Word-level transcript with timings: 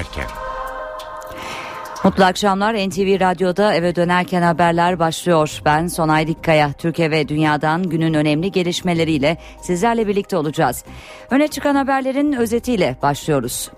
dönerken. 0.00 0.26
Mutlu 2.04 2.24
akşamlar 2.24 2.74
NTV 2.74 3.20
Radyo'da 3.20 3.74
eve 3.74 3.96
dönerken 3.96 4.42
haberler 4.42 4.98
başlıyor. 4.98 5.60
Ben 5.64 5.86
Sonay 5.86 6.26
Dikkaya. 6.26 6.72
Türkiye 6.72 7.10
ve 7.10 7.28
dünyadan 7.28 7.82
günün 7.82 8.14
önemli 8.14 8.52
gelişmeleriyle 8.52 9.36
sizlerle 9.62 10.06
birlikte 10.06 10.36
olacağız. 10.36 10.84
Öne 11.30 11.48
çıkan 11.48 11.74
haberlerin 11.74 12.32
özetiyle 12.32 12.96
başlıyoruz. 13.02 13.70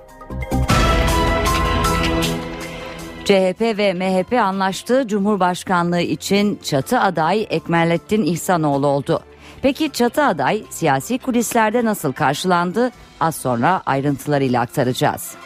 CHP 3.24 3.60
ve 3.60 3.94
MHP 3.94 4.32
anlaştığı 4.32 5.08
Cumhurbaşkanlığı 5.08 6.00
için 6.00 6.60
çatı 6.62 7.00
aday 7.00 7.46
Ekmelettin 7.50 8.24
İhsanoğlu 8.24 8.86
oldu. 8.86 9.20
Peki 9.62 9.90
çatı 9.92 10.24
aday 10.24 10.62
siyasi 10.70 11.18
kulislerde 11.18 11.84
nasıl 11.84 12.12
karşılandı? 12.12 12.90
Az 13.20 13.36
sonra 13.36 13.82
ayrıntılarıyla 13.86 14.60
aktaracağız. 14.60 15.36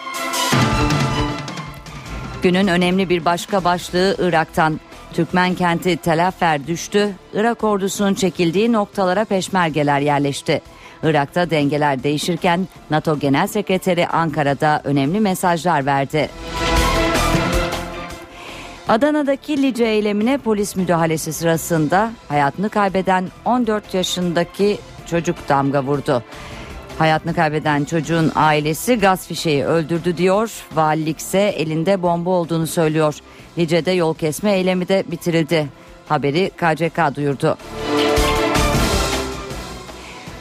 Günün 2.43 2.67
önemli 2.67 3.09
bir 3.09 3.25
başka 3.25 3.65
başlığı 3.65 4.17
Irak'tan. 4.19 4.81
Türkmen 5.13 5.55
kenti 5.55 5.97
Tel 5.97 6.27
Afer 6.27 6.67
düştü. 6.67 7.15
Irak 7.35 7.65
ordusunun 7.65 8.15
çekildiği 8.15 8.73
noktalara 8.73 9.25
peşmergeler 9.25 10.01
yerleşti. 10.01 10.61
Irak'ta 11.03 11.51
dengeler 11.51 12.03
değişirken 12.03 12.69
NATO 12.91 13.19
Genel 13.19 13.47
Sekreteri 13.47 14.07
Ankara'da 14.07 14.81
önemli 14.85 15.21
mesajlar 15.21 15.87
verdi. 15.87 16.31
Adana'daki 18.89 19.63
Lice 19.63 19.85
eylemine 19.85 20.39
polis 20.39 20.77
müdahalesi 20.77 21.33
sırasında 21.33 22.13
hayatını 22.29 22.69
kaybeden 22.69 23.29
14 23.45 23.95
yaşındaki 23.95 24.79
çocuk 25.07 25.49
damga 25.49 25.83
vurdu. 25.83 26.23
Hayatını 26.99 27.35
kaybeden 27.35 27.85
çocuğun 27.85 28.33
ailesi 28.35 28.99
gaz 28.99 29.27
fişeği 29.27 29.65
öldürdü 29.65 30.17
diyor. 30.17 30.51
Valilik 30.75 31.19
ise 31.19 31.39
elinde 31.39 32.03
bomba 32.03 32.31
olduğunu 32.31 32.67
söylüyor. 32.67 33.15
Lice'de 33.59 33.91
yol 33.91 34.15
kesme 34.15 34.53
eylemi 34.53 34.89
de 34.89 35.05
bitirildi. 35.11 35.69
Haberi 36.09 36.51
KCK 36.57 37.17
duyurdu. 37.17 37.59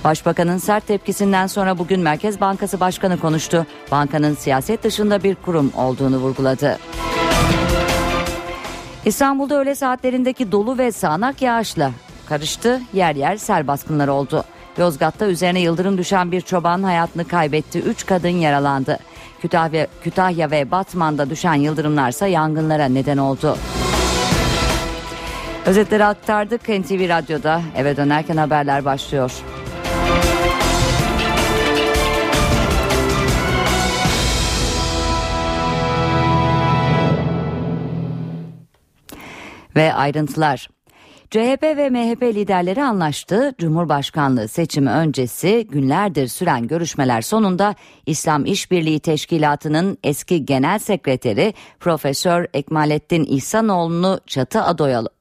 Başbakanın 0.03 0.58
sert 0.58 0.88
tepkisinden 0.88 1.47
sonra 1.47 1.78
bugün 1.78 2.00
Merkez 2.00 2.42
Bankası 2.42 2.80
Başkanı 2.80 3.19
konuştu. 3.19 3.66
Bankanın 3.92 4.36
siyaset 4.36 4.84
dışında 4.84 5.23
bir 5.23 5.36
kurum 5.36 5.72
olduğunu 5.75 6.17
vurguladı. 6.17 6.80
İstanbul'da 9.06 9.59
öğle 9.59 9.75
saatlerindeki 9.75 10.52
dolu 10.52 10.78
ve 10.78 10.92
sağanak 10.92 11.42
yağışla 11.42 11.92
karıştı. 12.30 12.81
Yer 12.94 13.16
yer 13.16 13.38
sel 13.38 13.67
baskınları 13.67 14.14
oldu. 14.14 14.44
Yozgat'ta 14.78 15.26
üzerine 15.26 15.62
yıldırım 15.62 15.98
düşen 15.98 16.31
bir 16.31 16.42
çoban 16.42 16.84
hayatını 16.84 17.28
kaybetti. 17.28 17.80
Üç 17.80 18.06
kadın 18.06 18.30
yaralandı. 18.30 19.00
Kütahya, 19.42 19.88
Kütahya 20.04 20.52
ve 20.52 20.72
Batman'da 20.72 21.30
düşen 21.30 21.54
yıldırımlarsa 21.54 22.28
yangınlara 22.28 22.86
neden 22.86 23.18
oldu. 23.18 23.58
Özetleri 25.66 26.06
aktardık 26.06 26.62
NTV 26.70 27.09
Radyo'da. 27.09 27.62
Eve 27.76 27.98
dönerken 27.98 28.38
haberler 28.38 28.86
başlıyor. 28.86 29.31
Ve 39.76 39.94
ayrıntılar. 39.94 40.75
CHP 41.31 41.64
ve 41.64 41.90
MHP 41.90 42.23
liderleri 42.23 42.84
anlaştı. 42.84 43.54
Cumhurbaşkanlığı 43.58 44.48
seçimi 44.48 44.90
öncesi 44.90 45.68
günlerdir 45.72 46.28
süren 46.28 46.68
görüşmeler 46.68 47.22
sonunda 47.22 47.76
İslam 48.06 48.45
İşbirliği 48.45 49.00
Teşkilatı'nın 49.00 49.97
eski 50.03 50.46
genel 50.46 50.80
sekreteri 50.80 51.53
Profesör 51.80 52.47
Ekmalettin 52.53 53.25
İhsanoğlu'nu 53.25 54.19
çatı 54.28 54.62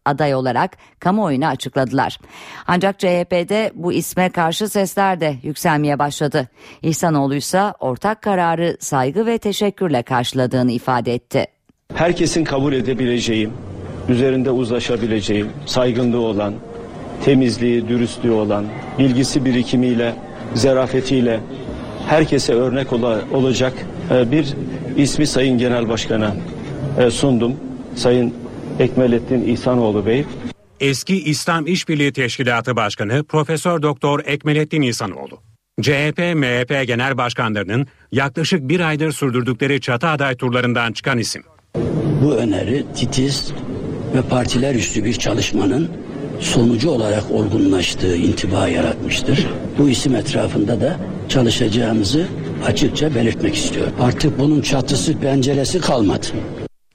aday 0.04 0.34
olarak 0.34 0.76
kamuoyuna 1.00 1.48
açıkladılar. 1.48 2.19
Ancak 2.66 2.98
CHP'de 2.98 3.72
bu 3.75 3.92
isme 3.92 4.28
karşı 4.28 4.69
sesler 4.69 5.21
de 5.21 5.36
yükselmeye 5.42 5.98
başladı. 5.98 6.48
İhsanoğlu 6.82 7.34
ise 7.34 7.62
ortak 7.81 8.22
kararı 8.22 8.76
saygı 8.81 9.26
ve 9.26 9.38
teşekkürle 9.38 10.03
karşıladığını 10.03 10.72
ifade 10.72 11.15
etti. 11.15 11.47
Herkesin 11.94 12.44
kabul 12.44 12.72
edebileceği 12.72 13.50
üzerinde 14.09 14.50
uzlaşabileceğim, 14.50 15.48
saygınlığı 15.66 16.20
olan, 16.20 16.54
temizliği, 17.25 17.88
dürüstlüğü 17.88 18.31
olan, 18.31 18.65
bilgisi 18.98 19.44
birikimiyle, 19.44 20.15
zerafetiyle 20.54 21.41
herkese 22.09 22.54
örnek 22.54 22.92
ola, 22.92 23.20
olacak 23.32 23.72
e, 24.10 24.31
bir 24.32 24.54
ismi 24.97 25.26
Sayın 25.26 25.59
Genel 25.59 25.88
Başkan'a 25.88 26.37
e, 26.98 27.10
sundum. 27.10 27.56
Sayın 27.94 28.34
Ekmelettin 28.78 29.48
İhsanoğlu 29.48 30.06
Bey. 30.06 30.25
Eski 30.81 31.25
İslam 31.25 31.66
İşbirliği 31.66 32.12
Teşkilatı 32.12 32.76
Başkanı 32.76 33.25
Profesör 33.25 33.82
Doktor 33.82 34.21
Ekmelettin 34.25 34.82
İhsanoğlu. 34.82 35.41
CHP, 35.82 36.19
MHP 36.19 36.86
genel 36.86 37.16
başkanlarının 37.16 37.86
yaklaşık 38.12 38.69
bir 38.69 38.81
aydır 38.81 39.12
sürdürdükleri 39.12 39.81
çatı 39.81 40.06
aday 40.06 40.36
turlarından 40.36 40.92
çıkan 40.92 41.19
isim. 41.19 41.42
Bu 42.22 42.34
öneri 42.34 42.84
titiz, 42.94 43.53
ve 44.14 44.22
partiler 44.22 44.75
üstü 44.75 45.04
bir 45.04 45.12
çalışmanın 45.12 45.91
sonucu 46.41 46.91
olarak 46.91 47.30
olgunlaştığı 47.30 48.16
intiba 48.16 48.69
yaratmıştır. 48.69 49.47
Bu 49.78 49.88
isim 49.88 50.14
etrafında 50.14 50.80
da 50.80 50.97
çalışacağımızı 51.28 52.26
açıkça 52.66 53.14
belirtmek 53.14 53.54
istiyorum. 53.54 53.92
Artık 54.00 54.38
bunun 54.38 54.60
çatısı 54.60 55.20
penceresi 55.20 55.80
kalmadı. 55.80 56.26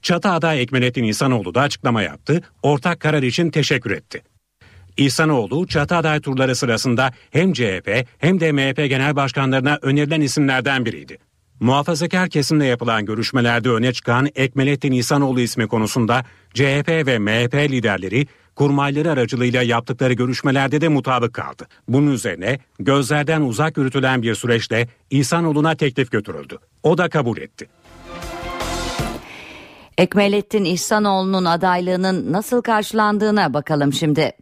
Çatı 0.02 0.28
aday 0.28 0.62
Ekmelettin 0.62 1.04
İhsanoğlu 1.04 1.54
da 1.54 1.60
açıklama 1.60 2.02
yaptı. 2.02 2.42
Ortak 2.62 3.00
karar 3.00 3.22
için 3.22 3.50
teşekkür 3.50 3.90
etti. 3.90 4.22
İhsanoğlu 4.96 5.66
çatı 5.66 5.96
aday 5.96 6.20
turları 6.20 6.56
sırasında 6.56 7.12
hem 7.30 7.52
CHP 7.52 8.06
hem 8.18 8.40
de 8.40 8.52
MHP 8.52 8.76
genel 8.76 9.16
başkanlarına 9.16 9.78
önerilen 9.82 10.20
isimlerden 10.20 10.84
biriydi. 10.84 11.18
Muhafazakar 11.60 12.28
kesimle 12.28 12.66
yapılan 12.66 13.04
görüşmelerde 13.04 13.70
öne 13.70 13.92
çıkan 13.92 14.28
Ekmelettin 14.34 14.92
İhsanoğlu 14.92 15.40
ismi 15.40 15.68
konusunda 15.68 16.24
CHP 16.54 16.88
ve 16.88 17.18
MHP 17.18 17.54
liderleri 17.54 18.26
kurmayları 18.56 19.10
aracılığıyla 19.10 19.62
yaptıkları 19.62 20.12
görüşmelerde 20.12 20.80
de 20.80 20.88
mutabık 20.88 21.34
kaldı. 21.34 21.66
Bunun 21.88 22.12
üzerine 22.12 22.58
gözlerden 22.78 23.40
uzak 23.40 23.76
yürütülen 23.76 24.22
bir 24.22 24.34
süreçte 24.34 24.88
İhsanoğlu'na 25.10 25.74
teklif 25.74 26.10
götürüldü. 26.10 26.58
O 26.82 26.98
da 26.98 27.08
kabul 27.08 27.38
etti. 27.38 27.68
Ekmelettin 29.98 30.64
İhsanoğlu'nun 30.64 31.44
adaylığının 31.44 32.32
nasıl 32.32 32.62
karşılandığına 32.62 33.54
bakalım 33.54 33.92
şimdi. 33.92 34.32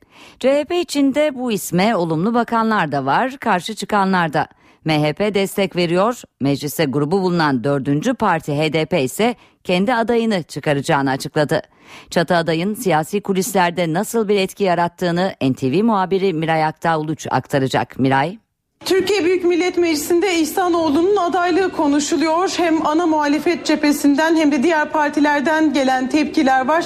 CHP 0.40 0.72
içinde 0.82 1.34
bu 1.34 1.52
isme 1.52 1.96
olumlu 1.96 2.34
bakanlar 2.34 2.92
da 2.92 3.06
var, 3.06 3.36
karşı 3.40 3.74
çıkanlar 3.74 4.32
da. 4.32 4.48
MHP 4.88 5.34
destek 5.34 5.76
veriyor. 5.76 6.22
Mecliste 6.40 6.84
grubu 6.84 7.22
bulunan 7.22 7.64
dördüncü 7.64 8.14
parti 8.14 8.52
HDP 8.52 8.92
ise 9.04 9.34
kendi 9.64 9.94
adayını 9.94 10.42
çıkaracağını 10.42 11.10
açıkladı. 11.10 11.62
Çatı 12.10 12.36
adayın 12.36 12.74
siyasi 12.74 13.20
kulislerde 13.20 13.92
nasıl 13.92 14.28
bir 14.28 14.36
etki 14.36 14.64
yarattığını 14.64 15.34
NTV 15.42 15.84
muhabiri 15.84 16.32
Miray 16.34 16.64
Aktağ 16.64 17.00
Uluç 17.00 17.26
aktaracak. 17.30 17.98
Miray. 17.98 18.38
Türkiye 18.84 19.24
Büyük 19.24 19.44
Millet 19.44 19.78
Meclisi'nde 19.78 20.34
İhsanoğlu'nun 20.34 21.16
adaylığı 21.16 21.72
konuşuluyor. 21.72 22.54
Hem 22.56 22.86
ana 22.86 23.06
muhalefet 23.06 23.66
cephesinden 23.66 24.36
hem 24.36 24.52
de 24.52 24.62
diğer 24.62 24.90
partilerden 24.90 25.72
gelen 25.72 26.08
tepkiler 26.08 26.66
var. 26.68 26.84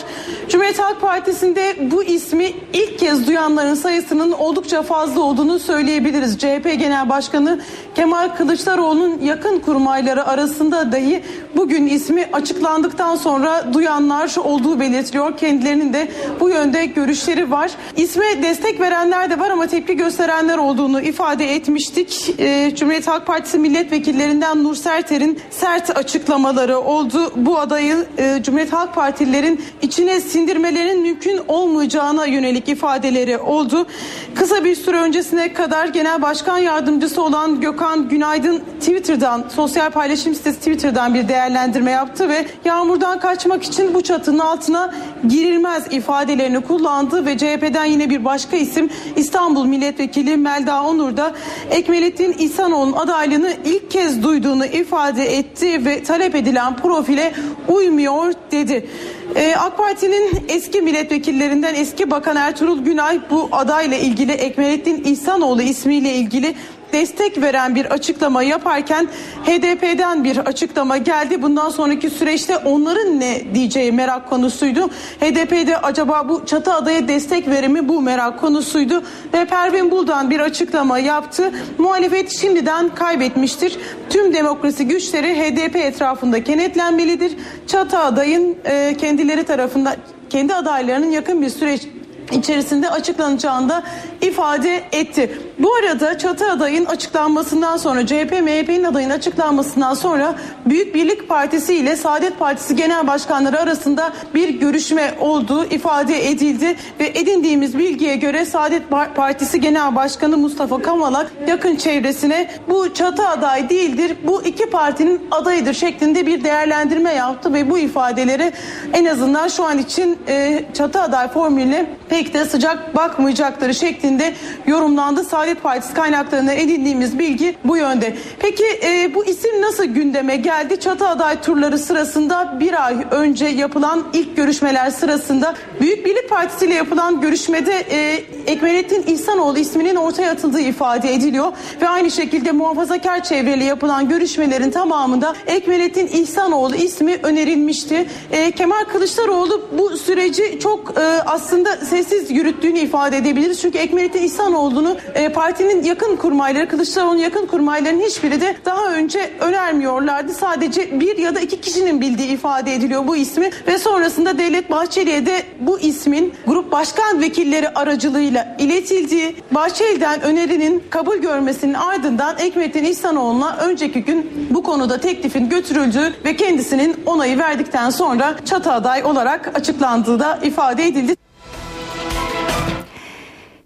Cumhuriyet 0.49 0.79
Halk 0.79 1.01
Partisi'nde 1.01 1.91
bu 1.91 2.05
ismi 2.05 2.53
ilk 2.73 2.99
kez 2.99 3.27
duyanların 3.27 3.75
sayısının 3.75 4.33
oldukça 4.33 4.83
fazla 4.83 5.21
olduğunu 5.21 5.59
söyleyebiliriz. 5.59 6.39
CHP 6.39 6.65
Genel 6.79 7.09
Başkanı 7.09 7.61
Kemal 7.95 8.29
Kılıçdaroğlu'nun 8.29 9.21
yakın 9.21 9.59
kurmayları 9.59 10.27
arasında 10.27 10.93
dahi 10.93 11.23
bugün 11.57 11.87
ismi 11.87 12.29
açıklandıktan 12.33 13.17
sonra 13.17 13.75
duyanlar 13.75 14.37
olduğu 14.45 14.81
belirtiliyor. 14.81 15.37
Kendilerinin 15.39 15.93
de 15.93 16.09
bu 16.41 16.49
yönde 16.49 16.87
görüşleri 16.87 17.51
var. 17.51 17.71
İsme 17.97 18.43
destek 18.43 18.81
verenler 18.81 19.31
de 19.31 19.41
var 19.41 19.51
ama 19.51 19.67
tepki 19.67 19.97
gösterenler 19.97 20.59
olduğunu 20.59 21.01
ifade 21.01 21.55
etmiştir 21.55 21.82
geçtik. 21.83 22.41
E, 22.41 22.73
Cumhuriyet 22.77 23.07
Halk 23.07 23.27
Partisi 23.27 23.59
milletvekillerinden 23.59 24.65
Nur 24.65 24.75
Serter'in 24.75 25.41
sert 25.51 25.97
açıklamaları 25.97 26.79
oldu. 26.79 27.33
Bu 27.37 27.59
adayı 27.59 28.07
e, 28.19 28.43
Cumhuriyet 28.43 28.73
Halk 28.73 28.95
Partililerin 28.95 29.61
içine 29.83 30.21
sindirmelerinin 30.21 31.03
mümkün 31.03 31.41
olmadığı 31.49 31.73
yapılmayacağına 31.83 32.27
yönelik 32.27 32.69
ifadeleri 32.69 33.39
oldu. 33.39 33.87
Kısa 34.35 34.65
bir 34.65 34.77
süre 34.77 34.97
öncesine 34.97 35.53
kadar 35.53 35.87
Genel 35.87 36.23
Başkan 36.23 36.59
Yardımcısı 36.59 37.23
olan 37.23 37.61
Gökhan 37.61 38.09
Günaydın 38.09 38.63
Twitter'dan, 38.81 39.45
sosyal 39.55 39.91
paylaşım 39.91 40.35
sitesi 40.35 40.59
Twitter'dan 40.59 41.15
bir 41.15 41.29
değerlendirme 41.29 41.91
yaptı 41.91 42.29
ve 42.29 42.47
yağmurdan 42.65 43.21
kaçmak 43.21 43.63
için 43.63 43.95
bu 43.95 44.03
çatının 44.03 44.39
altına 44.39 44.95
girilmez 45.29 45.87
ifadelerini 45.91 46.61
kullandı 46.61 47.27
ve 47.27 47.39
CHP'den 47.39 47.85
yine 47.85 48.11
bir 48.11 48.25
başka 48.25 48.57
isim 48.57 48.91
İstanbul 49.17 49.65
Milletvekili 49.65 50.37
Melda 50.37 50.83
Onur 50.83 51.17
da 51.17 51.33
Ekmelettin 51.73 52.33
İhsanoğlu'nun 52.39 52.93
adaylığını 52.93 53.57
ilk 53.65 53.91
kez 53.91 54.23
duyduğunu 54.23 54.67
ifade 54.67 55.37
etti 55.37 55.85
ve 55.85 56.03
talep 56.03 56.35
edilen 56.35 56.77
profile 56.77 57.33
uymuyor 57.69 58.33
dedi. 58.51 58.89
Ee, 59.35 59.55
AK 59.59 59.79
Parti'nin 59.79 60.45
eski 60.49 60.81
milletvekillerinden 60.81 61.75
eski 61.75 62.11
Bakan 62.11 62.37
Ertuğrul 62.37 62.79
Günay 62.85 63.21
bu 63.31 63.49
adayla 63.53 63.97
ilgili 63.97 64.33
Ekmelettin 64.33 65.05
İhsanoğlu 65.05 65.63
ismiyle 65.63 66.15
ilgili 66.15 66.55
destek 66.93 67.43
veren 67.43 67.75
bir 67.75 67.87
açıklama 67.87 68.43
yaparken 68.43 69.09
HDP'den 69.45 70.25
bir 70.25 70.37
açıklama 70.37 70.97
geldi. 70.97 71.43
Bundan 71.43 71.71
sonraki 71.71 72.11
süreçte 72.11 72.57
onların 72.57 73.21
ne 73.21 73.55
diyeceği 73.55 73.93
merak 73.93 74.31
konusuydu. 74.31 74.89
HDP'de 75.21 75.79
acaba 75.79 76.29
bu 76.29 76.47
çatı 76.47 76.73
adaya 76.73 77.09
destek 77.09 77.49
verimi 77.49 77.89
bu 77.89 78.01
merak 78.03 78.41
konusuydu. 78.41 79.03
Ve 79.35 79.45
Pervin 79.45 79.91
Buldan 79.91 80.31
bir 80.31 80.41
açıklama 80.41 80.99
yaptı. 80.99 81.53
Muhalefet 81.79 82.31
şimdiden 82.41 82.95
kaybetmiştir. 82.95 83.79
Tüm 84.11 84.35
demokrasi 84.35 84.89
güçleri 84.89 85.35
HDP 85.35 85.77
etrafında 85.77 86.45
kenetlenmelidir. 86.45 87.33
Çatı 87.67 87.99
adayın 87.99 88.57
e, 88.65 88.97
kendileri 88.97 89.45
tarafından 89.45 89.95
kendi 90.31 90.55
adaylarının 90.55 91.11
yakın 91.11 91.43
bir 91.43 91.49
süreç 91.49 91.89
içerisinde 92.33 92.91
açıklanacağını 92.91 93.83
ifade 94.21 94.85
etti. 94.93 95.39
Bu 95.59 95.75
arada 95.75 96.19
çatı 96.19 96.51
adayın 96.51 96.85
açıklanmasından 96.85 97.77
sonra 97.77 98.07
CHP 98.07 98.33
MHP'nin 98.43 98.85
adayın 98.85 99.11
açıklanmasından 99.11 99.95
sonra 99.95 100.35
Büyük 100.67 100.95
Birlik 100.95 101.29
Partisi 101.29 101.75
ile 101.75 101.97
Saadet 101.97 102.39
Partisi 102.39 102.77
Genel 102.77 103.07
Başkanları 103.07 103.61
arasında 103.61 104.13
bir 104.35 104.49
görüşme 104.49 105.15
olduğu 105.21 105.65
ifade 105.65 106.29
edildi 106.29 106.77
ve 107.01 107.07
edindiğimiz 107.07 107.79
bilgiye 107.79 108.17
göre 108.17 108.45
Saadet 108.45 108.83
Partisi 109.15 109.61
Genel 109.61 109.97
Başkanı 109.97 110.39
Mustafa 110.39 110.83
Kamalak 110.83 111.33
yakın 111.49 111.77
çevresine 111.77 112.51
bu 112.69 112.95
çatı 112.95 113.29
aday 113.29 113.69
değildir 113.69 114.17
bu 114.25 114.43
iki 114.43 114.71
partinin 114.71 115.21
adayıdır 115.31 115.75
şeklinde 115.75 116.27
bir 116.27 116.45
değerlendirme 116.45 117.13
yaptı 117.13 117.53
ve 117.53 117.71
bu 117.71 117.79
ifadeleri 117.79 118.53
en 118.93 119.05
azından 119.05 119.49
şu 119.49 119.65
an 119.65 119.79
için 119.79 120.19
e, 120.29 120.65
çatı 120.75 121.03
aday 121.03 121.29
formülüne 121.29 121.87
pek 122.09 122.22
de 122.35 122.45
sıcak 122.45 122.97
bakmayacakları 122.97 123.75
şeklinde 123.75 124.35
yorumlandı. 124.67 125.25
Saadet 125.25 125.63
Partisi 125.63 125.95
kaynaklarına 125.95 126.53
edindiğimiz 126.53 127.19
bilgi 127.19 127.57
bu 127.65 127.77
yönde. 127.77 128.17
Peki 128.39 128.65
e, 128.83 129.15
bu 129.15 129.25
isim 129.25 129.63
nasıl 129.63 129.85
gündeme 129.85 130.37
geldi? 130.37 130.81
Çatı 130.81 131.09
aday 131.09 131.41
turları 131.41 131.79
sırasında 131.79 132.61
bir 132.61 132.87
ay 132.87 132.97
önce 133.11 133.47
yapılan 133.47 134.05
ilk 134.13 134.37
görüşmeler 134.37 134.91
sırasında 134.91 135.55
Büyük 135.81 136.07
Birlik 136.07 136.31
Partisi 136.31 136.67
ile 136.67 136.75
yapılan 136.75 137.21
görüşmede 137.21 137.85
e, 137.91 138.25
Ekmelettin 138.47 139.03
İhsanoğlu 139.07 139.59
isminin 139.59 139.97
ortaya 139.97 140.31
atıldığı 140.31 140.61
ifade 140.61 141.15
ediliyor 141.15 141.53
ve 141.81 141.89
aynı 141.89 142.11
şekilde 142.11 142.53
muhafazakar 142.53 143.25
çevreli 143.25 143.65
yapılan 143.65 144.09
görüşmelerin 144.09 144.71
tamamında 144.71 145.35
Ekmelettin 145.47 146.07
İhsanoğlu 146.07 146.77
ismi 146.77 147.17
önerilmişti. 147.23 148.07
E, 148.33 148.51
Kemal 148.51 148.85
Kılıçdaroğlu 148.85 149.69
bu 149.79 149.97
süreci 149.97 150.59
çok 150.63 150.99
e, 150.99 151.03
aslında 151.27 151.77
sessiz 152.13 152.31
yürüttüğünü 152.31 152.79
ifade 152.79 153.17
edebiliriz. 153.17 153.61
Çünkü 153.61 153.79
Ekmelettin 153.79 154.23
İhsanoğlu'nu 154.23 154.97
e, 155.15 155.29
partinin 155.29 155.83
yakın 155.83 156.17
kurmayları, 156.17 156.69
Kılıçdaroğlu'nun 156.69 157.19
yakın 157.19 157.47
kurmayların 157.47 158.01
hiçbiri 158.01 158.41
de 158.41 158.57
daha 158.65 158.93
önce 158.93 159.31
önermiyorlardı. 159.41 160.33
Sadece 160.33 161.01
bir 161.01 161.19
ya 161.19 161.35
da 161.35 161.41
iki 161.41 161.61
kişinin 161.61 162.01
bildiği 162.01 162.29
ifade 162.29 162.75
ediliyor 162.75 163.07
bu 163.07 163.17
ismi 163.17 163.51
ve 163.67 163.79
sonrasında 163.79 164.39
Devlet 164.39 164.71
Bahçeli'ye 164.71 165.27
de 165.27 165.43
bu 165.61 165.81
ismin 165.81 166.35
grup 166.47 166.73
başkan 166.73 167.21
vekilleri 167.21 167.69
aracılığıyla 167.69 168.57
iletildiği 168.59 169.37
Bahçeli'den 169.51 170.21
önerinin 170.21 170.83
kabul 170.91 171.17
görmesinin 171.17 171.75
ardından 171.75 172.39
Ekmelettin 172.39 172.85
İhsanoğlu'na 172.85 173.57
önceki 173.57 174.05
gün 174.05 174.31
bu 174.51 174.63
konuda 174.63 174.99
teklifin 174.99 175.49
götürüldüğü 175.49 176.13
ve 176.25 176.37
kendisinin 176.37 176.97
onayı 177.07 177.39
verdikten 177.39 177.91
sonra 177.91 178.35
çatı 178.45 178.73
aday 178.73 179.05
olarak 179.05 179.51
açıklandığı 179.55 180.21
da 180.21 180.39
ifade 180.43 180.87
edildi. 180.87 181.32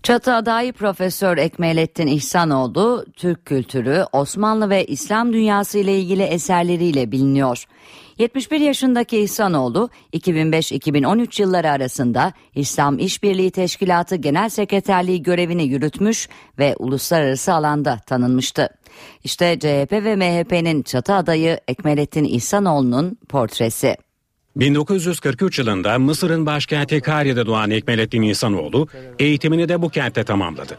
Çatı 0.06 0.34
adayı 0.34 0.72
Profesör 0.72 1.38
Ekmelettin 1.38 2.06
İhsanoğlu, 2.06 3.06
Türk 3.16 3.46
kültürü, 3.46 4.04
Osmanlı 4.12 4.70
ve 4.70 4.84
İslam 4.84 5.32
dünyası 5.32 5.78
ile 5.78 5.98
ilgili 5.98 6.22
eserleriyle 6.22 7.12
biliniyor. 7.12 7.64
71 8.18 8.60
yaşındaki 8.60 9.18
İhsanoğlu 9.18 9.90
2005-2013 10.12 11.42
yılları 11.42 11.70
arasında 11.70 12.32
İslam 12.54 12.98
İşbirliği 12.98 13.50
Teşkilatı 13.50 14.16
Genel 14.16 14.48
Sekreterliği 14.48 15.22
görevini 15.22 15.64
yürütmüş 15.64 16.28
ve 16.58 16.76
uluslararası 16.78 17.54
alanda 17.54 17.98
tanınmıştı. 18.06 18.68
İşte 19.24 19.58
CHP 19.58 19.92
ve 19.92 20.16
MHP'nin 20.16 20.82
çatı 20.82 21.14
adayı 21.14 21.60
Ekmelettin 21.68 22.24
İhsanoğlu'nun 22.24 23.18
portresi. 23.28 24.05
1943 24.56 25.58
yılında 25.58 25.98
Mısır'ın 25.98 26.46
başkenti 26.46 27.00
Kahire'de 27.00 27.46
doğan 27.46 27.70
Ekmelettin 27.70 28.22
İhsanoğlu 28.22 28.88
eğitimini 29.18 29.68
de 29.68 29.82
bu 29.82 29.88
kentte 29.88 30.24
tamamladı. 30.24 30.78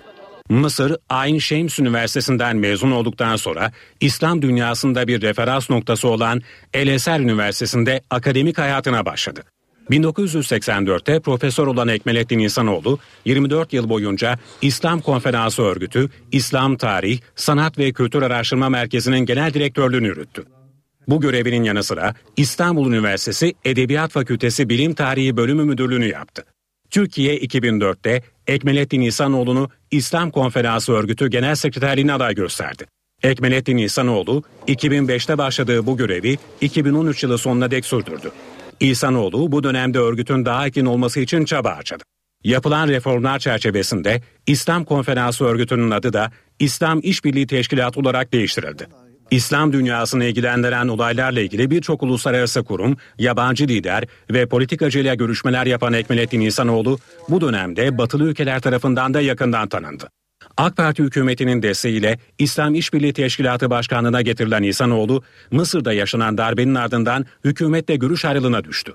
Mısır 0.50 0.98
Ayn 1.10 1.38
Şems 1.38 1.80
Üniversitesi'nden 1.80 2.58
mezun 2.58 2.92
olduktan 2.92 3.36
sonra 3.36 3.72
İslam 4.00 4.42
dünyasında 4.42 5.08
bir 5.08 5.22
referans 5.22 5.70
noktası 5.70 6.08
olan 6.08 6.42
El 6.74 6.88
Eser 6.88 7.20
Üniversitesi'nde 7.20 8.02
akademik 8.10 8.58
hayatına 8.58 9.06
başladı. 9.06 9.44
1984'te 9.92 11.20
profesör 11.20 11.68
olan 11.68 11.88
Ekmelettin 11.88 12.40
İhsanoğlu 12.40 13.00
24 13.26 13.74
yıl 13.74 13.90
boyunca 13.90 14.40
İslam 14.62 15.02
Konferansı 15.02 15.62
Örgütü, 15.62 16.10
İslam 16.32 16.78
Tarih, 16.78 17.20
Sanat 17.36 17.78
ve 17.78 17.92
Kültür 17.92 18.22
Araştırma 18.22 18.70
Merkezi'nin 18.70 19.26
genel 19.26 19.54
direktörlüğünü 19.54 20.08
yürüttü. 20.08 20.57
Bu 21.08 21.22
görevinin 21.22 21.64
yanı 21.64 21.84
sıra 21.84 22.14
İstanbul 22.38 22.94
Üniversitesi 22.94 23.54
Edebiyat 23.66 24.12
Fakültesi 24.12 24.70
Bilim 24.70 24.94
Tarihi 24.94 25.38
Bölümü 25.38 25.64
Müdürlüğünü 25.64 26.06
yaptı. 26.06 26.46
Türkiye 26.90 27.38
2004'te 27.38 28.22
Ekmelettin 28.48 29.02
İhsanoğlu'nu 29.02 29.70
İslam 29.92 30.32
Konferansı 30.32 30.94
Örgütü 30.94 31.30
Genel 31.30 31.56
Sekreterliğine 31.56 32.14
aday 32.14 32.36
gösterdi. 32.36 32.86
Ekmelettin 33.24 33.78
İhsanoğlu 33.78 34.44
2005'te 34.68 35.38
başladığı 35.38 35.86
bu 35.86 35.98
görevi 35.98 36.38
2013 36.62 37.24
yılı 37.24 37.38
sonuna 37.38 37.72
dek 37.72 37.86
sürdürdü. 37.86 38.32
İhsanoğlu 38.80 39.52
bu 39.52 39.64
dönemde 39.64 40.00
örgütün 40.00 40.46
daha 40.46 40.68
etkin 40.68 40.86
olması 40.86 41.20
için 41.20 41.46
çaba 41.46 41.78
harcadı. 41.78 42.04
Yapılan 42.44 42.88
reformlar 42.88 43.40
çerçevesinde 43.40 44.22
İslam 44.48 44.86
Konferansı 44.86 45.46
Örgütü'nün 45.46 45.92
adı 45.92 46.14
da 46.14 46.32
İslam 46.60 47.00
İşbirliği 47.04 47.48
Teşkilatı 47.48 48.00
olarak 48.00 48.34
değiştirildi. 48.34 48.88
İslam 49.32 49.74
dünyasını 49.74 50.26
ilgilendiren 50.26 50.88
olaylarla 50.88 51.42
ilgili 51.42 51.72
birçok 51.72 52.04
uluslararası 52.04 52.64
kurum, 52.64 52.98
yabancı 53.18 53.68
lider 53.68 54.04
ve 54.32 54.46
politikacıyla 54.46 55.16
görüşmeler 55.16 55.66
yapan 55.66 55.94
Ekmelettin 55.94 56.42
İhsanoğlu 56.42 57.00
bu 57.30 57.42
dönemde 57.42 57.98
batılı 57.98 58.24
ülkeler 58.24 58.60
tarafından 58.60 59.14
da 59.14 59.22
yakından 59.22 59.70
tanındı. 59.70 60.10
AK 60.58 60.78
Parti 60.78 61.04
hükümetinin 61.04 61.62
desteğiyle 61.62 62.20
İslam 62.40 62.76
İşbirliği 62.76 63.14
Teşkilatı 63.14 63.70
Başkanlığı'na 63.70 64.22
getirilen 64.22 64.64
İhsanoğlu, 64.64 65.24
Mısır'da 65.52 65.94
yaşanan 65.94 66.38
darbenin 66.38 66.76
ardından 66.76 67.26
hükümetle 67.46 67.96
görüş 67.96 68.26
ayrılığına 68.26 68.64
düştü. 68.64 68.94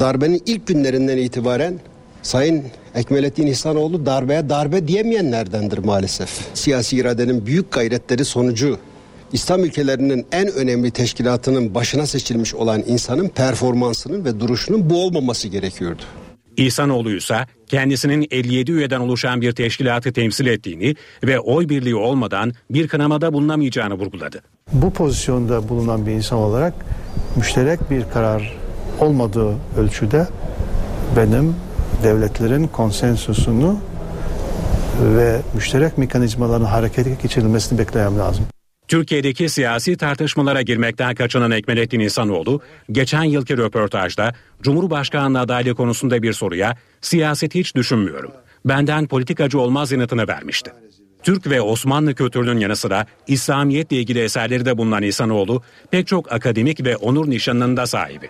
Darbenin 0.00 0.42
ilk 0.46 0.66
günlerinden 0.66 1.16
itibaren 1.16 1.80
Sayın 2.22 2.64
Ekmelettin 2.94 3.46
İhsanoğlu 3.46 4.06
darbeye 4.06 4.48
darbe 4.48 4.88
diyemeyenlerdendir 4.88 5.78
maalesef. 5.78 6.28
Siyasi 6.54 6.96
iradenin 6.96 7.46
büyük 7.46 7.72
gayretleri 7.72 8.24
sonucu 8.24 8.78
İslam 9.32 9.64
ülkelerinin 9.64 10.26
en 10.32 10.48
önemli 10.52 10.90
teşkilatının 10.90 11.74
başına 11.74 12.06
seçilmiş 12.06 12.54
olan 12.54 12.82
insanın 12.86 13.28
performansının 13.28 14.24
ve 14.24 14.40
duruşunun 14.40 14.90
bu 14.90 15.04
olmaması 15.04 15.48
gerekiyordu. 15.48 16.02
İhsanoğlu 16.56 17.10
ise 17.10 17.46
kendisinin 17.66 18.26
57 18.30 18.72
üyeden 18.72 19.00
oluşan 19.00 19.40
bir 19.40 19.52
teşkilatı 19.52 20.12
temsil 20.12 20.46
ettiğini 20.46 20.94
ve 21.24 21.40
oy 21.40 21.68
birliği 21.68 21.94
olmadan 21.94 22.52
bir 22.70 22.88
kınamada 22.88 23.32
bulunamayacağını 23.32 23.94
vurguladı. 23.94 24.42
Bu 24.72 24.92
pozisyonda 24.92 25.68
bulunan 25.68 26.06
bir 26.06 26.12
insan 26.12 26.38
olarak 26.38 26.74
müşterek 27.36 27.90
bir 27.90 28.04
karar 28.12 28.56
olmadığı 29.00 29.54
ölçüde 29.78 30.26
benim 31.16 31.54
devletlerin 32.02 32.66
konsensusunu 32.66 33.78
ve 35.02 35.40
müşterek 35.54 35.98
mekanizmaların 35.98 36.64
harekete 36.64 37.10
geçirilmesini 37.22 37.78
beklemem 37.78 38.18
lazım. 38.18 38.44
Türkiye'deki 38.90 39.48
siyasi 39.48 39.96
tartışmalara 39.96 40.62
girmekten 40.62 41.14
kaçınan 41.14 41.50
Ekmelettin 41.50 42.00
İhsanoğlu, 42.00 42.60
geçen 42.92 43.22
yılki 43.22 43.56
röportajda 43.56 44.32
Cumhurbaşkanlığı 44.62 45.40
adaylığı 45.40 45.74
konusunda 45.74 46.22
bir 46.22 46.32
soruya 46.32 46.76
siyaseti 47.00 47.58
hiç 47.58 47.74
düşünmüyorum. 47.74 48.32
Benden 48.64 49.06
politikacı 49.06 49.60
olmaz 49.60 49.92
yanıtını 49.92 50.28
vermişti. 50.28 50.72
Türk 51.22 51.46
ve 51.46 51.60
Osmanlı 51.60 52.14
kültürünün 52.14 52.60
yanı 52.60 52.76
sıra 52.76 53.06
İslamiyetle 53.26 53.96
ilgili 53.96 54.20
eserleri 54.20 54.64
de 54.64 54.78
bulunan 54.78 55.02
İhsanoğlu 55.02 55.62
pek 55.90 56.06
çok 56.06 56.32
akademik 56.32 56.84
ve 56.84 56.96
onur 56.96 57.30
nişanının 57.30 57.76
da 57.76 57.86
sahibi. 57.86 58.28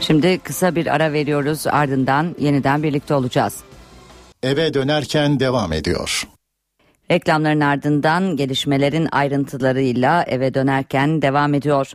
Şimdi 0.00 0.38
kısa 0.38 0.74
bir 0.74 0.86
ara 0.94 1.12
veriyoruz 1.12 1.66
ardından 1.66 2.34
yeniden 2.38 2.82
birlikte 2.82 3.14
olacağız. 3.14 3.56
Eve 4.42 4.74
dönerken 4.74 5.40
devam 5.40 5.72
ediyor. 5.72 6.33
Reklamların 7.10 7.60
ardından 7.60 8.36
gelişmelerin 8.36 9.08
ayrıntılarıyla 9.12 10.22
eve 10.22 10.54
dönerken 10.54 11.22
devam 11.22 11.54
ediyor. 11.54 11.92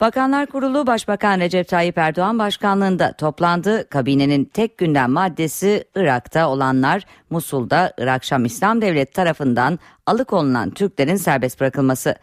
Bakanlar 0.00 0.46
Kurulu 0.46 0.86
Başbakan 0.86 1.40
Recep 1.40 1.68
Tayyip 1.68 1.98
Erdoğan 1.98 2.38
başkanlığında 2.38 3.12
toplandı. 3.12 3.88
Kabinenin 3.88 4.44
tek 4.44 4.78
gündem 4.78 5.10
maddesi 5.10 5.84
Irak'ta 5.94 6.48
olanlar 6.48 7.02
Musul'da 7.30 7.92
Irak 7.98 8.24
Şam 8.24 8.44
İslam 8.44 8.82
Devleti 8.82 9.12
tarafından 9.12 9.78
alıkonulan 10.06 10.70
Türklerin 10.70 11.16
serbest 11.16 11.60
bırakılması. 11.60 12.14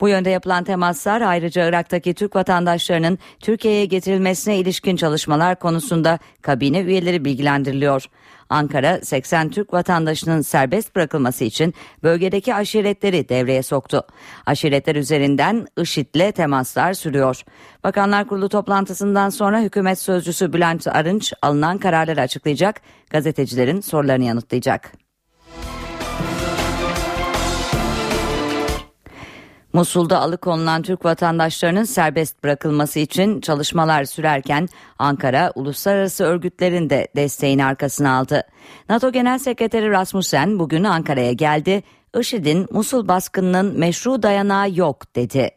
Bu 0.00 0.08
yönde 0.08 0.30
yapılan 0.30 0.64
temaslar 0.64 1.20
ayrıca 1.20 1.68
Irak'taki 1.68 2.14
Türk 2.14 2.36
vatandaşlarının 2.36 3.18
Türkiye'ye 3.40 3.84
getirilmesine 3.84 4.58
ilişkin 4.58 4.96
çalışmalar 4.96 5.58
konusunda 5.58 6.18
kabine 6.42 6.80
üyeleri 6.80 7.24
bilgilendiriliyor. 7.24 8.06
Ankara 8.50 9.00
80 9.02 9.48
Türk 9.50 9.72
vatandaşının 9.72 10.40
serbest 10.40 10.96
bırakılması 10.96 11.44
için 11.44 11.74
bölgedeki 12.02 12.54
aşiretleri 12.54 13.28
devreye 13.28 13.62
soktu. 13.62 14.02
Aşiretler 14.46 14.96
üzerinden 14.96 15.66
IŞİD'le 15.78 16.32
temaslar 16.34 16.92
sürüyor. 16.94 17.42
Bakanlar 17.84 18.28
Kurulu 18.28 18.48
toplantısından 18.48 19.30
sonra 19.30 19.60
hükümet 19.60 19.98
sözcüsü 19.98 20.52
Bülent 20.52 20.86
Arınç 20.86 21.32
alınan 21.42 21.78
kararları 21.78 22.20
açıklayacak, 22.20 22.80
gazetecilerin 23.10 23.80
sorularını 23.80 24.24
yanıtlayacak. 24.24 25.05
Musul'da 29.76 30.18
alıkonulan 30.18 30.82
Türk 30.82 31.04
vatandaşlarının 31.04 31.84
serbest 31.84 32.44
bırakılması 32.44 32.98
için 32.98 33.40
çalışmalar 33.40 34.04
sürerken 34.04 34.68
Ankara 34.98 35.52
uluslararası 35.54 36.24
örgütlerin 36.24 36.90
de 36.90 37.08
desteğini 37.16 37.64
arkasına 37.64 38.18
aldı. 38.18 38.42
NATO 38.88 39.12
Genel 39.12 39.38
Sekreteri 39.38 39.90
Rasmussen 39.90 40.58
bugün 40.58 40.84
Ankara'ya 40.84 41.32
geldi. 41.32 41.82
IŞİD'in 42.20 42.66
Musul 42.70 43.08
baskınının 43.08 43.78
meşru 43.78 44.22
dayanağı 44.22 44.70
yok 44.74 45.16
dedi. 45.16 45.50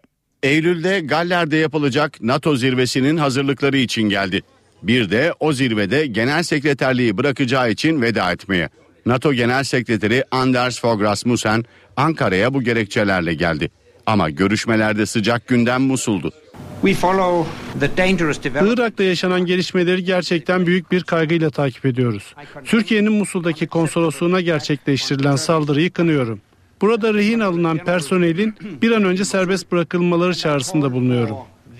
Eylül'de 0.43 0.99
Galler'de 0.99 1.57
yapılacak 1.57 2.21
NATO 2.21 2.55
zirvesinin 2.55 3.17
hazırlıkları 3.17 3.77
için 3.77 4.09
geldi. 4.09 4.41
Bir 4.83 5.11
de 5.11 5.33
o 5.39 5.53
zirvede 5.53 6.05
genel 6.05 6.43
sekreterliği 6.43 7.17
bırakacağı 7.17 7.71
için 7.71 8.01
veda 8.01 8.31
etmeye. 8.31 8.69
NATO 9.05 9.33
Genel 9.33 9.63
Sekreteri 9.63 10.23
Anders 10.31 10.79
Fogh 10.79 11.01
Rasmussen 11.01 11.63
Ankara'ya 11.97 12.53
bu 12.53 12.61
gerekçelerle 12.61 13.33
geldi. 13.33 13.69
Ama 14.09 14.29
görüşmelerde 14.29 15.05
sıcak 15.05 15.47
gündem 15.47 15.81
Musul'du. 15.81 16.31
Irak'ta 18.73 19.03
yaşanan 19.03 19.45
gelişmeleri 19.45 20.03
gerçekten 20.03 20.65
büyük 20.65 20.91
bir 20.91 21.03
kaygıyla 21.03 21.49
takip 21.49 21.85
ediyoruz. 21.85 22.35
Türkiye'nin 22.65 23.11
Musul'daki 23.13 23.67
konsolosluğuna 23.67 24.41
gerçekleştirilen 24.41 25.35
saldırıyı 25.35 25.91
kınıyorum. 25.91 26.41
Burada 26.81 27.13
rehin 27.13 27.39
alınan 27.39 27.77
personelin 27.77 28.55
bir 28.81 28.91
an 28.91 29.03
önce 29.03 29.25
serbest 29.25 29.71
bırakılmaları 29.71 30.35
çağrısında 30.35 30.91
bulunuyorum. 30.91 31.37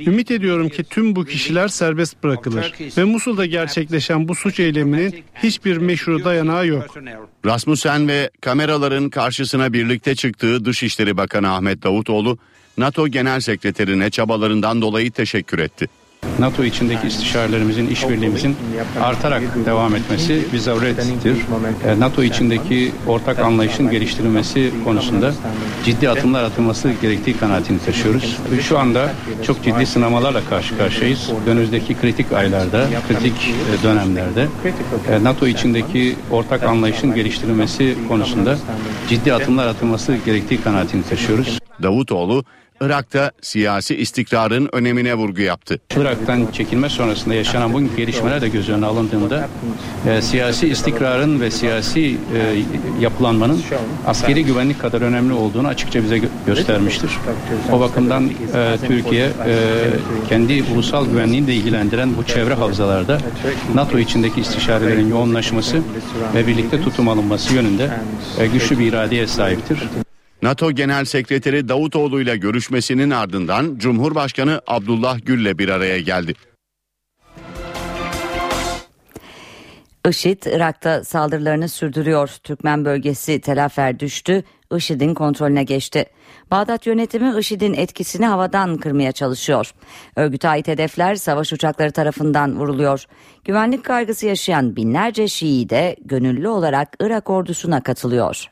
Ümit 0.08 0.32
ediyorum 0.32 0.70
ki 0.70 0.84
tüm 0.84 1.16
bu 1.16 1.26
kişiler 1.26 1.68
serbest 1.68 2.24
bırakılır 2.24 2.74
ve 2.98 3.04
Musul'da 3.04 3.46
gerçekleşen 3.46 4.28
bu 4.28 4.36
suç 4.36 4.60
eyleminin 4.60 5.24
hiçbir 5.44 5.78
meşru 5.78 6.24
dayanağı 6.24 6.68
yok. 6.68 6.98
Rasmussen 7.46 8.08
ve 8.08 8.30
kameraların 8.42 9.10
karşısına 9.10 9.74
birlikte 9.74 10.16
çıktığı 10.16 10.66
Dışişleri 10.66 11.18
Bakanı 11.18 11.54
Ahmet 11.54 11.84
Davutoğlu, 11.84 12.38
NATO 12.78 13.08
Genel 13.08 13.40
Sekreterine 13.40 14.10
çabalarından 14.10 14.82
dolayı 14.82 15.12
teşekkür 15.12 15.60
etti. 15.60 15.88
NATO 16.40 16.64
içindeki 16.64 17.08
istişarelerimizin, 17.08 17.88
işbirliğimizin 17.88 18.56
artarak 19.02 19.42
devam 19.66 19.96
etmesi 19.96 20.46
bir 20.54 20.58
zarurettir. 20.58 21.38
E, 21.88 22.00
NATO 22.00 22.24
içindeki 22.24 22.92
ortak 23.08 23.40
anlayışın 23.40 23.90
geliştirilmesi 23.90 24.72
konusunda 24.84 25.34
ciddi 25.86 26.10
adımlar 26.10 26.44
atılması 26.44 26.92
gerektiği 27.02 27.38
kanaatini 27.38 27.80
taşıyoruz. 27.80 28.38
Şu 28.62 28.80
anda 28.80 29.10
çok 29.44 29.64
ciddi 29.64 29.86
sınamalarla 29.86 30.46
karşı 30.50 30.78
karşıyayız. 30.78 31.30
Önümüzdeki 31.48 31.96
kritik 32.02 32.32
aylarda, 32.32 32.88
kritik 33.08 33.54
e, 33.80 33.84
dönemlerde 33.84 34.48
e, 35.12 35.24
NATO 35.24 35.48
içindeki 35.48 36.16
ortak 36.32 36.64
anlayışın 36.64 37.16
geliştirilmesi 37.16 37.98
konusunda 38.08 38.58
ciddi 39.10 39.34
adımlar 39.34 39.68
atılması 39.68 40.18
gerektiği 40.26 40.62
kanaatini 40.62 41.04
taşıyoruz. 41.04 41.60
Davutoğlu 41.84 42.44
Irak'ta 42.82 43.32
siyasi 43.42 43.96
istikrarın 43.96 44.70
önemine 44.72 45.16
vurgu 45.16 45.42
yaptı. 45.42 45.80
Irak'tan 45.98 46.48
çekilme 46.54 46.90
sonrasında 46.90 47.34
yaşanan 47.34 47.74
bu 47.74 47.96
gelişmeler 47.98 48.42
de 48.42 48.50
göz 48.50 48.70
önüne 48.70 48.86
alındığında 48.86 49.48
e, 50.10 50.22
siyasi 50.22 50.68
istikrarın 50.68 51.42
ve 51.42 51.52
siyasi 51.52 52.02
e, 52.02 52.64
yapılanmanın 53.02 53.62
askeri 54.08 54.46
güvenlik 54.46 54.82
kadar 54.82 55.02
önemli 55.02 55.34
olduğunu 55.34 55.68
açıkça 55.68 56.04
bize 56.04 56.18
gö- 56.18 56.28
göstermiştir. 56.46 57.12
O 57.72 57.80
bakımdan 57.80 58.28
e, 58.28 58.78
Türkiye 58.88 59.26
e, 59.26 59.32
kendi 60.30 60.64
ulusal 60.74 61.06
güvenliğini 61.06 61.48
de 61.48 61.54
ilgilendiren 61.56 62.18
bu 62.18 62.24
çevre 62.24 62.54
havzalarda 62.54 63.18
NATO 63.76 64.00
içindeki 64.00 64.42
istişarelerin 64.42 65.10
yoğunlaşması 65.10 65.82
ve 66.36 66.48
birlikte 66.48 66.82
tutum 66.82 67.10
alınması 67.10 67.54
yönünde 67.54 67.90
e, 68.40 68.48
güçlü 68.48 68.80
bir 68.80 68.86
iradeye 68.88 69.28
sahiptir. 69.28 69.80
NATO 70.42 70.72
Genel 70.72 71.06
Sekreteri 71.06 71.70
Davutoğlu 71.70 72.22
ile 72.22 72.38
görüşmesinin 72.38 73.10
ardından 73.10 73.78
Cumhurbaşkanı 73.78 74.62
Abdullah 74.68 75.26
Gül'le 75.26 75.58
bir 75.58 75.70
araya 75.70 76.00
geldi. 76.00 76.34
IŞİD 80.10 80.44
Irak'ta 80.44 81.04
saldırılarını 81.04 81.70
sürdürüyor. 81.70 82.30
Türkmen 82.44 82.86
bölgesi 82.86 83.42
Telafer 83.42 84.00
düştü. 84.00 84.44
IŞİD'in 84.76 85.14
kontrolüne 85.14 85.64
geçti. 85.64 86.06
Bağdat 86.52 86.88
yönetimi 86.88 87.40
IŞİD'in 87.40 87.74
etkisini 87.74 88.26
havadan 88.26 88.78
kırmaya 88.78 89.12
çalışıyor. 89.12 89.72
Örgüte 90.16 90.50
ait 90.50 90.68
hedefler 90.68 91.16
savaş 91.16 91.54
uçakları 91.54 91.92
tarafından 91.92 92.60
vuruluyor. 92.60 93.06
Güvenlik 93.46 93.86
kaygısı 93.86 94.26
yaşayan 94.26 94.76
binlerce 94.76 95.28
Şii 95.28 95.70
de 95.70 95.96
gönüllü 96.06 96.48
olarak 96.48 96.96
Irak 97.02 97.30
ordusuna 97.30 97.84
katılıyor. 97.84 98.50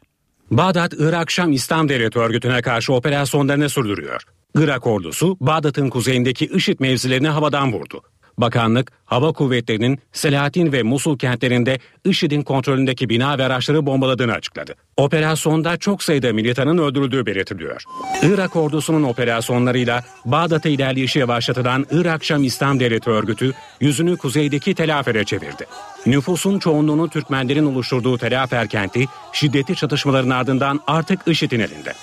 Bağdat, 0.52 0.94
Irak 0.98 1.32
Şam 1.32 1.52
İslam 1.52 1.90
Devleti 1.90 2.20
örgütüne 2.20 2.62
karşı 2.62 2.94
operasyonlarını 2.94 3.70
sürdürüyor. 3.70 4.24
Irak 4.56 4.88
ordusu 4.88 5.38
Bağdat'ın 5.40 5.90
kuzeyindeki 5.90 6.46
IŞİD 6.46 6.80
mevzilerini 6.80 7.28
havadan 7.28 7.74
vurdu. 7.74 8.02
Bakanlık, 8.38 8.92
hava 9.06 9.32
kuvvetlerinin 9.32 10.00
Selahattin 10.14 10.72
ve 10.72 10.84
Musul 10.84 11.18
kentlerinde 11.18 11.80
IŞİD'in 12.06 12.42
kontrolündeki 12.42 13.10
bina 13.10 13.38
ve 13.38 13.46
araçları 13.46 13.86
bombaladığını 13.86 14.34
açıkladı. 14.34 14.76
Operasyonda 14.98 15.78
çok 15.78 16.04
sayıda 16.04 16.34
militanın 16.34 16.78
öldürüldüğü 16.78 17.26
belirtiliyor. 17.26 17.84
Irak 18.24 18.56
ordusunun 18.56 19.04
operasyonlarıyla 19.04 20.04
Bağdat'a 20.26 20.70
ilerleyişi 20.70 21.20
yavaşlatılan 21.20 21.86
Irak 21.92 22.24
Şam 22.24 22.44
İslam 22.44 22.80
Devleti 22.80 23.10
örgütü 23.10 23.54
yüzünü 23.82 24.18
kuzeydeki 24.18 24.76
Telafer'e 24.76 25.24
çevirdi. 25.24 25.66
Nüfusun 26.06 26.60
çoğunluğunu 26.60 27.10
Türkmenlerin 27.10 27.66
oluşturduğu 27.66 28.18
Telafer 28.18 28.68
kenti 28.68 29.06
şiddetli 29.34 29.76
çatışmaların 29.76 30.30
ardından 30.30 30.80
artık 30.88 31.20
IŞİD'in 31.28 31.60
elinde. 31.60 31.94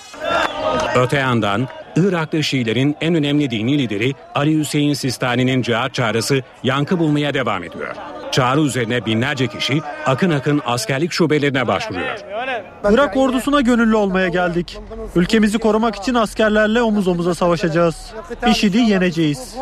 Öte 0.95 1.17
yandan 1.17 1.67
Iraklı 1.95 2.43
Şiilerin 2.43 2.95
en 3.01 3.15
önemli 3.15 3.51
dini 3.51 3.77
lideri 3.77 4.13
Ali 4.35 4.59
Hüseyin 4.59 4.93
Sistani'nin 4.93 5.61
cihat 5.61 5.93
çağrısı 5.93 6.41
yankı 6.63 6.99
bulmaya 6.99 7.33
devam 7.33 7.63
ediyor. 7.63 7.95
Çağrı 8.31 8.61
üzerine 8.61 9.05
binlerce 9.05 9.47
kişi 9.47 9.81
akın 10.05 10.29
akın 10.29 10.61
askerlik 10.65 11.11
şubelerine 11.11 11.67
başvuruyor. 11.67 12.19
Irak 12.91 13.17
ordusuna 13.17 13.61
gönüllü 13.61 13.95
olmaya 13.95 14.27
geldik. 14.27 14.77
Ülkemizi 15.15 15.57
korumak 15.57 15.95
için 15.95 16.13
askerlerle 16.13 16.81
omuz 16.81 17.07
omuza 17.07 17.35
savaşacağız. 17.35 18.13
IŞİD'i 18.47 18.77
yeneceğiz. 18.77 19.55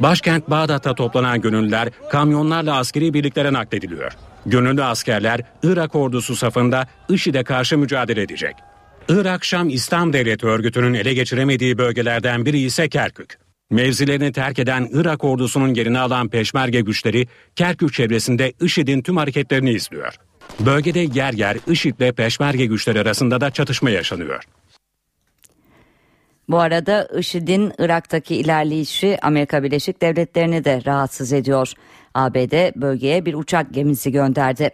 Başkent 0.00 0.50
Bağdat'ta 0.50 0.94
toplanan 0.94 1.40
gönüllüler 1.40 1.88
kamyonlarla 2.10 2.76
askeri 2.76 3.14
birliklere 3.14 3.52
naklediliyor. 3.52 4.12
Gönüllü 4.46 4.84
askerler 4.84 5.40
Irak 5.62 5.94
ordusu 5.94 6.36
safında 6.36 6.86
IŞİD'e 7.08 7.44
karşı 7.44 7.78
mücadele 7.78 8.22
edecek. 8.22 8.56
Irak 9.08 9.44
Şam 9.44 9.68
İslam 9.68 10.12
Devleti 10.12 10.46
örgütünün 10.46 10.94
ele 10.94 11.14
geçiremediği 11.14 11.78
bölgelerden 11.78 12.46
biri 12.46 12.58
ise 12.58 12.88
Kerkük. 12.88 13.38
Mevzilerini 13.70 14.32
terk 14.32 14.58
eden 14.58 14.88
Irak 14.92 15.24
ordusunun 15.24 15.74
yerini 15.74 15.98
alan 15.98 16.28
peşmerge 16.28 16.80
güçleri 16.80 17.26
Kerkük 17.56 17.92
çevresinde 17.92 18.52
IŞİD'in 18.60 19.02
tüm 19.02 19.16
hareketlerini 19.16 19.72
izliyor. 19.72 20.14
Bölgede 20.60 21.00
yer 21.14 21.32
yer 21.32 21.56
IŞİD 21.66 22.00
ve 22.00 22.12
peşmerge 22.12 22.66
güçleri 22.66 23.00
arasında 23.00 23.40
da 23.40 23.50
çatışma 23.50 23.90
yaşanıyor. 23.90 24.44
Bu 26.48 26.58
arada 26.58 27.08
IŞİD'in 27.18 27.72
Irak'taki 27.78 28.36
ilerleyişi 28.36 29.18
Amerika 29.22 29.62
Birleşik 29.62 30.02
Devletleri'ni 30.02 30.64
de 30.64 30.82
rahatsız 30.86 31.32
ediyor. 31.32 31.72
ABD 32.14 32.80
bölgeye 32.80 33.26
bir 33.26 33.34
uçak 33.34 33.74
gemisi 33.74 34.12
gönderdi. 34.12 34.70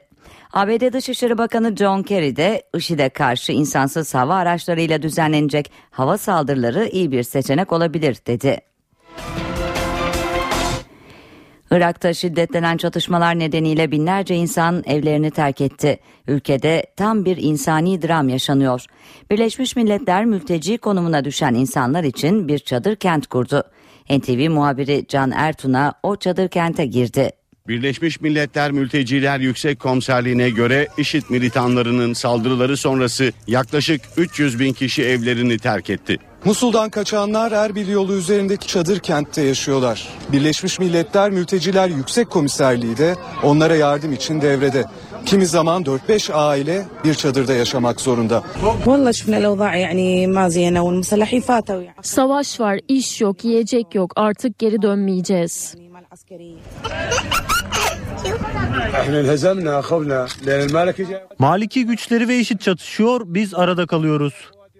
ABD 0.53 0.93
Dışişleri 0.93 1.39
Bakanı 1.39 1.77
John 1.77 2.03
Kerry 2.03 2.37
de 2.37 2.63
IŞİD'e 2.77 3.09
karşı 3.09 3.53
insansız 3.53 4.15
hava 4.15 4.35
araçlarıyla 4.35 5.03
düzenlenecek 5.03 5.73
hava 5.91 6.19
saldırıları 6.19 6.89
iyi 6.89 7.13
bir 7.13 7.23
seçenek 7.23 7.73
olabilir 7.73 8.17
dedi. 8.27 8.61
Irak'ta 11.71 12.15
şiddetlenen 12.15 12.77
çatışmalar 12.77 13.39
nedeniyle 13.39 13.91
binlerce 13.91 14.35
insan 14.35 14.83
evlerini 14.87 15.31
terk 15.31 15.61
etti. 15.61 15.99
Ülkede 16.29 16.87
tam 16.97 17.25
bir 17.25 17.37
insani 17.37 18.03
dram 18.03 18.29
yaşanıyor. 18.29 18.87
Birleşmiş 19.31 19.77
Milletler 19.77 20.25
mülteci 20.25 20.79
konumuna 20.79 21.25
düşen 21.25 21.55
insanlar 21.55 22.05
için 22.05 22.49
bir 22.49 22.59
çadır 22.59 22.97
kent 22.97 23.27
kurdu. 23.27 23.63
NTV 24.11 24.51
muhabiri 24.51 25.05
Can 25.09 25.31
Ertun'a 25.31 25.95
o 26.03 26.17
çadır 26.17 26.49
kente 26.49 26.87
girdi. 26.87 27.42
Birleşmiş 27.69 28.21
Milletler 28.21 28.73
Mülteciler 28.73 29.41
Yüksek 29.41 29.81
Komiserliğine 29.81 30.51
göre 30.51 30.89
IŞİD 30.99 31.23
militanlarının 31.29 32.13
saldırıları 32.13 32.77
sonrası 32.77 33.33
yaklaşık 33.47 34.01
300 34.17 34.61
bin 34.61 34.73
kişi 34.73 35.03
evlerini 35.05 35.59
terk 35.59 35.91
etti. 35.91 36.17
Musul'dan 36.45 36.91
kaçanlar 36.91 37.53
Erbil 37.53 37.89
yolu 37.89 38.15
üzerindeki 38.15 38.67
çadır 38.67 38.99
kentte 38.99 39.43
yaşıyorlar. 39.43 40.09
Birleşmiş 40.33 40.79
Milletler 40.79 41.31
Mülteciler 41.31 41.89
Yüksek 41.89 42.31
Komiserliği 42.31 42.97
de 42.97 43.15
onlara 43.43 43.77
yardım 43.77 44.13
için 44.13 44.41
devrede. 44.41 44.85
Kimi 45.27 45.47
zaman 45.47 45.83
4-5 45.83 46.33
aile 46.33 46.87
bir 47.05 47.15
çadırda 47.15 47.55
yaşamak 47.55 48.01
zorunda. 48.01 48.43
Savaş 52.03 52.61
var, 52.61 52.79
iş 52.89 53.21
yok, 53.21 53.45
yiyecek 53.45 53.95
yok. 53.95 54.13
Artık 54.17 54.59
geri 54.59 54.83
dönmeyeceğiz. 54.83 55.75
Maliki 61.39 61.87
güçleri 61.87 62.29
ve 62.29 62.39
IŞİD 62.39 62.59
çatışıyor, 62.59 63.21
biz 63.25 63.55
arada 63.55 63.87
kalıyoruz. 63.87 64.35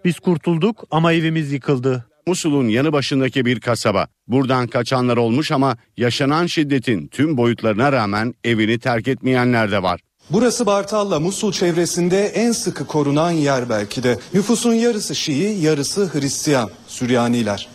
Biz 0.05 0.19
kurtulduk 0.19 0.85
ama 0.91 1.13
evimiz 1.13 1.53
yıkıldı. 1.53 2.07
Musul'un 2.27 2.69
yanı 2.69 2.93
başındaki 2.93 3.45
bir 3.45 3.61
kasaba. 3.61 4.07
Buradan 4.29 4.67
kaçanlar 4.67 5.17
olmuş 5.17 5.53
ama 5.53 5.77
yaşanan 5.97 6.47
şiddetin 6.47 7.07
tüm 7.09 7.37
boyutlarına 7.37 7.93
rağmen 7.93 8.35
evini 8.45 8.79
terk 8.79 9.09
etmeyenler 9.09 9.71
de 9.73 9.83
var. 9.83 10.01
Burası 10.31 10.67
Bartalla 10.67 11.21
Musul 11.21 11.53
çevresinde 11.53 12.27
en 12.27 12.53
sıkı 12.53 12.87
korunan 12.87 13.31
yer 13.31 13.69
belki 13.69 14.03
de. 14.03 14.19
Nüfusun 14.35 14.73
yarısı 14.73 15.15
Şii, 15.15 15.61
yarısı 15.65 16.11
Hristiyan, 16.13 16.71
Süryaniler. 16.89 17.69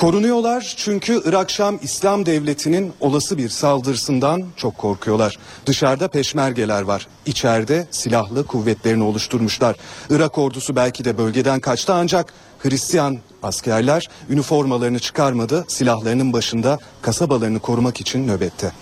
Korunuyorlar 0.00 0.74
çünkü 0.76 1.22
Irak 1.24 1.50
Şam 1.50 1.78
İslam 1.82 2.26
Devleti'nin 2.26 2.92
olası 3.00 3.38
bir 3.38 3.48
saldırısından 3.48 4.44
çok 4.56 4.78
korkuyorlar. 4.78 5.38
Dışarıda 5.66 6.08
peşmergeler 6.08 6.82
var. 6.82 7.06
İçeride 7.26 7.86
silahlı 7.90 8.46
kuvvetlerini 8.46 9.02
oluşturmuşlar. 9.02 9.76
Irak 10.10 10.38
ordusu 10.38 10.76
belki 10.76 11.04
de 11.04 11.18
bölgeden 11.18 11.60
kaçtı 11.60 11.94
ancak 11.94 12.32
Hristiyan 12.58 13.18
askerler 13.42 14.08
üniformalarını 14.30 14.98
çıkarmadı. 14.98 15.64
Silahlarının 15.68 16.32
başında 16.32 16.78
kasabalarını 17.02 17.58
korumak 17.58 18.00
için 18.00 18.28
nöbette. 18.28 18.72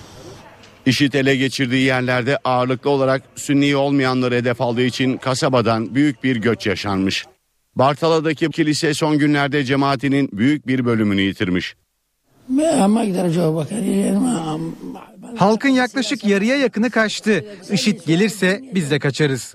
İşit 0.87 1.15
ele 1.15 1.37
geçirdiği 1.37 1.83
yerlerde 1.83 2.39
ağırlıklı 2.45 2.91
olarak 2.91 3.23
Sünni 3.37 3.77
olmayanları 3.77 4.35
hedef 4.35 4.61
aldığı 4.61 4.83
için 4.83 5.17
kasabadan 5.17 5.95
büyük 5.95 6.25
bir 6.25 6.37
göç 6.37 6.67
yaşanmış. 6.67 7.27
Bartala'daki 7.79 8.51
kilise 8.51 8.95
son 8.95 9.19
günlerde 9.19 9.65
cemaatinin 9.65 10.29
büyük 10.33 10.67
bir 10.67 10.85
bölümünü 10.85 11.21
yitirmiş. 11.21 11.77
Halkın 15.37 15.69
yaklaşık 15.69 16.25
yarıya 16.25 16.57
yakını 16.57 16.91
kaçtı. 16.91 17.45
IŞİD 17.71 18.01
gelirse 18.07 18.61
biz 18.75 18.91
de 18.91 18.99
kaçarız. 18.99 19.55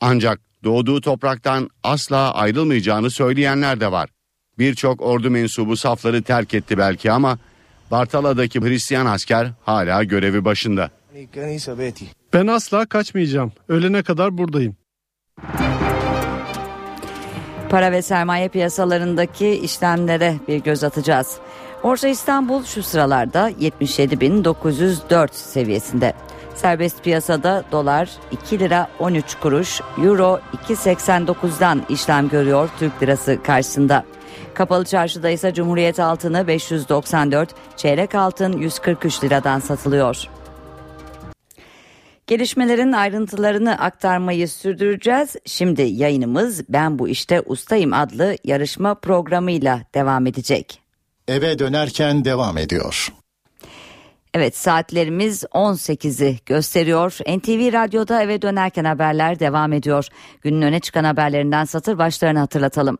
Ancak 0.00 0.40
doğduğu 0.64 1.00
topraktan 1.00 1.70
asla 1.82 2.34
ayrılmayacağını 2.34 3.10
söyleyenler 3.10 3.80
de 3.80 3.92
var. 3.92 4.10
Birçok 4.58 5.00
ordu 5.00 5.30
mensubu 5.30 5.76
safları 5.76 6.22
terk 6.22 6.54
etti 6.54 6.78
belki 6.78 7.12
ama 7.12 7.38
Bartala'daki 7.90 8.60
Hristiyan 8.60 9.06
asker 9.06 9.52
hala 9.64 10.04
görevi 10.04 10.44
başında. 10.44 10.90
Ben 12.32 12.46
asla 12.46 12.86
kaçmayacağım. 12.86 13.52
Ölene 13.68 14.02
kadar 14.02 14.38
buradayım. 14.38 14.76
Para 17.70 17.92
ve 17.92 18.02
sermaye 18.02 18.48
piyasalarındaki 18.48 19.48
işlemlere 19.48 20.34
bir 20.48 20.56
göz 20.56 20.84
atacağız. 20.84 21.36
Borsa 21.82 22.08
İstanbul 22.08 22.64
şu 22.64 22.82
sıralarda 22.82 23.50
77.904 23.50 25.28
seviyesinde. 25.32 26.12
Serbest 26.54 27.04
piyasada 27.04 27.64
dolar 27.72 28.10
2 28.30 28.58
lira 28.58 28.88
13 28.98 29.34
kuruş, 29.34 29.80
euro 30.04 30.40
2.89'dan 30.68 31.82
işlem 31.88 32.28
görüyor 32.28 32.68
Türk 32.78 33.02
lirası 33.02 33.38
karşısında. 33.42 34.04
Kapalı 34.54 34.84
çarşıda 34.84 35.30
ise 35.30 35.54
Cumhuriyet 35.54 36.00
altını 36.00 36.46
594, 36.46 37.48
çeyrek 37.76 38.14
altın 38.14 38.52
143 38.52 39.24
liradan 39.24 39.60
satılıyor. 39.60 40.28
Gelişmelerin 42.28 42.92
ayrıntılarını 42.92 43.78
aktarmayı 43.78 44.48
sürdüreceğiz. 44.48 45.36
Şimdi 45.46 45.82
yayınımız 45.82 46.64
Ben 46.68 46.98
Bu 46.98 47.08
İşte 47.08 47.42
Ustayım 47.46 47.92
adlı 47.92 48.36
yarışma 48.44 48.94
programıyla 48.94 49.82
devam 49.94 50.26
edecek. 50.26 50.82
Eve 51.28 51.58
dönerken 51.58 52.24
devam 52.24 52.58
ediyor. 52.58 53.12
Evet 54.34 54.56
saatlerimiz 54.56 55.44
18'i 55.44 56.38
gösteriyor. 56.46 57.18
NTV 57.28 57.72
Radyo'da 57.72 58.22
eve 58.22 58.42
dönerken 58.42 58.84
haberler 58.84 59.40
devam 59.40 59.72
ediyor. 59.72 60.06
Günün 60.42 60.62
öne 60.62 60.80
çıkan 60.80 61.04
haberlerinden 61.04 61.64
satır 61.64 61.98
başlarını 61.98 62.38
hatırlatalım. 62.38 62.98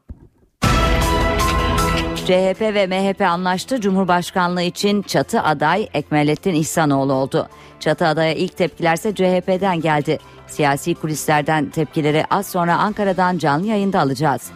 CHP 2.28 2.60
ve 2.60 2.86
MHP 2.86 3.20
anlaştı. 3.20 3.80
Cumhurbaşkanlığı 3.80 4.62
için 4.62 5.02
çatı 5.02 5.42
aday 5.42 5.88
Ekmelettin 5.94 6.54
İhsanoğlu 6.54 7.12
oldu. 7.12 7.48
Çatı 7.80 8.06
adaya 8.06 8.34
ilk 8.34 8.56
tepkilerse 8.56 9.14
CHP'den 9.14 9.80
geldi. 9.80 10.18
Siyasi 10.46 10.94
kulislerden 10.94 11.70
tepkileri 11.70 12.24
az 12.30 12.46
sonra 12.46 12.76
Ankara'dan 12.76 13.38
canlı 13.38 13.66
yayında 13.66 14.00
alacağız. 14.00 14.50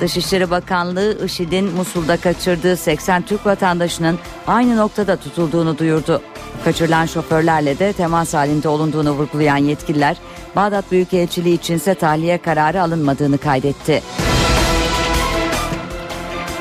Dışişleri 0.00 0.50
Bakanlığı 0.50 1.24
IŞİD'in 1.24 1.64
Musul'da 1.64 2.16
kaçırdığı 2.16 2.76
80 2.76 3.22
Türk 3.22 3.46
vatandaşının 3.46 4.18
aynı 4.46 4.76
noktada 4.76 5.16
tutulduğunu 5.16 5.78
duyurdu. 5.78 6.22
Kaçırılan 6.64 7.06
şoförlerle 7.06 7.78
de 7.78 7.92
temas 7.92 8.34
halinde 8.34 8.68
olunduğunu 8.68 9.10
vurgulayan 9.10 9.56
yetkililer, 9.56 10.16
Bağdat 10.56 10.92
Büyükelçiliği 10.92 11.54
içinse 11.54 11.94
tahliye 11.94 12.38
kararı 12.38 12.82
alınmadığını 12.82 13.38
kaydetti. 13.38 14.02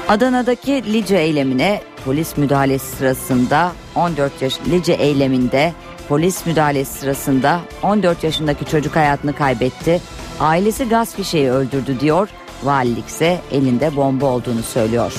Adana'daki 0.10 0.94
Lice 0.94 1.18
eylemine 1.18 1.82
polis 2.06 2.38
müdahalesi 2.38 2.96
sırasında 2.96 3.72
14 3.96 4.42
yaş 4.42 4.60
Lice 4.68 4.94
eyleminde 4.94 5.74
polis 6.10 6.46
müdahalesi 6.46 7.00
sırasında 7.00 7.60
14 7.84 8.24
yaşındaki 8.24 8.66
çocuk 8.66 8.96
hayatını 8.96 9.34
kaybetti. 9.34 10.02
Ailesi 10.40 10.90
gaz 10.90 11.16
fişeği 11.16 11.52
öldürdü 11.52 12.00
diyor. 12.00 12.30
Valilik 12.64 13.08
ise 13.08 13.42
elinde 13.52 13.96
bomba 13.96 14.26
olduğunu 14.26 14.64
söylüyor. 14.64 15.14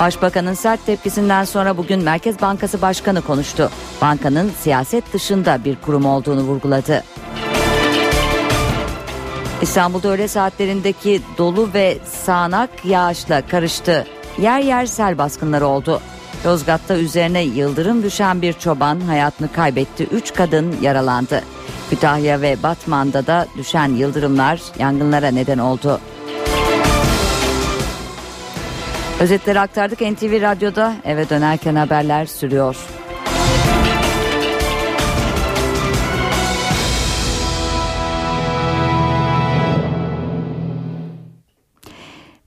Başbakanın 0.00 0.54
sert 0.54 0.86
tepkisinden 0.86 1.44
sonra 1.44 1.76
bugün 1.76 2.02
Merkez 2.02 2.40
Bankası 2.42 2.82
Başkanı 2.82 3.22
konuştu. 3.22 3.70
Bankanın 4.02 4.50
siyaset 4.60 5.12
dışında 5.12 5.64
bir 5.64 5.76
kurum 5.76 6.06
olduğunu 6.06 6.40
vurguladı. 6.40 7.02
İstanbul'da 9.62 10.08
öğle 10.08 10.28
saatlerindeki 10.28 11.22
dolu 11.38 11.70
ve 11.74 11.98
sağanak 12.04 12.70
yağışla 12.84 13.46
karıştı. 13.46 14.06
Yer 14.38 14.60
yer 14.60 14.86
sel 14.86 15.18
baskınları 15.18 15.66
oldu. 15.66 16.00
Yozgat'ta 16.44 16.96
üzerine 16.96 17.42
yıldırım 17.42 18.02
düşen 18.02 18.42
bir 18.42 18.52
çoban 18.52 19.00
hayatını 19.00 19.52
kaybetti. 19.52 20.04
Üç 20.04 20.34
kadın 20.34 20.76
yaralandı. 20.80 21.42
Kütahya 21.90 22.40
ve 22.40 22.62
Batman'da 22.62 23.26
da 23.26 23.46
düşen 23.56 23.88
yıldırımlar 23.88 24.60
yangınlara 24.78 25.28
neden 25.28 25.58
oldu. 25.58 26.00
Özetleri 29.20 29.60
aktardık 29.60 30.00
NTV 30.00 30.42
Radyo'da 30.42 30.94
eve 31.04 31.28
dönerken 31.28 31.74
haberler 31.74 32.26
sürüyor. 32.26 32.76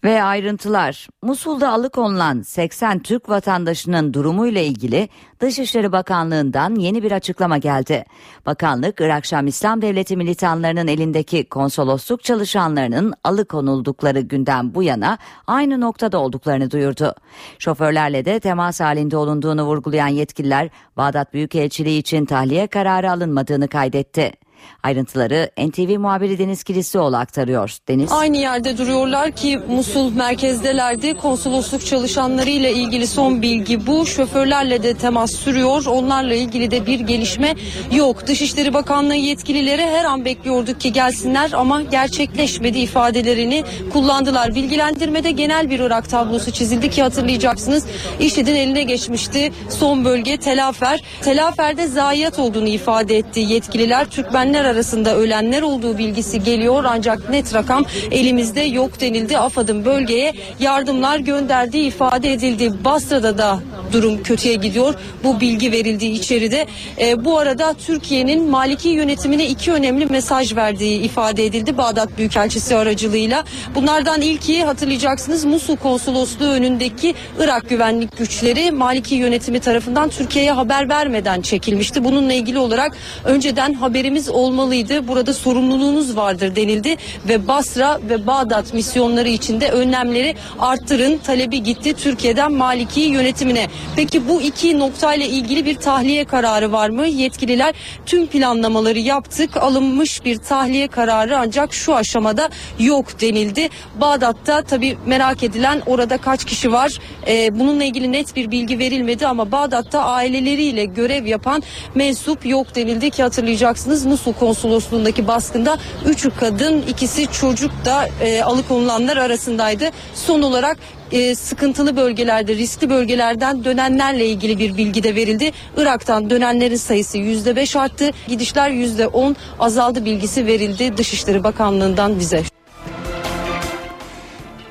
Ve 0.06 0.24
ayrıntılar. 0.24 1.08
Musul'da 1.22 1.72
alıkonulan 1.72 2.42
80 2.42 3.00
Türk 3.00 3.30
vatandaşının 3.30 4.14
durumuyla 4.14 4.62
ilgili 4.62 5.10
Dışişleri 5.40 5.92
Bakanlığı'ndan 5.92 6.76
yeni 6.76 7.04
bir 7.04 7.12
açıklama 7.12 7.58
geldi. 7.58 8.06
Bakanlık, 8.46 9.02
Irak 9.02 9.26
Şam 9.26 9.48
İslam 9.48 9.82
Devleti 9.82 10.18
militanlarının 10.18 10.88
elindeki 10.88 11.50
konsolosluk 11.50 12.24
çalışanlarının 12.24 13.14
alıkonuldukları 13.24 14.20
günden 14.20 14.76
bu 14.76 14.84
yana 14.84 15.18
aynı 15.48 15.82
noktada 15.82 16.18
olduklarını 16.18 16.72
duyurdu. 16.72 17.16
Şoförlerle 17.60 18.26
de 18.26 18.40
temas 18.40 18.80
halinde 18.80 19.18
olunduğunu 19.18 19.64
vurgulayan 19.64 20.08
yetkililer, 20.08 20.70
Bağdat 20.98 21.34
Büyükelçiliği 21.34 22.00
için 22.00 22.26
tahliye 22.26 22.68
kararı 22.68 23.12
alınmadığını 23.12 23.68
kaydetti. 23.68 24.45
Ayrıntıları 24.84 25.52
NTV 25.58 26.00
muhabiri 26.00 26.38
Deniz 26.38 26.64
Kilislioğlu 26.64 27.18
aktarıyor. 27.18 27.78
Deniz. 27.88 28.12
Aynı 28.12 28.38
yerde 28.38 28.78
duruyorlar 28.78 29.32
ki 29.32 29.60
Musul 29.70 30.14
merkezdelerdi. 30.14 31.14
Konsolosluk 31.14 31.86
çalışanlarıyla 31.86 32.70
ilgili 32.70 33.08
son 33.08 33.42
bilgi 33.42 33.88
bu. 33.88 34.06
Şoförlerle 34.06 34.84
de 34.84 34.94
temas 34.94 35.32
sürüyor. 35.32 35.86
Onlarla 35.86 36.34
ilgili 36.34 36.72
de 36.72 36.86
bir 36.86 37.00
gelişme 37.00 37.56
yok. 37.92 38.28
Dışişleri 38.28 38.74
Bakanlığı 38.74 39.16
yetkilileri 39.16 39.82
her 39.82 40.06
an 40.06 40.26
bekliyorduk 40.26 40.82
ki 40.82 40.94
gelsinler 40.94 41.52
ama 41.52 41.82
gerçekleşmedi 41.82 42.80
ifadelerini 42.80 43.64
kullandılar. 43.94 44.56
Bilgilendirmede 44.56 45.32
genel 45.32 45.70
bir 45.70 45.80
Irak 45.80 46.10
tablosu 46.10 46.52
çizildi 46.52 46.90
ki 46.90 47.02
hatırlayacaksınız. 47.02 47.86
IŞİD'in 48.20 48.56
eline 48.56 48.84
geçmişti. 48.84 49.52
Son 49.70 50.06
bölge 50.06 50.38
Telafer. 50.38 51.04
Telafer'de 51.22 51.88
zayiat 51.88 52.40
olduğunu 52.40 52.68
ifade 52.68 53.18
etti 53.18 53.40
yetkililer. 53.40 54.06
Türkmenler 54.06 54.55
arasında 54.64 55.16
ölenler 55.16 55.62
olduğu 55.62 55.98
bilgisi 55.98 56.44
geliyor 56.44 56.84
ancak 56.88 57.30
net 57.30 57.54
rakam 57.54 57.86
elimizde 58.12 58.62
yok 58.62 59.02
denildi. 59.02 59.38
AFAD'ın 59.38 59.86
bölgeye 59.86 60.34
yardımlar 60.60 61.20
gönderdiği 61.20 61.88
ifade 61.88 62.34
edildi. 62.34 62.74
Basra'da 62.86 63.38
da 63.38 63.60
durum 63.94 64.24
kötüye 64.24 64.56
gidiyor. 64.56 64.96
Bu 65.24 65.40
bilgi 65.42 65.72
verildiği 65.72 66.12
içeride. 66.12 66.68
E, 67.00 67.26
bu 67.26 67.40
arada 67.40 67.74
Türkiye'nin 67.74 68.50
Maliki 68.50 68.90
yönetimine 68.90 69.48
iki 69.48 69.72
önemli 69.72 70.06
mesaj 70.06 70.56
verdiği 70.56 71.02
ifade 71.02 71.46
edildi 71.46 71.78
Bağdat 71.78 72.18
Büyükelçisi 72.18 72.76
aracılığıyla. 72.76 73.44
Bunlardan 73.76 74.22
ilki 74.22 74.64
hatırlayacaksınız 74.64 75.46
Musul 75.46 75.76
Konsolosluğu 75.78 76.46
önündeki 76.46 77.16
Irak 77.40 77.70
güvenlik 77.70 78.18
güçleri 78.18 78.72
Maliki 78.72 79.16
yönetimi 79.16 79.60
tarafından 79.60 80.10
Türkiye'ye 80.10 80.52
haber 80.52 80.90
vermeden 80.90 81.42
çekilmişti. 81.42 82.04
Bununla 82.04 82.34
ilgili 82.34 82.60
olarak 82.60 82.98
önceden 83.26 83.74
haberimiz 83.74 84.30
olmalıydı. 84.36 85.08
Burada 85.08 85.34
sorumluluğunuz 85.34 86.16
vardır 86.18 86.56
denildi 86.56 86.96
ve 87.30 87.48
Basra 87.48 88.00
ve 88.10 88.28
Bağdat 88.28 88.74
misyonları 88.74 89.30
içinde 89.30 89.70
önlemleri 89.70 90.36
arttırın 90.60 91.18
talebi 91.18 91.64
gitti 91.64 91.94
Türkiye'den 91.94 92.52
Maliki 92.52 93.02
yönetimine. 93.02 93.68
Peki 93.96 94.28
bu 94.28 94.42
iki 94.42 94.80
noktayla 94.80 95.26
ilgili 95.26 95.66
bir 95.66 95.76
tahliye 95.76 96.26
kararı 96.26 96.72
var 96.72 96.90
mı? 96.90 97.08
Yetkililer 97.08 97.76
tüm 98.06 98.28
planlamaları 98.28 99.00
yaptık. 99.00 99.58
Alınmış 99.58 100.26
bir 100.26 100.38
tahliye 100.38 100.88
kararı 100.88 101.38
ancak 101.38 101.74
şu 101.74 101.96
aşamada 101.96 102.50
yok 102.80 103.22
denildi. 103.22 103.70
Bağdat'ta 104.02 104.62
tabi 104.62 104.98
merak 105.06 105.44
edilen 105.44 105.82
orada 105.86 106.18
kaç 106.18 106.46
kişi 106.46 106.72
var? 106.72 107.00
Ee, 107.28 107.60
bununla 107.60 107.84
ilgili 107.84 108.12
net 108.12 108.36
bir 108.36 108.52
bilgi 108.52 108.80
verilmedi 108.80 109.28
ama 109.28 109.52
Bağdat'ta 109.52 110.04
aileleriyle 110.04 110.86
görev 110.86 111.26
yapan 111.26 111.64
mensup 111.96 112.46
yok 112.46 112.76
denildi 112.76 113.10
ki 113.10 113.24
hatırlayacaksınız 113.24 114.06
Musul 114.26 114.40
konsolosluğundaki 114.40 115.28
baskında 115.28 115.78
üçü 116.06 116.30
kadın 116.30 116.82
ikisi 116.82 117.28
çocuk 117.32 117.72
da 117.86 118.08
e, 118.22 118.42
alıkonulanlar 118.42 119.18
arasındaydı. 119.18 119.90
Son 120.14 120.42
olarak 120.42 120.78
e, 121.12 121.36
sıkıntılı 121.36 121.98
bölgelerde, 121.98 122.56
riskli 122.56 122.90
bölgelerden 122.90 123.64
dönenlerle 123.64 124.26
ilgili 124.26 124.60
bir 124.60 124.78
bilgi 124.78 125.04
de 125.04 125.16
verildi. 125.16 125.52
Irak'tan 125.78 126.30
dönenlerin 126.30 126.76
sayısı 126.76 127.18
yüzde 127.18 127.56
beş 127.56 127.76
arttı, 127.76 128.10
gidişler 128.28 128.70
yüzde 128.70 129.08
on 129.08 129.36
azaldı 129.60 130.06
bilgisi 130.06 130.46
verildi 130.46 130.98
Dışişleri 130.98 131.44
Bakanlığı'ndan 131.44 132.20
bize. 132.20 132.55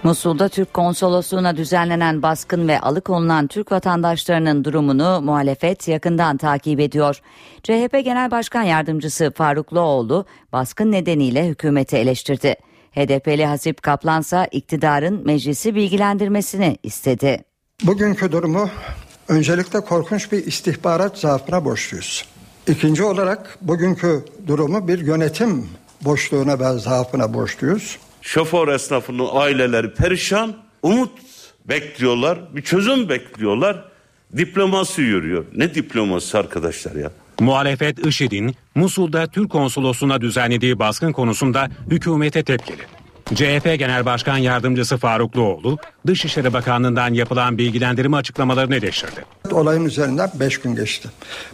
Musul'da 0.04 0.48
Türk 0.48 0.74
konsolosluğuna 0.74 1.56
düzenlenen 1.56 2.22
baskın 2.22 2.68
ve 2.68 2.80
alıkonulan 2.80 3.46
Türk 3.46 3.72
vatandaşlarının 3.72 4.64
durumunu 4.64 5.20
muhalefet 5.20 5.88
yakından 5.88 6.36
takip 6.36 6.80
ediyor. 6.80 7.20
CHP 7.62 8.04
Genel 8.04 8.30
Başkan 8.30 8.62
Yardımcısı 8.62 9.30
Farukluoğlu 9.30 10.26
baskın 10.52 10.92
nedeniyle 10.92 11.48
hükümeti 11.48 11.96
eleştirdi. 11.96 12.56
HDP'li 12.92 13.46
Hasip 13.46 13.82
Kaplansa 13.82 14.44
iktidarın 14.44 15.26
meclisi 15.26 15.74
bilgilendirmesini 15.74 16.78
istedi. 16.82 17.44
Bugünkü 17.82 18.32
durumu 18.32 18.70
öncelikle 19.28 19.80
korkunç 19.80 20.32
bir 20.32 20.46
istihbarat 20.46 21.18
zaafına 21.18 21.64
borçluyuz. 21.64 22.24
İkinci 22.68 23.04
olarak 23.04 23.58
bugünkü 23.60 24.24
durumu 24.46 24.88
bir 24.88 24.98
yönetim 24.98 25.68
boşluğuna 26.00 26.60
ve 26.60 26.78
zaafına 26.78 27.34
borçluyuz. 27.34 27.98
Şoför 28.24 28.68
esnafının 28.68 29.28
aileleri 29.32 29.94
perişan, 29.94 30.56
umut 30.82 31.10
bekliyorlar, 31.68 32.38
bir 32.56 32.62
çözüm 32.62 33.08
bekliyorlar. 33.08 33.84
Diplomasi 34.36 35.02
yürüyor. 35.02 35.44
Ne 35.54 35.74
diploması 35.74 36.38
arkadaşlar 36.38 36.94
ya? 36.94 37.10
Muhalefet 37.40 38.06
IŞİD'in 38.06 38.54
Musul'da 38.74 39.26
Türk 39.26 39.50
konsolosluğuna 39.50 40.20
düzenlediği 40.20 40.78
baskın 40.78 41.12
konusunda 41.12 41.68
hükümete 41.90 42.42
tepkili. 42.42 42.82
CHP 43.24 43.78
Genel 43.78 44.04
Başkan 44.04 44.36
Yardımcısı 44.36 44.96
Farukluoğlu, 44.96 45.78
Dışişleri 46.06 46.52
Bakanlığı'ndan 46.52 47.14
yapılan 47.14 47.58
bilgilendirme 47.58 48.16
açıklamalarını 48.16 48.76
eleştirdi. 48.76 49.24
Olayın 49.52 49.84
üzerinden 49.84 50.30
5 50.34 50.60
gün 50.60 50.74
geçti. 50.74 51.08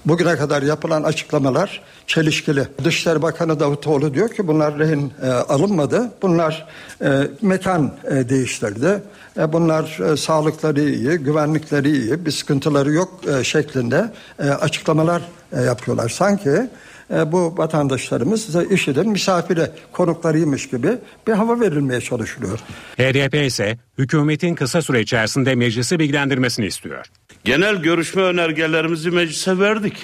Bugüne 0.06 0.37
kadar 0.37 0.62
yapılan 0.62 1.02
açıklamalar 1.02 1.83
çelişkili. 2.06 2.68
Dışişleri 2.85 3.22
Bakanı 3.22 3.61
Davutoğlu 3.61 4.14
diyor 4.14 4.28
ki 4.28 4.48
bunlar 4.48 4.78
rehin 4.78 5.12
e, 5.22 5.26
alınmadı. 5.30 6.12
Bunlar 6.22 6.66
e, 7.02 7.09
mekan 7.42 7.94
e, 8.11 8.28
değiştirdi. 8.28 9.02
E, 9.38 9.52
bunlar 9.52 10.12
e, 10.12 10.16
sağlıkları 10.16 10.80
iyi, 10.80 11.18
güvenlikleri 11.18 11.90
iyi, 11.90 12.26
bir 12.26 12.30
sıkıntıları 12.30 12.92
yok 12.92 13.20
e, 13.38 13.44
şeklinde 13.44 14.12
e, 14.38 14.48
açıklamalar 14.48 15.22
e, 15.52 15.61
yapıyorlar. 15.61 16.09
Sanki 16.09 16.70
e, 17.14 17.33
bu 17.33 17.55
vatandaşlarımız 17.59 18.57
IŞİD'in 18.70 19.11
misafiri 19.11 19.66
konuklarıymış 19.92 20.68
gibi 20.68 20.88
bir 21.27 21.33
hava 21.33 21.61
verilmeye 21.61 22.01
çalışılıyor. 22.01 22.59
HDP 22.99 23.35
ise 23.35 23.79
hükümetin 23.99 24.55
kısa 24.55 24.83
süre 24.83 25.01
içerisinde 25.01 25.55
meclisi 25.55 25.99
bilgilendirmesini 25.99 26.66
istiyor. 26.66 27.07
Genel 27.44 27.77
görüşme 27.77 28.23
önergelerimizi 28.23 29.11
meclise 29.11 29.59
verdik. 29.59 29.94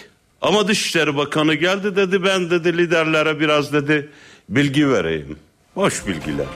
Ama 0.42 0.69
Dışişleri 0.69 1.16
Bakanı 1.16 1.55
geldi 1.55 1.97
dedi 1.97 2.25
ben 2.25 2.51
dedi 2.51 2.79
liderlere 2.79 3.40
biraz 3.40 3.73
dedi 3.73 4.09
bilgi 4.49 4.90
vereyim. 4.90 5.37
Boş 5.77 6.07
bilgiler. 6.07 6.47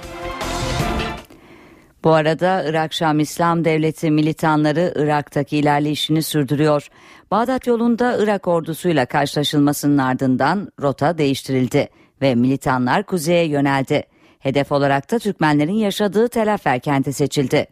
Bu 2.04 2.12
arada 2.14 2.64
Irak 2.68 2.92
Şam 2.94 3.20
İslam 3.20 3.64
Devleti 3.64 4.10
militanları 4.10 4.94
Irak'taki 4.96 5.56
ilerleyişini 5.56 6.22
sürdürüyor. 6.22 6.88
Bağdat 7.30 7.66
yolunda 7.66 8.16
Irak 8.18 8.48
ordusuyla 8.48 9.06
karşılaşılmasının 9.06 9.98
ardından 9.98 10.68
rota 10.82 11.18
değiştirildi 11.18 11.88
ve 12.22 12.34
militanlar 12.34 13.06
kuzeye 13.06 13.44
yöneldi. 13.44 14.02
Hedef 14.38 14.72
olarak 14.72 15.10
da 15.10 15.18
Türkmenlerin 15.18 15.74
yaşadığı 15.74 16.28
Telafer 16.28 16.80
kenti 16.80 17.12
seçildi. 17.12 17.66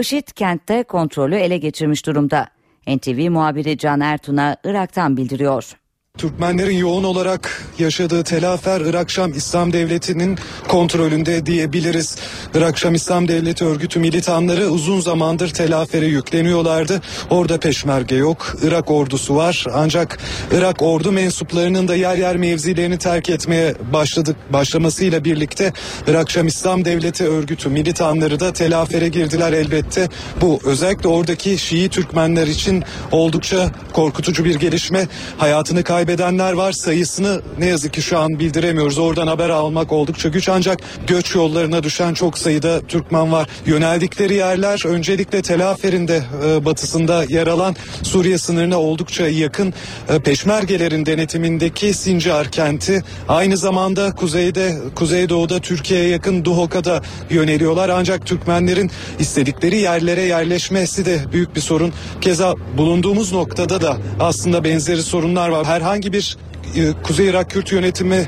IŞİD 0.00 0.28
kentte 0.34 0.82
kontrolü 0.82 1.34
ele 1.34 1.58
geçirmiş 1.58 2.06
durumda. 2.06 2.48
NTV 2.86 3.30
muhabiri 3.30 3.78
Can 3.78 4.00
Ertun'a 4.00 4.56
Irak'tan 4.64 5.16
bildiriyor. 5.16 5.83
Türkmenlerin 6.18 6.76
yoğun 6.76 7.04
olarak 7.04 7.62
yaşadığı 7.78 8.24
Telafer 8.24 8.80
Irak 8.80 9.10
Şam 9.10 9.32
İslam 9.32 9.72
Devleti'nin 9.72 10.38
kontrolünde 10.68 11.46
diyebiliriz. 11.46 12.16
Irak 12.54 12.78
Şam 12.78 12.94
İslam 12.94 13.28
Devleti 13.28 13.64
örgütü 13.64 14.00
militanları 14.00 14.68
uzun 14.68 15.00
zamandır 15.00 15.48
Telafer'e 15.50 16.06
yükleniyorlardı. 16.06 17.00
Orada 17.30 17.60
peşmerge 17.60 18.16
yok. 18.16 18.56
Irak 18.62 18.90
ordusu 18.90 19.36
var. 19.36 19.64
Ancak 19.74 20.18
Irak 20.52 20.82
ordu 20.82 21.12
mensuplarının 21.12 21.88
da 21.88 21.96
yer 21.96 22.16
yer 22.16 22.36
mevzilerini 22.36 22.98
terk 22.98 23.30
etmeye 23.30 23.74
başladık 23.92 24.36
başlamasıyla 24.50 25.24
birlikte 25.24 25.72
Irak 26.06 26.30
Şam 26.30 26.46
İslam 26.46 26.84
Devleti 26.84 27.24
örgütü 27.24 27.68
militanları 27.68 28.40
da 28.40 28.52
Telafer'e 28.52 29.08
girdiler 29.08 29.52
elbette. 29.52 30.08
Bu 30.40 30.60
özellikle 30.64 31.08
oradaki 31.08 31.58
Şii 31.58 31.88
Türkmenler 31.88 32.46
için 32.46 32.84
oldukça 33.12 33.70
korkutucu 33.92 34.44
bir 34.44 34.54
gelişme. 34.54 35.08
Hayatını 35.38 35.82
kaybeden 35.84 36.03
kaybedenler 36.04 36.52
var. 36.52 36.72
Sayısını 36.72 37.40
ne 37.58 37.66
yazık 37.66 37.92
ki 37.92 38.02
şu 38.02 38.18
an 38.18 38.38
bildiremiyoruz. 38.38 38.98
Oradan 38.98 39.26
haber 39.26 39.50
almak 39.50 39.92
oldukça 39.92 40.28
güç 40.28 40.48
ancak 40.48 40.78
göç 41.06 41.34
yollarına 41.34 41.82
düşen 41.82 42.14
çok 42.14 42.38
sayıda 42.38 42.80
Türkmen 42.80 43.32
var. 43.32 43.48
Yöneldikleri 43.66 44.34
yerler 44.34 44.86
öncelikle 44.86 45.42
Tel 45.42 45.70
Afer'in 45.70 46.08
e, 46.08 46.64
batısında 46.64 47.24
yer 47.24 47.46
alan 47.46 47.76
Suriye 48.02 48.38
sınırına 48.38 48.80
oldukça 48.80 49.28
yakın 49.28 49.74
e, 50.08 50.18
peşmergelerin 50.18 51.06
denetimindeki 51.06 51.94
Sincar 51.94 52.50
kenti. 52.50 53.02
Aynı 53.28 53.56
zamanda 53.56 54.12
kuzeyde, 54.14 54.76
kuzeydoğuda 54.94 55.58
Türkiye'ye 55.58 56.08
yakın 56.08 56.44
Duhok'a 56.44 57.02
yöneliyorlar. 57.30 57.88
Ancak 57.88 58.26
Türkmenlerin 58.26 58.90
istedikleri 59.18 59.76
yerlere 59.76 60.22
yerleşmesi 60.22 61.06
de 61.06 61.18
büyük 61.32 61.56
bir 61.56 61.60
sorun. 61.60 61.92
Keza 62.20 62.54
bulunduğumuz 62.76 63.32
noktada 63.32 63.80
da 63.80 63.96
aslında 64.20 64.64
benzeri 64.64 65.02
sorunlar 65.02 65.48
var. 65.48 65.66
Herhangi 65.66 65.93
bir 66.02 66.36
e, 66.76 66.92
Kuzey 67.02 67.26
Irak 67.26 67.50
Kürt 67.50 67.72
yönetimi 67.72 68.26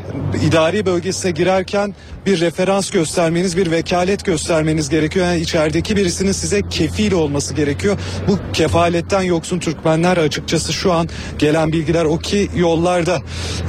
idari 0.48 0.86
bölgesine 0.86 1.30
girerken 1.30 1.94
bir 2.26 2.40
referans 2.40 2.90
göstermeniz, 2.90 3.56
bir 3.56 3.70
vekalet 3.70 4.24
göstermeniz 4.24 4.88
gerekiyor. 4.88 5.26
Yani 5.26 5.40
içerideki 5.40 5.96
birisinin 5.96 6.32
size 6.32 6.62
kefil 6.70 7.12
olması 7.12 7.54
gerekiyor. 7.54 7.98
Bu 8.28 8.38
kefaletten 8.52 9.22
yoksun 9.22 9.58
Türkmenler 9.58 10.16
açıkçası 10.16 10.72
şu 10.72 10.92
an 10.92 11.08
gelen 11.38 11.72
bilgiler 11.72 12.04
o 12.04 12.18
ki 12.18 12.50
yollarda. 12.56 13.18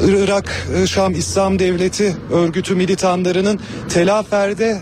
Irak 0.07 0.67
e, 0.75 0.87
Şam 0.87 1.13
İslam 1.13 1.59
Devleti 1.59 2.13
örgütü 2.31 2.75
militanlarının 2.75 3.59
Telafer'de 3.89 4.81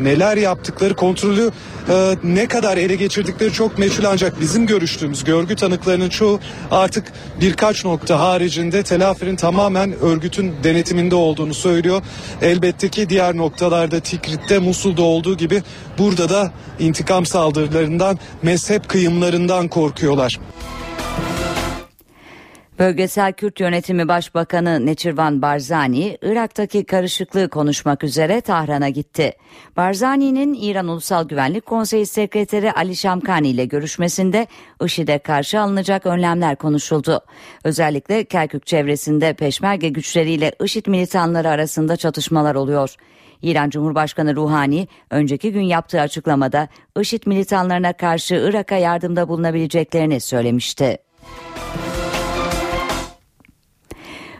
neler 0.00 0.36
yaptıkları 0.36 0.94
kontrolü 0.94 1.50
e, 1.88 2.14
ne 2.24 2.46
kadar 2.46 2.76
ele 2.76 2.94
geçirdikleri 2.94 3.52
çok 3.52 3.78
meçhul 3.78 4.04
ancak 4.04 4.40
bizim 4.40 4.66
görüştüğümüz 4.66 5.24
görgü 5.24 5.56
tanıklarının 5.56 6.08
çoğu 6.08 6.40
artık 6.70 7.12
birkaç 7.40 7.84
nokta 7.84 8.20
haricinde 8.20 8.82
telaferin 8.82 9.36
tamamen 9.36 10.00
örgütün 10.00 10.54
denetiminde 10.64 11.14
olduğunu 11.14 11.54
söylüyor. 11.54 12.02
Elbette 12.42 12.88
ki 12.88 13.08
diğer 13.08 13.36
noktalarda 13.36 14.00
Tikrit'te 14.00 14.58
Musul'da 14.58 15.02
olduğu 15.02 15.36
gibi 15.36 15.62
burada 15.98 16.28
da 16.28 16.52
intikam 16.78 17.26
saldırılarından 17.26 18.18
mezhep 18.42 18.88
kıyımlarından 18.88 19.68
korkuyorlar. 19.68 20.38
Bölgesel 22.78 23.32
Kürt 23.32 23.60
Yönetimi 23.60 24.08
Başbakanı 24.08 24.86
Neçirvan 24.86 25.42
Barzani, 25.42 26.18
Irak'taki 26.22 26.84
karışıklığı 26.84 27.48
konuşmak 27.48 28.04
üzere 28.04 28.40
Tahran'a 28.40 28.88
gitti. 28.88 29.32
Barzani'nin 29.76 30.54
İran 30.54 30.88
Ulusal 30.88 31.28
Güvenlik 31.28 31.66
Konseyi 31.66 32.06
Sekreteri 32.06 32.72
Ali 32.72 32.96
Şamkani 32.96 33.48
ile 33.48 33.64
görüşmesinde 33.64 34.46
IŞİD'e 34.84 35.18
karşı 35.18 35.60
alınacak 35.60 36.06
önlemler 36.06 36.56
konuşuldu. 36.56 37.20
Özellikle 37.64 38.24
Kerkük 38.24 38.66
çevresinde 38.66 39.32
peşmerge 39.32 39.88
güçleriyle 39.88 40.52
IŞİD 40.64 40.86
militanları 40.86 41.48
arasında 41.48 41.96
çatışmalar 41.96 42.54
oluyor. 42.54 42.94
İran 43.42 43.70
Cumhurbaşkanı 43.70 44.36
Ruhani 44.36 44.88
önceki 45.10 45.52
gün 45.52 45.62
yaptığı 45.62 46.00
açıklamada 46.00 46.68
IŞİD 47.00 47.22
militanlarına 47.26 47.92
karşı 47.92 48.34
Irak'a 48.34 48.76
yardımda 48.76 49.28
bulunabileceklerini 49.28 50.20
söylemişti. 50.20 50.98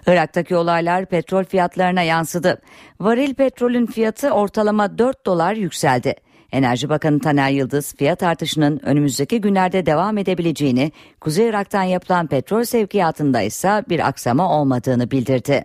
Irak'taki 0.06 0.56
olaylar 0.56 1.06
petrol 1.06 1.44
fiyatlarına 1.44 2.02
yansıdı. 2.02 2.60
Varil 3.00 3.34
petrolün 3.34 3.86
fiyatı 3.86 4.30
ortalama 4.30 4.98
4 4.98 5.26
dolar 5.26 5.54
yükseldi. 5.54 6.14
Enerji 6.52 6.88
Bakanı 6.88 7.20
Taner 7.20 7.50
Yıldız 7.50 7.94
fiyat 7.94 8.22
artışının 8.22 8.80
önümüzdeki 8.84 9.40
günlerde 9.40 9.86
devam 9.86 10.18
edebileceğini, 10.18 10.92
Kuzey 11.20 11.48
Irak'tan 11.48 11.82
yapılan 11.82 12.26
petrol 12.26 12.64
sevkiyatında 12.64 13.42
ise 13.42 13.84
bir 13.88 14.08
aksama 14.08 14.58
olmadığını 14.58 15.10
bildirdi. 15.10 15.64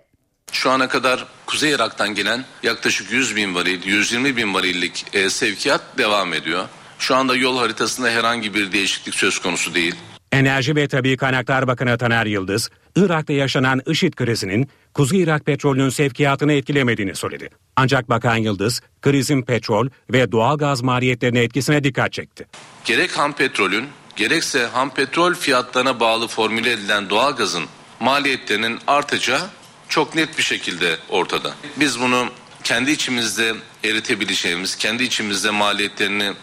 Şu 0.52 0.70
ana 0.70 0.88
kadar 0.88 1.26
Kuzey 1.46 1.72
Irak'tan 1.72 2.16
gelen 2.16 2.44
yaklaşık 2.64 3.12
100 3.12 3.36
bin 3.36 3.56
varil, 3.56 3.86
120 3.86 4.38
bin 4.38 4.54
varillik 4.54 5.06
e, 5.14 5.30
sevkiyat 5.30 5.82
devam 5.98 6.34
ediyor. 6.34 6.66
Şu 7.00 7.16
anda 7.16 7.36
yol 7.36 7.58
haritasında 7.58 8.10
herhangi 8.10 8.54
bir 8.54 8.72
değişiklik 8.72 9.16
söz 9.16 9.40
konusu 9.40 9.74
değil. 9.74 9.96
Enerji 10.32 10.76
ve 10.76 10.88
Tabi 10.88 11.18
Kaynaklar 11.18 11.68
Bakanı 11.68 11.98
Taner 11.98 12.26
Yıldız, 12.26 12.70
Irak'ta 12.96 13.34
yaşanan 13.34 13.82
IŞİD 13.88 14.14
krizinin 14.14 14.70
Kuzey 14.94 15.22
Irak 15.22 15.46
petrolünün 15.46 15.90
sevkiyatını 15.90 16.54
etkilemediğini 16.54 17.16
söyledi. 17.16 17.50
Ancak 17.76 18.10
Bakan 18.10 18.36
Yıldız, 18.36 18.82
krizin 19.02 19.42
petrol 19.42 19.90
ve 20.14 20.32
doğal 20.32 20.58
gaz 20.58 20.82
maliyetlerine 20.82 21.40
etkisine 21.40 21.84
dikkat 21.84 22.14
çekti. 22.14 22.48
Gerek 22.86 23.18
ham 23.18 23.34
petrolün 23.34 23.88
gerekse 24.16 24.66
ham 24.66 24.90
petrol 24.90 25.34
fiyatlarına 25.34 26.00
bağlı 26.00 26.28
formüle 26.28 26.72
edilen 26.72 27.10
doğal 27.10 27.36
gazın 27.36 27.64
maliyetlerinin 28.00 28.80
artacağı 28.88 29.42
çok 29.90 30.16
net 30.16 30.38
bir 30.38 30.44
şekilde 30.44 30.98
ortada. 31.10 31.54
Biz 31.80 32.00
bunu 32.00 32.26
kendi 32.64 32.92
içimizde 32.92 33.54
eritebileceğimiz, 33.84 34.76
kendi 34.76 35.04
içimizde 35.04 35.50
maliyetlerini 35.50 36.34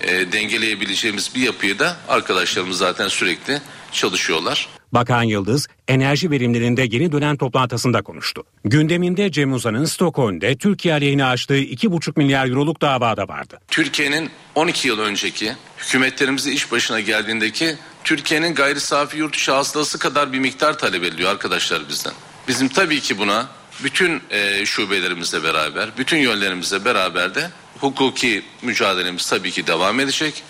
e, 0.00 0.32
dengeleyebileceğimiz 0.32 1.30
bir 1.34 1.40
yapıyı 1.40 1.78
da 1.78 1.96
arkadaşlarımız 2.08 2.78
zaten 2.78 3.08
sürekli 3.08 3.60
çalışıyorlar. 3.92 4.68
Bakan 4.92 5.22
Yıldız 5.22 5.68
enerji 5.88 6.30
verimlerinde 6.30 6.82
yeni 6.82 7.12
dönem 7.12 7.36
toplantısında 7.36 8.02
konuştu. 8.02 8.44
Gündeminde 8.64 9.32
Cem 9.32 9.52
Uzan'ın 9.52 9.84
Stockholm'de 9.84 10.56
Türkiye 10.56 10.94
aleyhine 10.94 11.24
açtığı 11.24 11.58
2,5 11.58 12.12
milyar 12.16 12.48
euroluk 12.48 12.80
davada 12.80 13.28
vardı. 13.28 13.60
Türkiye'nin 13.68 14.30
12 14.54 14.88
yıl 14.88 14.98
önceki 14.98 15.52
hükümetlerimizi 15.78 16.52
iş 16.52 16.72
başına 16.72 17.00
geldiğindeki 17.00 17.76
Türkiye'nin 18.04 18.54
gayri 18.54 18.80
safi 18.80 19.18
yurt 19.18 19.34
dışı 19.34 19.52
hasılası 19.52 19.98
kadar 19.98 20.32
bir 20.32 20.38
miktar 20.38 20.78
talep 20.78 21.04
ediliyor 21.04 21.30
arkadaşlar 21.30 21.88
bizden. 21.88 22.12
Bizim 22.48 22.68
tabii 22.68 23.00
ki 23.00 23.18
buna 23.18 23.48
bütün 23.84 24.22
e, 24.30 24.66
şubelerimizle 24.66 25.42
beraber, 25.42 25.88
bütün 25.98 26.18
yönlerimizle 26.18 26.84
beraber 26.84 27.34
de 27.34 27.50
hukuki 27.84 28.42
mücadelemiz 28.62 29.30
tabii 29.30 29.50
ki 29.50 29.66
devam 29.66 30.00
edecek. 30.00 30.42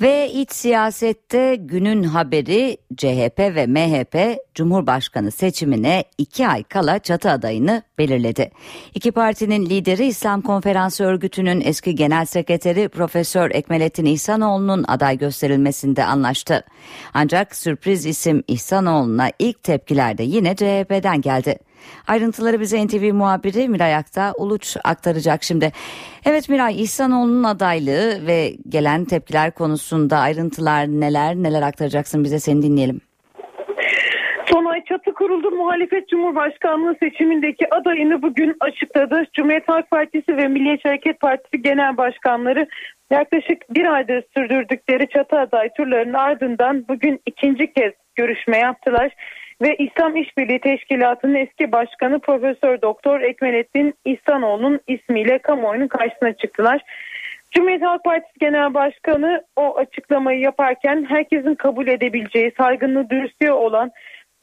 Ve 0.00 0.30
iç 0.30 0.52
siyasette 0.52 1.56
günün 1.56 2.02
haberi 2.02 2.76
CHP 2.96 3.38
ve 3.38 3.66
MHP 3.66 4.38
Cumhurbaşkanı 4.54 5.30
seçimine 5.30 6.04
iki 6.18 6.48
ay 6.48 6.62
kala 6.62 6.98
çatı 6.98 7.30
adayını 7.30 7.82
belirledi. 7.98 8.50
İki 8.94 9.12
partinin 9.12 9.66
lideri 9.66 10.06
İslam 10.06 10.42
Konferansı 10.42 11.04
Örgütü'nün 11.04 11.60
eski 11.64 11.94
genel 11.94 12.24
sekreteri 12.24 12.88
Profesör 12.88 13.50
Ekmelettin 13.50 14.04
İhsanoğlu'nun 14.04 14.84
aday 14.88 15.18
gösterilmesinde 15.18 16.04
anlaştı. 16.04 16.64
Ancak 17.14 17.56
sürpriz 17.56 18.06
isim 18.06 18.44
İhsanoğlu'na 18.48 19.30
ilk 19.38 19.62
tepkiler 19.62 20.18
de 20.18 20.22
yine 20.22 20.56
CHP'den 20.56 21.20
geldi. 21.20 21.58
Ayrıntıları 22.06 22.60
bize 22.60 22.86
NTV 22.86 23.12
muhabiri 23.14 23.68
Miray 23.68 23.94
Akta 23.94 24.32
Uluç 24.36 24.76
aktaracak 24.84 25.42
şimdi. 25.42 25.72
Evet 26.26 26.48
Miray 26.48 26.82
İhsanoğlu'nun 26.82 27.44
adaylığı 27.44 28.26
ve 28.26 28.52
gelen 28.68 29.04
tepkiler 29.04 29.50
konusunda 29.50 30.18
ayrıntılar 30.18 30.86
neler 30.86 31.34
neler 31.34 31.62
aktaracaksın 31.62 32.24
bize 32.24 32.40
seni 32.40 32.62
dinleyelim. 32.62 33.00
Son 34.52 34.64
ay 34.64 34.84
çatı 34.84 35.12
kuruldu. 35.14 35.50
Muhalefet 35.50 36.08
Cumhurbaşkanlığı 36.08 36.96
seçimindeki 37.02 37.74
adayını 37.74 38.22
bugün 38.22 38.56
açıkladı. 38.60 39.24
Cumhuriyet 39.32 39.68
Halk 39.68 39.90
Partisi 39.90 40.36
ve 40.36 40.48
Milliyetçi 40.48 40.88
Hareket 40.88 41.20
Partisi 41.20 41.62
Genel 41.62 41.96
Başkanları 41.96 42.66
yaklaşık 43.10 43.74
bir 43.74 43.86
aydır 43.94 44.24
sürdürdükleri 44.36 45.08
çatı 45.08 45.38
aday 45.38 45.68
turlarının 45.76 46.12
ardından 46.14 46.84
bugün 46.88 47.20
ikinci 47.26 47.72
kez 47.72 47.92
görüşme 48.14 48.58
yaptılar 48.58 49.12
ve 49.62 49.76
İslam 49.76 50.16
İşbirliği 50.16 50.60
Teşkilatı'nın 50.60 51.34
eski 51.34 51.72
başkanı 51.72 52.20
Profesör 52.20 52.82
Doktor 52.82 53.20
Ekmelettin 53.20 53.94
İhsanoğlu'nun 54.04 54.80
ismiyle 54.86 55.38
kamuoyunun 55.38 55.88
karşısına 55.88 56.32
çıktılar. 56.32 56.82
Cumhuriyet 57.50 57.82
Halk 57.82 58.04
Partisi 58.04 58.38
Genel 58.40 58.74
Başkanı 58.74 59.42
o 59.56 59.76
açıklamayı 59.76 60.40
yaparken 60.40 61.06
herkesin 61.08 61.54
kabul 61.54 61.88
edebileceği, 61.88 62.52
saygınlığı, 62.58 63.10
dürüstlüğü 63.10 63.52
olan, 63.52 63.90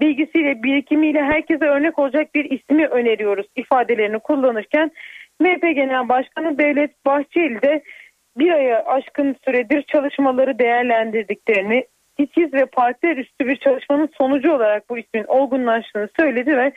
bilgisiyle, 0.02 0.64
birikimiyle 0.64 1.24
herkese 1.24 1.66
örnek 1.66 2.00
olacak 2.00 2.36
bir 2.36 2.52
ismi 2.52 2.88
öneriyoruz 2.88 3.48
ifadelerini 3.56 4.20
kullanırken 4.20 4.92
MHP 5.40 5.62
Genel 5.62 6.10
Başkanı 6.10 6.58
Devlet 6.58 7.06
Bahçeli 7.06 7.62
de 7.62 7.84
bir 8.38 8.52
aya 8.52 8.86
aşkın 8.86 9.36
süredir 9.46 9.82
çalışmaları 9.82 10.60
değerlendirdiklerini, 10.60 11.86
titiz 12.18 12.54
ve 12.54 12.66
partiler 12.66 13.18
üstü 13.18 13.48
bir 13.48 13.56
çalışmanın 13.56 14.10
sonucu 14.18 14.54
olarak 14.54 14.90
bu 14.90 14.98
ismin 14.98 15.24
olgunlaştığını 15.24 16.10
söyledi 16.20 16.58
ve 16.58 16.72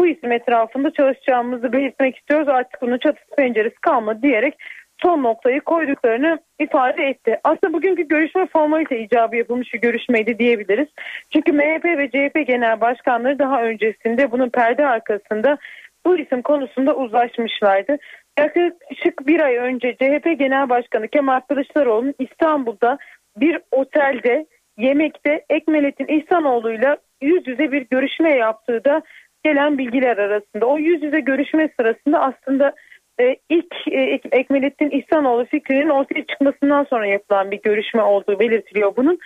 bu 0.00 0.06
isim 0.06 0.32
etrafında 0.32 0.90
çalışacağımızı 0.90 1.72
belirtmek 1.72 2.16
istiyoruz. 2.16 2.48
Artık 2.48 2.82
bunun 2.82 2.98
çatısı 2.98 3.36
penceresi 3.36 3.80
kalmadı 3.80 4.22
diyerek 4.22 4.54
son 5.02 5.22
noktayı 5.22 5.60
koyduklarını 5.60 6.38
ifade 6.58 7.02
etti. 7.02 7.40
Aslında 7.44 7.72
bugünkü 7.72 8.08
görüşme 8.08 8.46
formalite 8.46 9.00
icabı 9.00 9.36
yapılmış 9.36 9.74
bir 9.74 9.80
görüşmeydi 9.80 10.38
diyebiliriz. 10.38 10.88
Çünkü 11.32 11.52
MHP 11.52 11.84
ve 11.84 12.08
CHP 12.08 12.46
genel 12.46 12.80
başkanları 12.80 13.38
daha 13.38 13.62
öncesinde 13.62 14.32
bunun 14.32 14.48
perde 14.48 14.86
arkasında 14.86 15.58
bu 16.06 16.18
isim 16.18 16.42
konusunda 16.42 16.96
uzlaşmışlardı. 16.96 17.96
Yaklaşık 18.38 19.26
bir 19.26 19.40
ay 19.40 19.56
önce 19.56 19.92
CHP 19.94 20.38
Genel 20.38 20.68
Başkanı 20.68 21.08
Kemal 21.08 21.40
Kılıçdaroğlu'nun 21.40 22.14
İstanbul'da 22.18 22.98
bir 23.36 23.58
otelde 23.70 24.46
yemekte 24.78 25.44
Ekmelettin 25.50 26.06
İhsanoğlu'yla 26.06 26.96
yüz 27.22 27.46
yüze 27.46 27.72
bir 27.72 27.86
görüşme 27.90 28.36
yaptığı 28.36 28.84
da 28.84 29.02
gelen 29.44 29.78
bilgiler 29.78 30.16
arasında. 30.16 30.66
O 30.66 30.78
yüz 30.78 31.02
yüze 31.02 31.20
görüşme 31.20 31.68
sırasında 31.80 32.20
aslında 32.20 32.74
e, 33.20 33.36
ilk 33.48 33.74
e, 33.90 34.20
Ekmelettin 34.32 34.90
İhsanoğlu 34.90 35.44
fikrinin 35.44 35.88
ortaya 35.88 36.26
çıkmasından 36.26 36.84
sonra 36.84 37.06
yapılan 37.06 37.50
bir 37.50 37.62
görüşme 37.62 38.02
olduğu 38.02 38.38
belirtiliyor 38.38 38.96
bunun. 38.96 39.18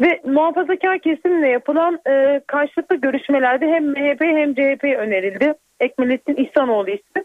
Ve 0.00 0.20
muhafazakar 0.24 0.98
kesimle 0.98 1.48
yapılan 1.48 2.00
e, 2.08 2.40
karşılıklı 2.46 2.96
görüşmelerde 2.96 3.66
hem 3.66 3.84
MHP 3.84 4.20
hem 4.20 4.54
CHP 4.54 4.84
önerildi. 4.84 5.54
Ekmelettin 5.80 6.36
İhsanoğlu 6.36 6.90
ismi. 6.90 7.24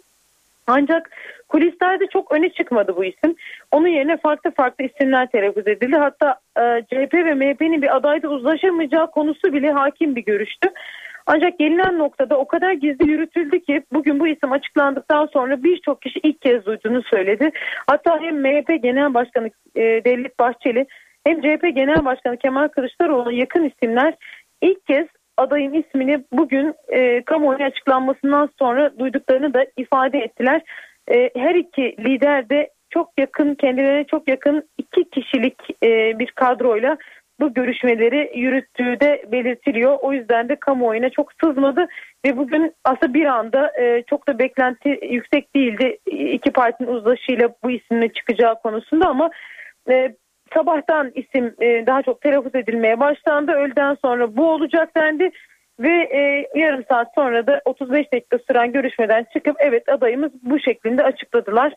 Ancak 0.69 1.09
kulislerde 1.47 2.07
çok 2.07 2.31
öne 2.31 2.49
çıkmadı 2.49 2.95
bu 2.95 3.05
isim. 3.05 3.35
Onun 3.71 3.87
yerine 3.87 4.17
farklı 4.17 4.51
farklı 4.51 4.85
isimler 4.85 5.27
telaffuz 5.27 5.67
edildi. 5.67 5.95
Hatta 5.95 6.39
e, 6.57 6.81
CHP 6.81 7.13
ve 7.13 7.33
MHP'nin 7.33 7.81
bir 7.81 7.95
adayda 7.95 8.29
uzlaşamayacağı 8.29 9.11
konusu 9.11 9.53
bile 9.53 9.71
hakim 9.71 10.15
bir 10.15 10.25
görüştü. 10.25 10.69
Ancak 11.25 11.59
gelinen 11.59 11.97
noktada 11.97 12.37
o 12.37 12.47
kadar 12.47 12.71
gizli 12.71 13.11
yürütüldü 13.11 13.59
ki 13.59 13.83
bugün 13.93 14.19
bu 14.19 14.27
isim 14.27 14.51
açıklandıktan 14.51 15.25
sonra 15.25 15.63
birçok 15.63 16.01
kişi 16.01 16.19
ilk 16.23 16.41
kez 16.41 16.65
duyduğunu 16.65 17.03
söyledi. 17.03 17.51
Hatta 17.87 18.19
hem 18.21 18.41
MHP 18.41 18.83
Genel 18.83 19.13
Başkanı 19.13 19.49
e, 19.75 19.81
Devlet 19.81 20.39
Bahçeli 20.39 20.87
hem 21.27 21.41
CHP 21.41 21.75
Genel 21.75 22.05
Başkanı 22.05 22.37
Kemal 22.37 22.67
Kılıçdaroğlu'na 22.67 23.31
yakın 23.31 23.63
isimler 23.69 24.13
ilk 24.61 24.87
kez 24.87 25.07
adayın 25.39 25.73
ismini 25.73 26.23
bugün 26.31 26.73
e, 26.87 27.23
kamuoyuna 27.23 27.65
açıklanmasından 27.65 28.49
sonra 28.59 28.99
duyduklarını 28.99 29.53
da 29.53 29.65
ifade 29.77 30.19
ettiler. 30.19 30.61
E, 31.11 31.29
her 31.35 31.55
iki 31.55 31.81
lider 31.81 32.49
de 32.49 32.69
çok 32.89 33.09
yakın 33.19 33.55
kendilerine 33.55 34.03
çok 34.03 34.27
yakın 34.27 34.69
iki 34.77 35.09
kişilik 35.09 35.55
e, 35.83 36.19
bir 36.19 36.31
kadroyla 36.31 36.97
bu 37.39 37.53
görüşmeleri 37.53 38.31
yürüttüğü 38.35 38.99
de 38.99 39.25
belirtiliyor. 39.31 39.97
O 40.01 40.13
yüzden 40.13 40.49
de 40.49 40.55
kamuoyuna 40.55 41.09
çok 41.09 41.31
sızmadı 41.43 41.87
ve 42.25 42.37
bugün 42.37 42.73
aslında 42.83 43.13
bir 43.13 43.25
anda 43.25 43.71
e, 43.81 44.03
çok 44.09 44.27
da 44.27 44.39
beklenti 44.39 44.99
yüksek 45.09 45.55
değildi 45.55 45.97
iki 46.05 46.51
partinin 46.51 46.89
uzlaşıyla 46.89 47.49
bu 47.63 47.71
isimle 47.71 48.13
çıkacağı 48.13 48.61
konusunda 48.61 49.07
ama 49.07 49.29
e, 49.89 50.15
sabahtan 50.53 51.11
isim 51.15 51.55
e, 51.61 51.85
daha 51.87 52.01
çok 52.01 52.21
telaffuz 52.21 52.55
edilmeye 52.55 52.99
başlandı. 52.99 53.51
Öğleden 53.51 53.97
sonra 54.05 54.37
bu 54.37 54.51
olacak 54.51 54.95
dendi 54.95 55.31
ve 55.79 56.09
e, 56.13 56.49
yarım 56.59 56.83
saat 56.89 57.07
sonra 57.15 57.47
da 57.47 57.61
35 57.65 58.13
dakika 58.13 58.39
süren 58.47 58.71
görüşmeden 58.71 59.25
çıkıp 59.33 59.55
evet 59.59 59.89
adayımız 59.89 60.31
bu 60.43 60.59
şeklinde 60.59 61.03
açıkladılar. 61.03 61.73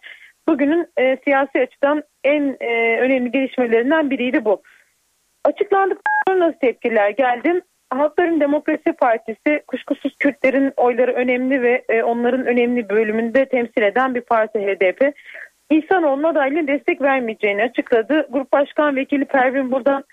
Bugünün 0.48 0.86
e, 0.96 1.16
siyasi 1.24 1.60
açıdan 1.60 2.02
en 2.24 2.56
e, 2.60 3.00
önemli 3.00 3.30
gelişmelerinden 3.30 4.10
biriydi 4.10 4.44
bu. 4.44 4.62
Açıklandıktan 5.44 6.12
sonra 6.28 6.40
nasıl 6.40 6.58
tepkiler 6.58 7.10
geldi? 7.10 7.60
Halkların 7.90 8.40
Demokrasi 8.40 8.92
Partisi 8.92 9.62
kuşkusuz 9.66 10.16
Kürtlerin 10.18 10.72
oyları 10.76 11.12
önemli 11.12 11.62
ve 11.62 11.84
e, 11.88 12.02
onların 12.02 12.46
önemli 12.46 12.88
bölümünde 12.88 13.44
temsil 13.44 13.82
eden 13.82 14.14
bir 14.14 14.20
parti 14.20 14.58
HDP. 14.58 15.14
İhsanoğlu'na 15.78 16.28
adaylığına 16.28 16.66
destek 16.66 17.02
vermeyeceğini 17.02 17.62
açıkladı. 17.62 18.26
Grup 18.30 18.52
Başkan 18.52 18.96
Vekili 18.96 19.24
Pervin 19.24 19.72
buradan 19.72 20.04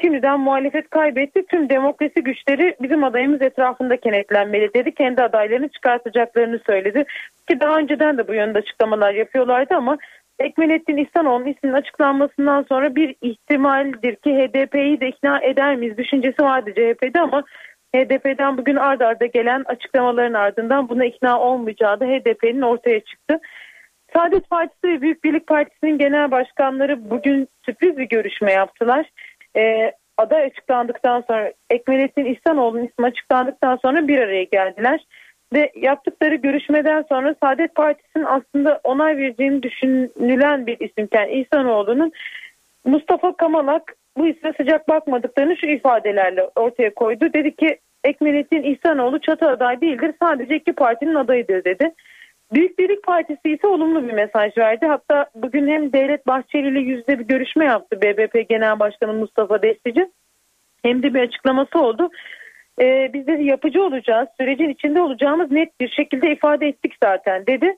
şimdiden 0.00 0.40
muhalefet 0.40 0.90
kaybetti. 0.90 1.46
Tüm 1.46 1.68
demokrasi 1.68 2.24
güçleri 2.24 2.76
bizim 2.82 3.04
adayımız 3.04 3.42
etrafında 3.42 3.96
kenetlenmeli 3.96 4.74
dedi. 4.74 4.94
Kendi 4.94 5.22
adaylarını 5.22 5.68
çıkartacaklarını 5.68 6.60
söyledi. 6.66 7.04
Ki 7.48 7.60
daha 7.60 7.78
önceden 7.78 8.18
de 8.18 8.28
bu 8.28 8.34
yönde 8.34 8.58
açıklamalar 8.58 9.14
yapıyorlardı 9.14 9.74
ama 9.74 9.98
Ekmelettin 10.38 10.96
İhsanoğlu'nun 10.96 11.46
isminin 11.46 11.74
açıklanmasından 11.74 12.66
sonra 12.68 12.94
bir 12.94 13.14
ihtimaldir 13.22 14.16
ki 14.16 14.30
HDP'yi 14.30 15.00
de 15.00 15.08
ikna 15.08 15.40
eder 15.40 15.76
miyiz 15.76 15.98
düşüncesi 15.98 16.42
vardı 16.42 16.70
CHP'de 16.70 17.20
ama 17.20 17.44
HDP'den 17.96 18.58
bugün 18.58 18.76
ard 18.76 19.00
arda 19.00 19.26
gelen 19.26 19.62
açıklamaların 19.66 20.34
ardından 20.34 20.88
buna 20.88 21.04
ikna 21.04 21.40
olmayacağı 21.40 22.00
da 22.00 22.04
HDP'nin 22.04 22.62
ortaya 22.62 23.00
çıktı. 23.00 23.40
Saadet 24.12 24.50
Partisi 24.50 24.84
ve 24.84 25.02
Büyük 25.02 25.24
Birlik 25.24 25.46
Partisi'nin 25.46 25.98
genel 25.98 26.30
başkanları 26.30 27.10
bugün 27.10 27.48
sürpriz 27.64 27.98
bir 27.98 28.08
görüşme 28.08 28.52
yaptılar. 28.52 29.10
Ee, 29.56 29.92
aday 30.16 30.42
açıklandıktan 30.42 31.24
sonra 31.26 31.52
Ekmelettin 31.70 32.24
İhsanoğlu'nun 32.24 32.84
ismi 32.84 33.06
açıklandıktan 33.06 33.76
sonra 33.76 34.08
bir 34.08 34.18
araya 34.18 34.44
geldiler. 34.44 35.00
Ve 35.52 35.72
yaptıkları 35.76 36.34
görüşmeden 36.34 37.04
sonra 37.08 37.34
Saadet 37.42 37.74
Partisi'nin 37.74 38.24
aslında 38.24 38.80
onay 38.84 39.16
vereceğini 39.16 39.62
düşünülen 39.62 40.66
bir 40.66 40.80
isimken 40.80 41.28
İhsanoğlu'nun 41.28 42.12
Mustafa 42.84 43.36
Kamalak 43.36 43.96
bu 44.16 44.28
isme 44.28 44.52
sıcak 44.56 44.88
bakmadıklarını 44.88 45.56
şu 45.56 45.66
ifadelerle 45.66 46.48
ortaya 46.56 46.94
koydu. 46.94 47.32
Dedi 47.34 47.56
ki 47.56 47.78
Ekmelettin 48.04 48.62
İhsanoğlu 48.62 49.18
çatı 49.20 49.48
aday 49.48 49.80
değildir 49.80 50.14
sadece 50.22 50.56
iki 50.56 50.72
partinin 50.72 51.14
adayıdır 51.14 51.64
dedi. 51.64 51.94
Büyük 52.52 52.78
Birlik 52.78 53.02
Partisi 53.02 53.50
ise 53.50 53.66
olumlu 53.66 54.08
bir 54.08 54.12
mesaj 54.12 54.58
verdi. 54.58 54.86
Hatta 54.86 55.26
bugün 55.34 55.68
hem 55.68 55.92
Devlet 55.92 56.26
Bahçeli 56.26 56.68
ile 56.68 56.80
yüzde 56.80 57.18
bir 57.18 57.24
görüşme 57.24 57.64
yaptı 57.64 58.00
BBP 58.02 58.48
Genel 58.48 58.78
Başkanı 58.78 59.12
Mustafa 59.12 59.62
Destici. 59.62 60.10
Hem 60.82 61.02
de 61.02 61.14
bir 61.14 61.20
açıklaması 61.20 61.78
oldu. 61.78 62.10
Ee, 62.80 63.10
biz 63.12 63.26
de 63.26 63.32
yapıcı 63.32 63.82
olacağız, 63.82 64.28
sürecin 64.40 64.68
içinde 64.68 65.00
olacağımız 65.00 65.50
net 65.50 65.80
bir 65.80 65.88
şekilde 65.88 66.32
ifade 66.32 66.68
ettik 66.68 66.94
zaten 67.02 67.46
dedi. 67.46 67.76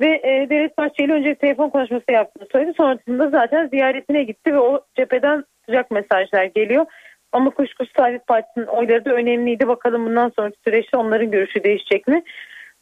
Ve 0.00 0.06
e, 0.06 0.50
Devlet 0.50 0.78
Bahçeli 0.78 1.12
önce 1.12 1.34
telefon 1.34 1.68
konuşması 1.68 2.12
yaptığını 2.12 2.48
söyledi. 2.52 2.72
Sonrasında 2.76 3.30
zaten 3.30 3.66
ziyaretine 3.66 4.24
gitti 4.24 4.52
ve 4.52 4.58
o 4.58 4.80
cepheden 4.96 5.44
sıcak 5.66 5.90
mesajlar 5.90 6.44
geliyor. 6.44 6.86
Ama 7.32 7.50
kuşkusuz 7.50 7.92
Saadet 7.96 8.26
Partisi'nin 8.26 8.66
oyları 8.66 9.04
da 9.04 9.10
önemliydi. 9.14 9.68
Bakalım 9.68 10.06
bundan 10.06 10.32
sonraki 10.36 10.56
süreçte 10.64 10.96
onların 10.96 11.30
görüşü 11.30 11.64
değişecek 11.64 12.08
mi? 12.08 12.22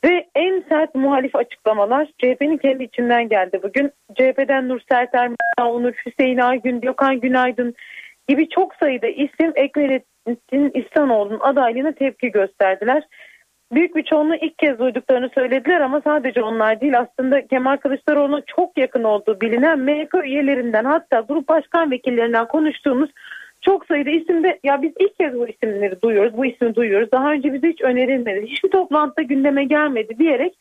Ve 0.04 0.26
en 0.34 0.64
sert 0.68 0.94
muhalif 0.94 1.36
açıklamalar 1.36 2.06
CHP'nin 2.18 2.56
kendi 2.56 2.84
içinden 2.84 3.28
geldi 3.28 3.60
bugün. 3.62 3.92
CHP'den 4.14 4.68
Nur 4.68 4.80
Serter, 4.90 5.28
Musa 5.28 5.70
Onur, 5.70 5.92
Hüseyin 6.06 6.38
Aygün, 6.38 6.80
Gökhan 6.80 7.20
Günaydın 7.20 7.74
gibi 8.28 8.48
çok 8.48 8.74
sayıda 8.74 9.06
isim 9.06 9.52
Ekmelettin 9.54 10.70
İhsanoğlu'nun 10.74 11.40
adaylığına 11.40 11.92
tepki 11.92 12.30
gösterdiler. 12.30 13.02
Büyük 13.72 13.96
bir 13.96 14.02
çoğunluğu 14.02 14.34
ilk 14.34 14.58
kez 14.58 14.78
duyduklarını 14.78 15.30
söylediler 15.34 15.80
ama 15.80 16.00
sadece 16.04 16.42
onlar 16.42 16.80
değil 16.80 16.98
aslında 16.98 17.46
Kemal 17.46 17.76
Kılıçdaroğlu'na 17.76 18.42
çok 18.56 18.78
yakın 18.78 19.04
olduğu 19.04 19.40
bilinen 19.40 19.78
MHP 19.78 20.14
üyelerinden 20.24 20.84
hatta 20.84 21.20
grup 21.20 21.48
başkan 21.48 21.90
vekillerinden 21.90 22.48
konuştuğumuz 22.48 23.10
çok 23.60 23.86
sayıda 23.86 24.10
isimde 24.10 24.60
ya 24.64 24.82
biz 24.82 24.92
ilk 24.98 25.18
kez 25.18 25.34
bu 25.34 25.48
isimleri 25.48 26.02
duyuyoruz, 26.02 26.36
bu 26.36 26.46
ismi 26.46 26.74
duyuyoruz. 26.74 27.12
Daha 27.12 27.32
önce 27.32 27.52
bize 27.52 27.68
hiç 27.68 27.82
önerilmedi, 27.82 28.46
hiçbir 28.46 28.70
toplantıda 28.70 29.22
gündeme 29.22 29.64
gelmedi 29.64 30.18
diyerek 30.18 30.54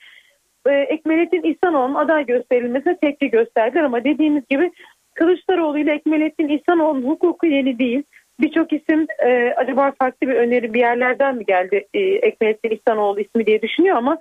e, 0.66 0.72
Ekmelettin 0.72 1.44
İhsanoğlu'nun 1.44 1.96
aday 1.96 2.26
gösterilmesine 2.26 2.98
tepki 2.98 3.30
gösterdiler 3.30 3.84
ama 3.84 4.04
dediğimiz 4.04 4.44
gibi 4.50 4.72
Kılıçdaroğlu 5.14 5.80
ile 5.80 5.94
Ekmelettin 5.94 6.48
İhsanoğlu'nun 6.48 7.08
hukuku 7.08 7.48
yeni 7.48 7.80
değil. 7.80 8.04
Birçok 8.40 8.74
isim 8.74 9.08
e, 9.26 9.54
acaba 9.58 9.92
farklı 10.00 10.28
bir 10.28 10.36
öneri 10.36 10.74
bir 10.74 10.80
yerlerden 10.80 11.36
mi 11.36 11.46
geldi 11.46 11.88
e, 11.94 12.00
Ekmelettin 12.00 12.70
İhsanoğlu 12.70 13.20
ismi 13.20 13.46
diye 13.46 13.62
düşünüyor 13.62 13.98
ama 13.98 14.18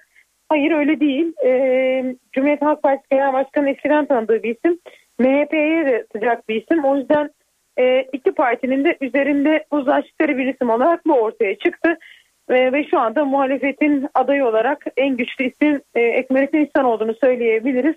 hayır 0.48 0.72
öyle 0.72 1.00
değil. 1.00 1.32
E, 1.44 2.14
Cumhuriyet 2.32 2.62
Halk 2.62 2.82
Partisi 2.82 3.08
Genel 3.10 3.32
Başkanı 3.32 3.70
eskiden 3.70 4.06
tanıdığı 4.06 4.42
bir 4.42 4.56
isim. 4.56 4.78
MHP'ye 5.18 5.86
de 5.86 6.06
sıcak 6.12 6.48
bir 6.48 6.62
isim. 6.62 6.84
O 6.84 6.96
yüzden 6.96 7.30
e, 7.78 8.06
iki 8.12 8.32
partinin 8.32 8.84
de 8.84 8.96
üzerinde 9.00 9.64
uzlaştıkları 9.70 10.38
bir 10.38 10.46
isim 10.46 10.70
olarak 10.70 11.06
bu 11.06 11.12
ortaya 11.12 11.58
çıktı. 11.58 11.98
E, 12.48 12.72
ve 12.72 12.84
şu 12.90 12.98
anda 12.98 13.24
muhalefetin 13.24 14.08
adayı 14.14 14.44
olarak 14.44 14.84
en 14.96 15.16
güçlü 15.16 15.44
isim 15.44 15.80
e, 15.94 16.00
Ekmelettin 16.00 16.64
İhsan 16.64 16.84
olduğunu 16.84 17.14
söyleyebiliriz. 17.14 17.94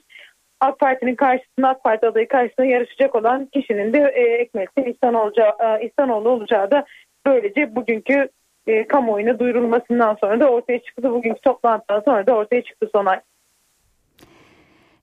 AK 0.59 0.79
Parti'nin 0.79 1.15
karşısında 1.15 1.69
AK 1.69 1.83
Parti 1.83 2.07
adayı 2.07 2.27
karşısında 2.27 2.65
yarışacak 2.65 3.15
olan 3.15 3.45
kişinin 3.45 3.93
de 3.93 4.11
e, 4.15 4.21
Ekmelettin 4.21 4.83
İhsan 4.83 5.13
olacağı, 5.13 5.51
e, 5.59 5.85
İhsanoğlu 5.85 6.29
olacağı 6.29 6.71
da 6.71 6.85
böylece 7.25 7.75
bugünkü 7.75 8.29
e, 8.67 8.87
kamuoyuna 8.87 9.39
duyurulmasından 9.39 10.17
sonra 10.21 10.39
da 10.39 10.49
ortaya 10.49 10.79
çıktı. 10.79 11.11
Bugünkü 11.11 11.41
toplantıdan 11.41 12.01
sonra 12.05 12.27
da 12.27 12.35
ortaya 12.35 12.61
çıktı 12.61 12.89
Sonay. 12.93 13.19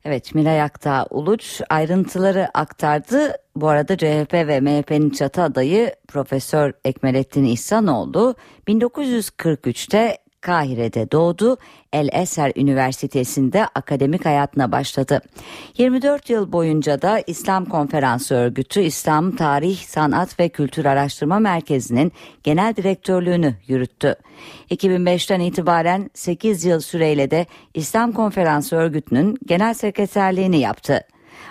Evet 0.05 0.35
Miray 0.35 0.63
Aktağ 0.63 1.07
Uluç 1.11 1.61
ayrıntıları 1.71 2.49
aktardı. 2.55 3.33
Bu 3.57 3.69
arada 3.69 3.97
CHP 3.97 4.33
ve 4.33 4.61
MHP'nin 4.61 5.11
çatı 5.11 5.43
adayı 5.43 5.95
Profesör 6.09 6.73
Ekmelettin 6.85 7.45
İhsanoğlu 7.45 8.35
1943'te 8.69 10.19
Kahire'de 10.41 11.11
doğdu. 11.11 11.57
El 11.93 12.09
Eser 12.13 12.53
Üniversitesi'nde 12.57 13.67
akademik 13.67 14.27
hayatına 14.27 14.73
başladı. 14.73 15.21
24 15.79 16.31
yıl 16.31 16.53
boyunca 16.53 17.03
da 17.03 17.23
İslam 17.27 17.65
Konferansı 17.65 18.35
Örgütü 18.35 18.81
İslam 18.81 19.37
Tarih, 19.37 19.79
Sanat 19.79 20.41
ve 20.41 20.49
Kültür 20.49 20.85
Araştırma 20.85 21.39
Merkezi'nin 21.39 22.13
genel 22.43 22.77
direktörlüğünü 22.77 23.55
yürüttü. 23.67 24.17
2005'ten 24.71 25.41
itibaren 25.41 26.11
8 26.15 26.65
yıl 26.65 26.81
süreyle 26.81 27.31
de 27.31 27.47
İslam 27.75 28.13
Konferansı 28.13 28.77
Örgütü'nün 28.77 29.37
genel 29.47 29.75
sekreterliğini 29.75 30.59
yaptı. 30.59 31.01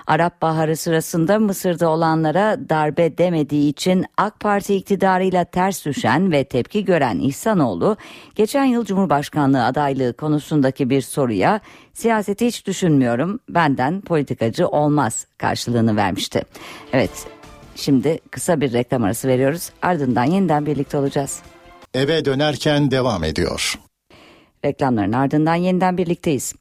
Arap 0.08 0.42
Baharı 0.42 0.78
sırasında 0.78 1.40
Mısır'da 1.40 1.90
olanlara 1.90 2.70
darbe 2.70 3.18
demediği 3.18 3.70
için 3.70 4.06
AK 4.18 4.40
Parti 4.40 4.76
iktidarıyla 4.76 5.46
ters 5.46 5.86
düşen 5.86 6.32
ve 6.32 6.44
tepki 6.44 6.86
gören 6.86 7.20
İhsanoğlu, 7.20 7.98
geçen 8.36 8.66
yıl 8.66 8.86
Cumhurbaşkanlığı 8.86 9.66
adaylığı 9.66 10.14
konusundaki 10.14 10.90
bir 10.90 11.02
soruya 11.02 11.62
siyaseti 11.94 12.46
hiç 12.46 12.68
düşünmüyorum, 12.68 13.40
benden 13.50 14.02
politikacı 14.02 14.68
olmaz 14.68 15.28
karşılığını 15.38 15.96
vermişti. 15.96 16.42
Evet, 16.94 17.28
şimdi 17.76 18.20
kısa 18.32 18.62
bir 18.62 18.74
reklam 18.74 19.04
arası 19.04 19.28
veriyoruz, 19.28 19.70
ardından 19.82 20.24
yeniden 20.24 20.66
birlikte 20.66 20.98
olacağız. 20.98 21.40
Eve 21.94 22.26
dönerken 22.26 22.92
devam 22.92 23.24
ediyor. 23.24 23.80
Reklamların 24.68 25.12
ardından 25.12 25.56
yeniden 25.56 25.98
birlikteyiz. 25.98 26.54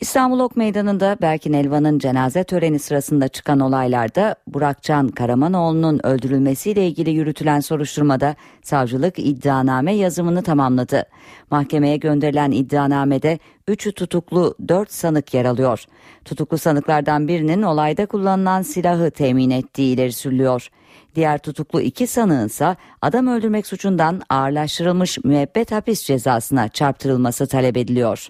İstanbul 0.00 0.40
Ok 0.40 0.56
Meydanı'nda 0.56 1.16
Berkin 1.22 1.52
Elvan'ın 1.52 1.98
cenaze 1.98 2.44
töreni 2.44 2.78
sırasında 2.78 3.28
çıkan 3.28 3.60
olaylarda 3.60 4.36
Burakcan 4.46 5.08
Karamanoğlu'nun 5.08 6.06
öldürülmesiyle 6.06 6.86
ilgili 6.86 7.10
yürütülen 7.10 7.60
soruşturmada 7.60 8.36
savcılık 8.62 9.18
iddianame 9.18 9.92
yazımını 9.92 10.42
tamamladı. 10.42 11.04
Mahkemeye 11.50 11.96
gönderilen 11.96 12.50
iddianamede 12.50 13.38
3'ü 13.68 13.92
tutuklu 13.92 14.54
4 14.68 14.92
sanık 14.92 15.34
yer 15.34 15.44
alıyor. 15.44 15.84
Tutuklu 16.24 16.58
sanıklardan 16.58 17.28
birinin 17.28 17.62
olayda 17.62 18.06
kullanılan 18.06 18.62
silahı 18.62 19.10
temin 19.10 19.50
ettiği 19.50 19.94
ileri 19.94 20.12
sürülüyor. 20.12 20.68
Diğer 21.14 21.38
tutuklu 21.38 21.80
iki 21.80 22.06
sanığın 22.06 22.46
ise 22.46 22.76
adam 23.02 23.26
öldürmek 23.26 23.66
suçundan 23.66 24.22
ağırlaştırılmış 24.28 25.18
müebbet 25.24 25.72
hapis 25.72 26.04
cezasına 26.04 26.68
çarptırılması 26.68 27.46
talep 27.46 27.76
ediliyor. 27.76 28.28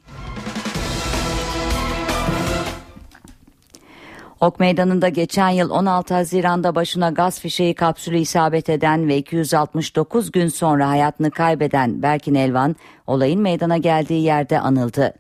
Ok 4.45 4.61
Meydanı'nda 4.61 5.09
geçen 5.09 5.49
yıl 5.49 5.71
16 5.71 6.15
Haziran'da 6.15 6.75
başına 6.75 7.11
gaz 7.11 7.41
fişeği 7.41 7.75
kapsülü 7.75 8.19
isabet 8.19 8.71
eden 8.71 9.09
ve 9.09 9.17
269 9.17 10.33
gün 10.33 10.49
sonra 10.49 10.89
hayatını 10.89 11.31
kaybeden 11.31 12.03
Berkin 12.03 12.35
Elvan 12.35 12.77
olayın 13.07 13.41
meydana 13.41 13.77
geldiği 13.77 14.23
yerde 14.23 14.61
anıldı. 14.61 15.15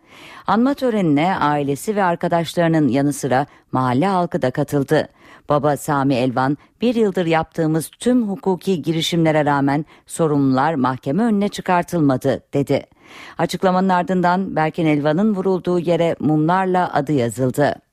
Anma 0.46 0.74
törenine 0.74 1.36
ailesi 1.36 1.96
ve 1.96 2.04
arkadaşlarının 2.04 2.88
yanı 2.88 3.12
sıra 3.12 3.46
mahalle 3.72 4.06
halkı 4.06 4.42
da 4.42 4.50
katıldı. 4.50 5.08
Baba 5.48 5.76
Sami 5.76 6.14
Elvan 6.14 6.58
bir 6.80 6.94
yıldır 6.94 7.26
yaptığımız 7.26 7.90
tüm 8.00 8.28
hukuki 8.28 8.82
girişimlere 8.82 9.44
rağmen 9.44 9.84
sorumlular 10.06 10.74
mahkeme 10.74 11.22
önüne 11.22 11.48
çıkartılmadı 11.48 12.42
dedi. 12.54 12.86
Açıklamanın 13.38 13.88
ardından 13.88 14.56
Berkin 14.56 14.86
Elvan'ın 14.86 15.34
vurulduğu 15.34 15.78
yere 15.78 16.16
mumlarla 16.20 16.94
adı 16.94 17.12
yazıldı. 17.12 17.83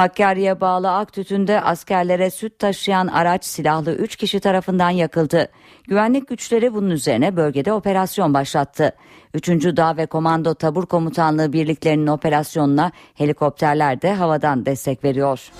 Hakkari'ye 0.00 0.60
bağlı 0.60 0.90
Aktütü'nde 0.92 1.60
askerlere 1.60 2.30
süt 2.30 2.58
taşıyan 2.58 3.06
araç 3.06 3.44
silahlı 3.44 3.94
3 3.94 4.16
kişi 4.16 4.40
tarafından 4.40 4.90
yakıldı. 4.90 5.48
Güvenlik 5.88 6.28
güçleri 6.28 6.74
bunun 6.74 6.90
üzerine 6.90 7.36
bölgede 7.36 7.72
operasyon 7.72 8.34
başlattı. 8.34 8.92
3. 9.34 9.48
Dağ 9.48 9.96
ve 9.96 10.06
Komando 10.06 10.54
Tabur 10.54 10.86
Komutanlığı 10.86 11.52
birliklerinin 11.52 12.06
operasyonuna 12.06 12.92
helikopterler 13.14 14.02
de 14.02 14.14
havadan 14.14 14.66
destek 14.66 15.04
veriyor. 15.04 15.50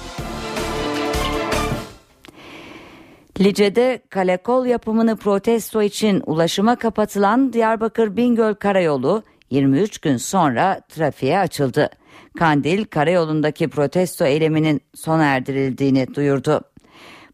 Lice'de 3.41 4.03
kalekol 4.11 4.67
yapımını 4.67 5.17
protesto 5.17 5.83
için 5.83 6.23
ulaşıma 6.27 6.77
kapatılan 6.77 7.53
Diyarbakır 7.53 8.17
Bingöl 8.17 8.55
Karayolu 8.55 9.23
23 9.51 9.99
gün 9.99 10.17
sonra 10.17 10.81
trafiğe 10.89 11.39
açıldı. 11.39 11.91
Kandil 12.39 12.85
karayolundaki 12.85 13.69
protesto 13.69 14.25
eyleminin 14.25 14.81
sona 14.95 15.25
erdirildiğini 15.25 16.15
duyurdu. 16.15 16.61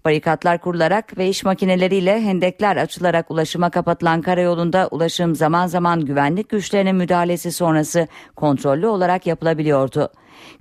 Barikatlar 0.05 0.61
kurularak 0.61 1.19
ve 1.19 1.29
iş 1.29 1.45
makineleriyle 1.45 2.21
hendekler 2.21 2.77
açılarak 2.77 3.31
ulaşıma 3.31 3.71
kapatılan 3.71 4.23
karayolunda 4.23 4.89
ulaşım 4.91 5.35
zaman 5.35 5.67
zaman 5.67 6.05
güvenlik 6.05 6.49
güçlerinin 6.49 6.97
müdahalesi 6.97 7.53
sonrası 7.53 8.09
kontrollü 8.37 8.87
olarak 8.87 9.27
yapılabiliyordu. 9.27 10.13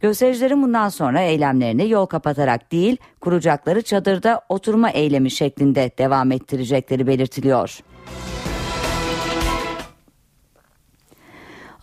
Göstericilerin 0.02 0.64
bundan 0.64 0.90
sonra 0.90 1.22
eylemlerini 1.22 1.90
yol 1.90 2.06
kapatarak 2.06 2.72
değil, 2.72 2.98
kuracakları 3.20 3.82
çadırda 3.82 4.42
oturma 4.50 4.90
eylemi 4.90 5.32
şeklinde 5.32 5.92
devam 5.98 6.32
ettirecekleri 6.32 7.08
belirtiliyor. 7.08 7.80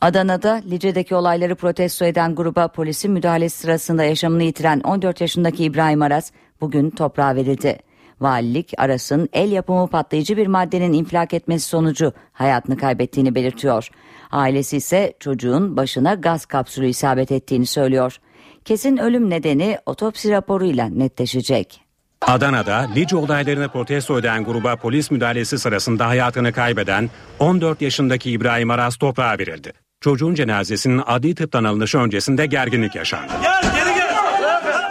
Adana'da 0.02 0.62
Lice'deki 0.70 1.14
olayları 1.14 1.54
protesto 1.54 2.04
eden 2.04 2.34
gruba 2.34 2.68
polisin 2.68 3.12
müdahalesi 3.12 3.58
sırasında 3.58 4.04
yaşamını 4.04 4.42
yitiren 4.42 4.80
14 4.80 5.20
yaşındaki 5.20 5.64
İbrahim 5.64 6.02
Aras 6.02 6.30
bugün 6.60 6.90
toprağa 6.90 7.36
verildi. 7.36 7.78
Valilik 8.20 8.72
Aras'ın 8.78 9.28
el 9.32 9.52
yapımı 9.52 9.88
patlayıcı 9.88 10.36
bir 10.36 10.46
maddenin 10.46 10.92
infilak 10.92 11.34
etmesi 11.34 11.68
sonucu 11.68 12.12
hayatını 12.32 12.76
kaybettiğini 12.76 13.34
belirtiyor. 13.34 13.88
Ailesi 14.30 14.76
ise 14.76 15.12
çocuğun 15.20 15.76
başına 15.76 16.14
gaz 16.14 16.46
kapsülü 16.46 16.88
isabet 16.88 17.32
ettiğini 17.32 17.66
söylüyor. 17.66 18.16
Kesin 18.64 18.96
ölüm 18.96 19.30
nedeni 19.30 19.78
otopsi 19.86 20.30
raporuyla 20.30 20.86
netleşecek. 20.88 21.80
Adana'da 22.26 22.76
Lice 22.94 23.16
olaylarını 23.16 23.68
protesto 23.68 24.18
eden 24.18 24.44
gruba 24.44 24.76
polis 24.76 25.10
müdahalesi 25.10 25.58
sırasında 25.58 26.08
hayatını 26.08 26.52
kaybeden 26.52 27.10
14 27.38 27.82
yaşındaki 27.82 28.30
İbrahim 28.30 28.70
Aras 28.70 28.96
toprağa 28.96 29.38
verildi. 29.38 29.72
Çocuğun 30.02 30.34
cenazesinin 30.34 31.02
adli 31.06 31.34
tıptan 31.34 31.64
alınışı 31.64 31.98
öncesinde 31.98 32.46
gerginlik 32.46 32.94
yaşandı. 32.94 33.32
Gel, 33.42 33.62
geri 33.62 33.94
gel. 33.94 34.12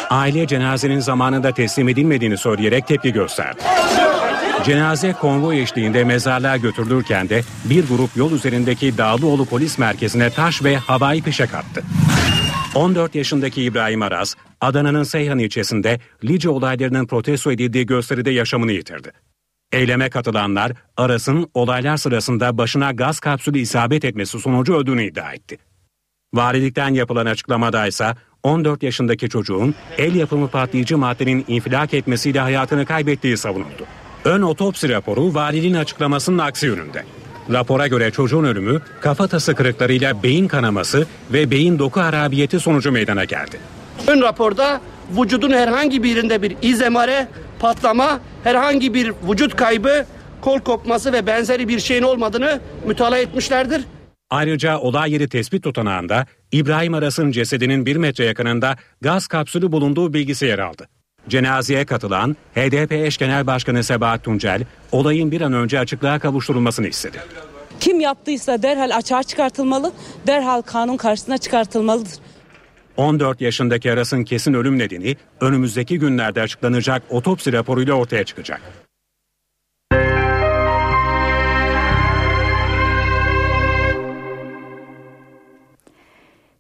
Aile 0.10 0.48
cenazenin 0.48 1.00
zamanında 1.00 1.52
teslim 1.52 1.90
edilmediğini 1.90 2.38
söyleyerek 2.38 2.88
tepki 2.88 3.14
gösterdi. 3.14 3.62
Cenaze 4.66 5.14
konvoy 5.14 5.62
eşliğinde 5.62 6.04
mezarlığa 6.04 6.58
götürülürken 6.58 7.30
de 7.30 7.42
bir 7.66 7.88
grup 7.88 8.18
yol 8.18 8.32
üzerindeki 8.32 8.98
Dağlıoğlu 8.98 9.46
Polis 9.46 9.78
Merkezi'ne 9.78 10.30
taş 10.30 10.64
ve 10.64 10.78
havai 10.78 11.22
fişek 11.22 11.54
attı. 11.54 11.84
14 12.76 13.16
yaşındaki 13.16 13.64
İbrahim 13.64 14.02
Aras, 14.02 14.36
Adana'nın 14.62 15.04
Seyhan 15.04 15.40
ilçesinde 15.40 16.00
Lice 16.24 16.50
olaylarının 16.50 17.08
protesto 17.08 17.52
edildiği 17.52 17.86
gösteride 17.86 18.32
yaşamını 18.32 18.72
yitirdi. 18.72 19.12
Eyleme 19.72 20.10
katılanlar 20.10 20.72
Aras'ın 20.98 21.50
olaylar 21.54 21.98
sırasında 21.98 22.58
başına 22.58 22.92
gaz 22.92 23.20
kapsülü 23.20 23.60
isabet 23.60 24.06
etmesi 24.06 24.40
sonucu 24.40 24.76
öldüğünü 24.76 25.04
iddia 25.04 25.34
etti. 25.34 25.58
Valilikten 26.34 26.94
yapılan 26.94 27.26
açıklamada 27.26 27.88
ise 27.88 28.16
14 28.44 28.84
yaşındaki 28.84 29.30
çocuğun 29.30 29.76
el 29.98 30.16
yapımı 30.16 30.48
patlayıcı 30.48 30.98
maddenin 30.98 31.46
infilak 31.48 31.94
etmesiyle 31.94 32.40
hayatını 32.40 32.86
kaybettiği 32.86 33.38
savunuldu. 33.38 33.86
Ön 34.26 34.42
otopsi 34.42 34.90
raporu 34.90 35.34
valiliğin 35.34 35.74
açıklamasının 35.74 36.38
aksi 36.38 36.66
yönünde. 36.66 37.04
Rapora 37.52 37.88
göre 37.88 38.12
çocuğun 38.12 38.44
ölümü 38.44 38.82
kafatası 39.02 39.56
kırıklarıyla 39.56 40.24
beyin 40.24 40.48
kanaması 40.48 41.08
ve 41.34 41.52
beyin 41.52 41.80
doku 41.80 42.00
harabiyeti 42.00 42.60
sonucu 42.60 42.92
meydana 42.92 43.26
geldi. 43.26 43.60
Ön 44.08 44.22
raporda 44.22 44.82
vücudun 45.18 45.52
herhangi 45.52 46.04
bir 46.04 46.56
iz 46.62 46.82
emare, 46.82 47.28
patlama, 47.62 48.20
herhangi 48.44 48.94
bir 48.94 49.14
vücut 49.30 49.56
kaybı, 49.56 50.06
kol 50.42 50.60
kopması 50.60 51.14
ve 51.14 51.28
benzeri 51.28 51.68
bir 51.68 51.80
şeyin 51.80 52.04
olmadığını 52.04 52.60
mütalaa 52.88 53.18
etmişlerdir. 53.18 53.84
Ayrıca 54.30 54.78
olay 54.78 55.12
yeri 55.14 55.30
tespit 55.30 55.64
tutanağında 55.64 56.26
İbrahim 56.52 56.94
Aras'ın 56.94 57.32
cesedinin 57.32 57.86
bir 57.86 57.96
metre 57.96 58.26
yakınında 58.26 58.76
gaz 59.02 59.28
kapsülü 59.28 59.72
bulunduğu 59.72 60.14
bilgisi 60.14 60.46
yer 60.46 60.60
aldı. 60.60 60.88
Cenazeye 61.30 61.86
katılan 61.86 62.36
HDP 62.56 62.92
eş 62.92 63.18
genel 63.18 63.48
başkanı 63.48 63.84
Sebahat 63.84 64.24
Tuncel 64.24 64.64
olayın 64.92 65.32
bir 65.32 65.42
an 65.42 65.54
önce 65.54 65.80
açıklığa 65.80 66.20
kavuşturulmasını 66.20 66.88
istedi. 66.88 67.18
Kim 67.80 68.00
yaptıysa 68.00 68.62
derhal 68.64 68.96
açığa 68.96 69.24
çıkartılmalı, 69.24 69.92
derhal 70.28 70.62
kanun 70.62 70.98
karşısına 70.98 71.38
çıkartılmalıdır. 71.38 72.14
14 72.98 73.42
yaşındaki 73.42 73.92
Aras'ın 73.92 74.24
kesin 74.24 74.54
ölüm 74.54 74.80
nedeni 74.80 75.16
önümüzdeki 75.42 76.00
günlerde 76.00 76.42
açıklanacak 76.42 77.04
otopsi 77.10 77.54
raporuyla 77.54 77.94
ortaya 77.94 78.24
çıkacak. 78.24 78.62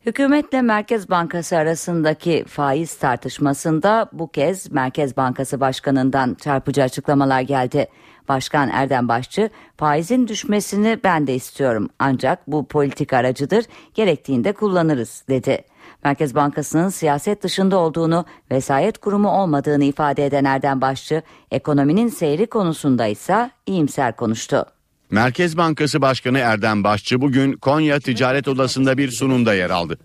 Hükümetle 0.05 0.61
Merkez 0.61 1.09
Bankası 1.09 1.57
arasındaki 1.57 2.45
faiz 2.47 2.95
tartışmasında 2.95 4.09
bu 4.13 4.31
kez 4.31 4.71
Merkez 4.71 5.17
Bankası 5.17 5.59
Başkanı'ndan 5.59 6.35
çarpıcı 6.41 6.83
açıklamalar 6.83 7.41
geldi. 7.41 7.87
Başkan 8.29 8.69
Erdem 8.69 9.07
Başçı 9.07 9.49
faizin 9.77 10.27
düşmesini 10.27 10.99
ben 11.03 11.27
de 11.27 11.35
istiyorum 11.35 11.89
ancak 11.99 12.47
bu 12.47 12.67
politik 12.67 13.13
aracıdır 13.13 13.65
gerektiğinde 13.93 14.51
kullanırız 14.51 15.23
dedi. 15.29 15.63
Merkez 16.03 16.35
Bankası'nın 16.35 16.89
siyaset 16.89 17.43
dışında 17.43 17.77
olduğunu, 17.77 18.25
vesayet 18.51 18.97
kurumu 18.97 19.29
olmadığını 19.29 19.83
ifade 19.83 20.25
eden 20.25 20.45
Erdem 20.45 20.81
Başçı, 20.81 21.21
ekonominin 21.51 22.07
seyri 22.07 22.47
konusunda 22.47 23.07
ise 23.07 23.51
iyimser 23.65 24.15
konuştu. 24.15 24.65
Merkez 25.11 25.57
Bankası 25.57 26.01
Başkanı 26.01 26.39
Erdem 26.39 26.83
Başçı 26.83 27.21
bugün 27.21 27.53
Konya 27.53 27.99
Ticaret 27.99 28.47
Odası'nda 28.47 28.97
bir 28.97 29.11
sunumda 29.11 29.53
yer 29.53 29.69
aldı. 29.69 29.97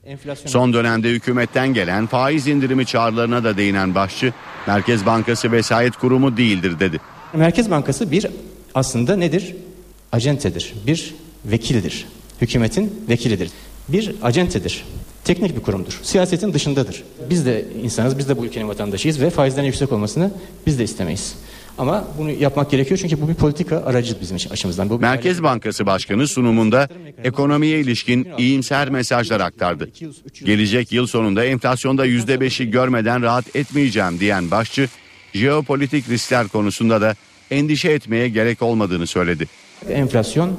Son 0.47 0.73
dönemde 0.73 1.11
hükümetten 1.11 1.75
gelen 1.75 2.07
faiz 2.07 2.47
indirimi 2.47 2.87
çağrılarına 2.87 3.45
da 3.45 3.57
değinen 3.57 3.95
Başçı, 3.95 4.33
Merkez 4.67 5.07
Bankası 5.07 5.53
vesayet 5.53 5.97
kurumu 5.97 6.37
değildir 6.37 6.81
dedi. 6.81 7.01
Merkez 7.33 7.71
Bankası 7.71 8.11
bir 8.11 8.27
aslında 8.75 9.17
nedir? 9.17 9.57
Acentedir, 10.13 10.75
bir 10.87 11.15
vekildir. 11.45 12.07
Hükümetin 12.41 13.05
vekilidir. 13.09 13.51
Bir 13.89 14.15
acentedir. 14.23 14.85
Teknik 15.27 15.57
bir 15.57 15.63
kurumdur. 15.63 16.01
Siyasetin 16.03 16.53
dışındadır. 16.53 17.05
Biz 17.31 17.47
de 17.47 17.65
insanız, 17.83 18.19
biz 18.19 18.29
de 18.29 18.37
bu 18.37 18.47
ülkenin 18.47 18.69
vatandaşıyız 18.69 19.21
ve 19.21 19.31
faizlerin 19.31 19.67
yüksek 19.67 19.93
olmasını 19.93 20.31
biz 20.67 20.79
de 20.79 20.85
istemeyiz. 20.85 21.35
Ama 21.79 22.09
bunu 22.19 22.31
yapmak 22.31 22.71
gerekiyor 22.71 22.99
çünkü 23.03 23.21
bu 23.21 23.29
bir 23.29 23.35
politika 23.35 23.83
aracı 23.85 24.21
bizim 24.21 24.37
açımızdan. 24.51 24.91
Bu 24.91 24.99
Merkez 24.99 25.43
Bankası 25.43 25.87
Başkanı 25.87 26.29
sunumunda 26.29 26.89
ekonomiye 27.25 27.81
ilişkin 27.81 28.29
iyimser 28.39 28.91
mesajlar 28.91 29.41
aktardı. 29.41 29.91
Gelecek 30.45 30.93
yıl 30.93 31.07
sonunda 31.07 31.45
enflasyonda 31.45 32.07
%5'i 32.07 32.71
görmeden 32.71 33.23
rahat 33.23 33.57
etmeyeceğim 33.57 34.21
diyen 34.21 34.51
başçı, 34.51 34.89
jeopolitik 35.35 36.09
riskler 36.09 36.49
konusunda 36.49 37.01
da 37.01 37.15
endişe 37.51 37.91
etmeye 37.91 38.29
gerek 38.29 38.63
olmadığını 38.63 39.07
söyledi. 39.07 39.47
Enflasyon 39.91 40.53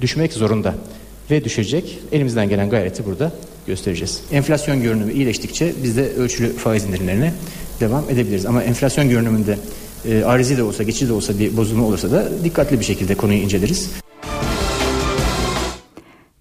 düşmek 0.00 0.32
zorunda 0.32 0.74
ve 1.30 1.44
düşecek. 1.44 1.98
Elimizden 2.12 2.48
gelen 2.48 2.70
gayreti 2.70 3.06
burada 3.06 3.32
göstereceğiz. 3.66 4.22
Enflasyon 4.32 4.82
görünümü 4.82 5.12
iyileştikçe 5.12 5.72
biz 5.82 5.96
de 5.96 6.12
ölçülü 6.14 6.52
faiz 6.52 6.84
indirimlerine 6.84 7.34
devam 7.80 8.04
edebiliriz. 8.10 8.46
Ama 8.46 8.62
enflasyon 8.62 9.08
görünümünde 9.08 9.58
e, 10.08 10.24
arizi 10.24 10.56
de 10.56 10.62
olsa, 10.62 10.82
geçici 10.82 11.08
de 11.08 11.12
olsa 11.12 11.38
bir 11.38 11.56
bozulma 11.56 11.86
olursa 11.86 12.10
da 12.10 12.44
dikkatli 12.44 12.80
bir 12.80 12.84
şekilde 12.84 13.14
konuyu 13.14 13.38
inceleriz. 13.38 13.90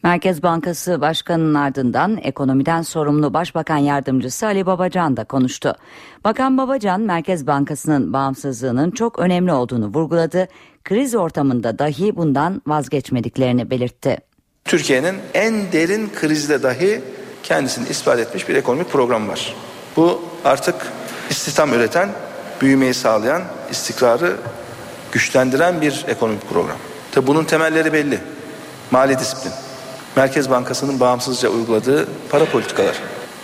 Merkez 0.03 0.43
Bankası 0.43 1.01
Başkanı'nın 1.01 1.53
ardından 1.53 2.17
ekonomiden 2.17 2.81
sorumlu 2.81 3.33
Başbakan 3.33 3.77
Yardımcısı 3.77 4.45
Ali 4.45 4.65
Babacan 4.65 5.17
da 5.17 5.23
konuştu. 5.23 5.73
Bakan 6.23 6.57
Babacan 6.57 7.01
Merkez 7.01 7.47
Bankası'nın 7.47 8.13
bağımsızlığının 8.13 8.91
çok 8.91 9.19
önemli 9.19 9.51
olduğunu 9.51 9.87
vurguladı. 9.87 10.47
Kriz 10.83 11.15
ortamında 11.15 11.79
dahi 11.79 12.15
bundan 12.15 12.61
vazgeçmediklerini 12.67 13.69
belirtti. 13.69 14.17
Türkiye'nin 14.65 15.15
en 15.33 15.71
derin 15.71 16.11
krizde 16.15 16.63
dahi 16.63 17.01
kendisini 17.43 17.89
ispat 17.89 18.19
etmiş 18.19 18.49
bir 18.49 18.55
ekonomik 18.55 18.91
program 18.91 19.27
var. 19.27 19.55
Bu 19.95 20.21
artık 20.45 20.75
istihdam 21.29 21.73
üreten, 21.73 22.09
büyümeyi 22.61 22.93
sağlayan, 22.93 23.41
istikrarı 23.71 24.37
güçlendiren 25.11 25.81
bir 25.81 26.05
ekonomik 26.07 26.49
program. 26.49 26.77
Tabi 27.11 27.27
bunun 27.27 27.43
temelleri 27.43 27.93
belli. 27.93 28.19
Mali 28.91 29.19
disiplin, 29.19 29.51
Merkez 30.15 30.49
Bankası'nın 30.49 30.99
bağımsızca 30.99 31.49
uyguladığı 31.49 32.07
para 32.29 32.45
politikalar. 32.45 32.95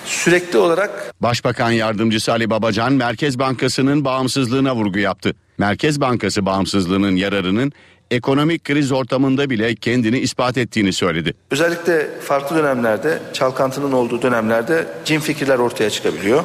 Sürekli 0.06 0.58
olarak 0.58 1.14
Başbakan 1.22 1.72
Yardımcısı 1.72 2.32
Ali 2.32 2.50
Babacan 2.50 2.94
Merkez 2.94 3.40
Bankası'nın 3.40 4.06
bağımsızlığına 4.06 4.76
vurgu 4.76 5.00
yaptı. 5.00 5.34
Merkez 5.58 6.02
Bankası 6.02 6.46
bağımsızlığının 6.46 7.16
yararının 7.16 7.72
ekonomik 8.12 8.64
kriz 8.64 8.92
ortamında 8.92 9.50
bile 9.50 9.76
kendini 9.76 10.20
ispat 10.20 10.58
ettiğini 10.58 10.94
söyledi. 10.94 11.34
Özellikle 11.52 12.08
farklı 12.22 12.56
dönemlerde, 12.56 13.20
çalkantının 13.34 13.92
olduğu 13.92 14.22
dönemlerde 14.22 14.88
cin 15.06 15.20
fikirler 15.20 15.58
ortaya 15.58 15.90
çıkabiliyor. 15.90 16.44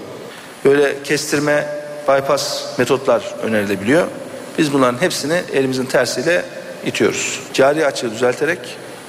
Böyle 0.65 1.03
kestirme, 1.05 1.67
bypass 2.09 2.79
metotlar 2.79 3.35
önerilebiliyor. 3.43 4.07
Biz 4.59 4.73
bunların 4.73 5.03
hepsini 5.03 5.43
elimizin 5.53 5.85
tersiyle 5.85 6.45
itiyoruz. 6.87 7.41
Cari 7.53 7.87
açığı 7.87 8.11
düzelterek, 8.11 8.59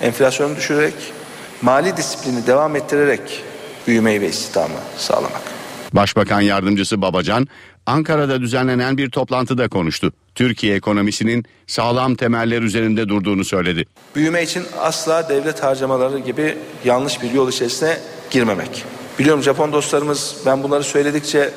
enflasyonu 0.02 0.56
düşürerek, 0.56 0.94
mali 1.62 1.98
disiplini 1.98 2.48
devam 2.48 2.76
ettirerek 2.76 3.44
büyümeyi 3.88 4.22
ve 4.22 4.30
istihdamı 4.30 4.80
sağlamak. 4.98 5.57
Başbakan 5.94 6.42
Yardımcısı 6.42 7.02
Babacan 7.02 7.48
Ankara'da 7.86 8.42
düzenlenen 8.42 8.98
bir 8.98 9.10
toplantıda 9.10 9.68
konuştu. 9.68 10.14
Türkiye 10.36 10.76
ekonomisinin 10.76 11.46
sağlam 11.68 12.16
temeller 12.16 12.62
üzerinde 12.62 13.10
durduğunu 13.10 13.46
söyledi. 13.46 13.86
Büyüme 14.16 14.44
için 14.44 14.64
asla 14.80 15.30
devlet 15.30 15.64
harcamaları 15.64 16.20
gibi 16.20 16.58
yanlış 16.86 17.22
bir 17.22 17.32
yol 17.32 17.50
içerisine 17.50 17.98
girmemek. 18.32 18.84
Biliyorum 19.20 19.44
Japon 19.44 19.74
dostlarımız 19.74 20.36
ben 20.46 20.64
bunları 20.64 20.84
söyledikçe 20.84 21.52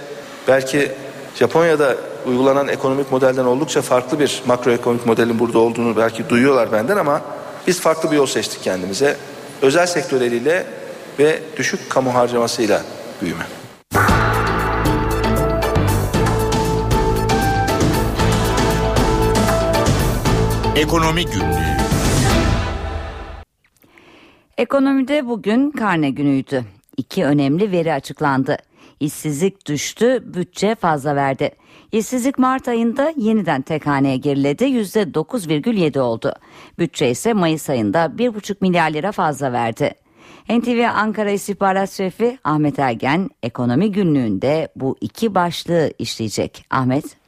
belki 0.48 0.92
Japonya'da 1.38 1.96
uygulanan 2.26 2.68
ekonomik 2.68 3.12
modelden 3.12 3.44
oldukça 3.44 3.82
farklı 3.82 4.20
bir 4.20 4.42
makroekonomik 4.46 5.06
modelin 5.06 5.38
burada 5.38 5.58
olduğunu 5.58 5.96
belki 5.96 6.28
duyuyorlar 6.28 6.72
benden 6.72 6.96
ama 6.96 7.22
biz 7.66 7.80
farklı 7.80 8.10
bir 8.10 8.16
yol 8.16 8.26
seçtik 8.26 8.62
kendimize. 8.62 9.16
Özel 9.62 9.86
sektör 9.86 10.20
eliyle 10.20 10.66
ve 11.18 11.38
düşük 11.56 11.90
kamu 11.90 12.14
harcamasıyla 12.14 12.82
büyüme. 13.22 13.59
Ekonomi 20.76 21.24
Günlüğü 21.24 21.76
Ekonomide 24.58 25.26
bugün 25.26 25.70
karne 25.70 26.10
günüydü. 26.10 26.64
İki 26.96 27.24
önemli 27.24 27.72
veri 27.72 27.92
açıklandı. 27.92 28.56
İşsizlik 29.00 29.66
düştü, 29.66 30.22
bütçe 30.34 30.74
fazla 30.74 31.16
verdi. 31.16 31.50
İşsizlik 31.92 32.38
Mart 32.38 32.68
ayında 32.68 33.12
yeniden 33.16 33.62
tek 33.62 33.86
haneye 33.86 34.16
geriledi, 34.16 34.64
%9,7 34.64 36.00
oldu. 36.00 36.32
Bütçe 36.78 37.10
ise 37.10 37.32
Mayıs 37.32 37.70
ayında 37.70 38.04
1,5 38.04 38.56
milyar 38.60 38.90
lira 38.90 39.12
fazla 39.12 39.52
verdi. 39.52 39.94
NTV 40.48 40.88
Ankara 40.94 41.30
İstihbarat 41.30 41.90
Şefi 41.90 42.38
Ahmet 42.44 42.78
Ergen 42.78 43.30
ekonomi 43.42 43.92
günlüğünde 43.92 44.68
bu 44.76 44.96
iki 45.00 45.34
başlığı 45.34 45.92
işleyecek. 45.98 46.64
Ahmet. 46.70 47.19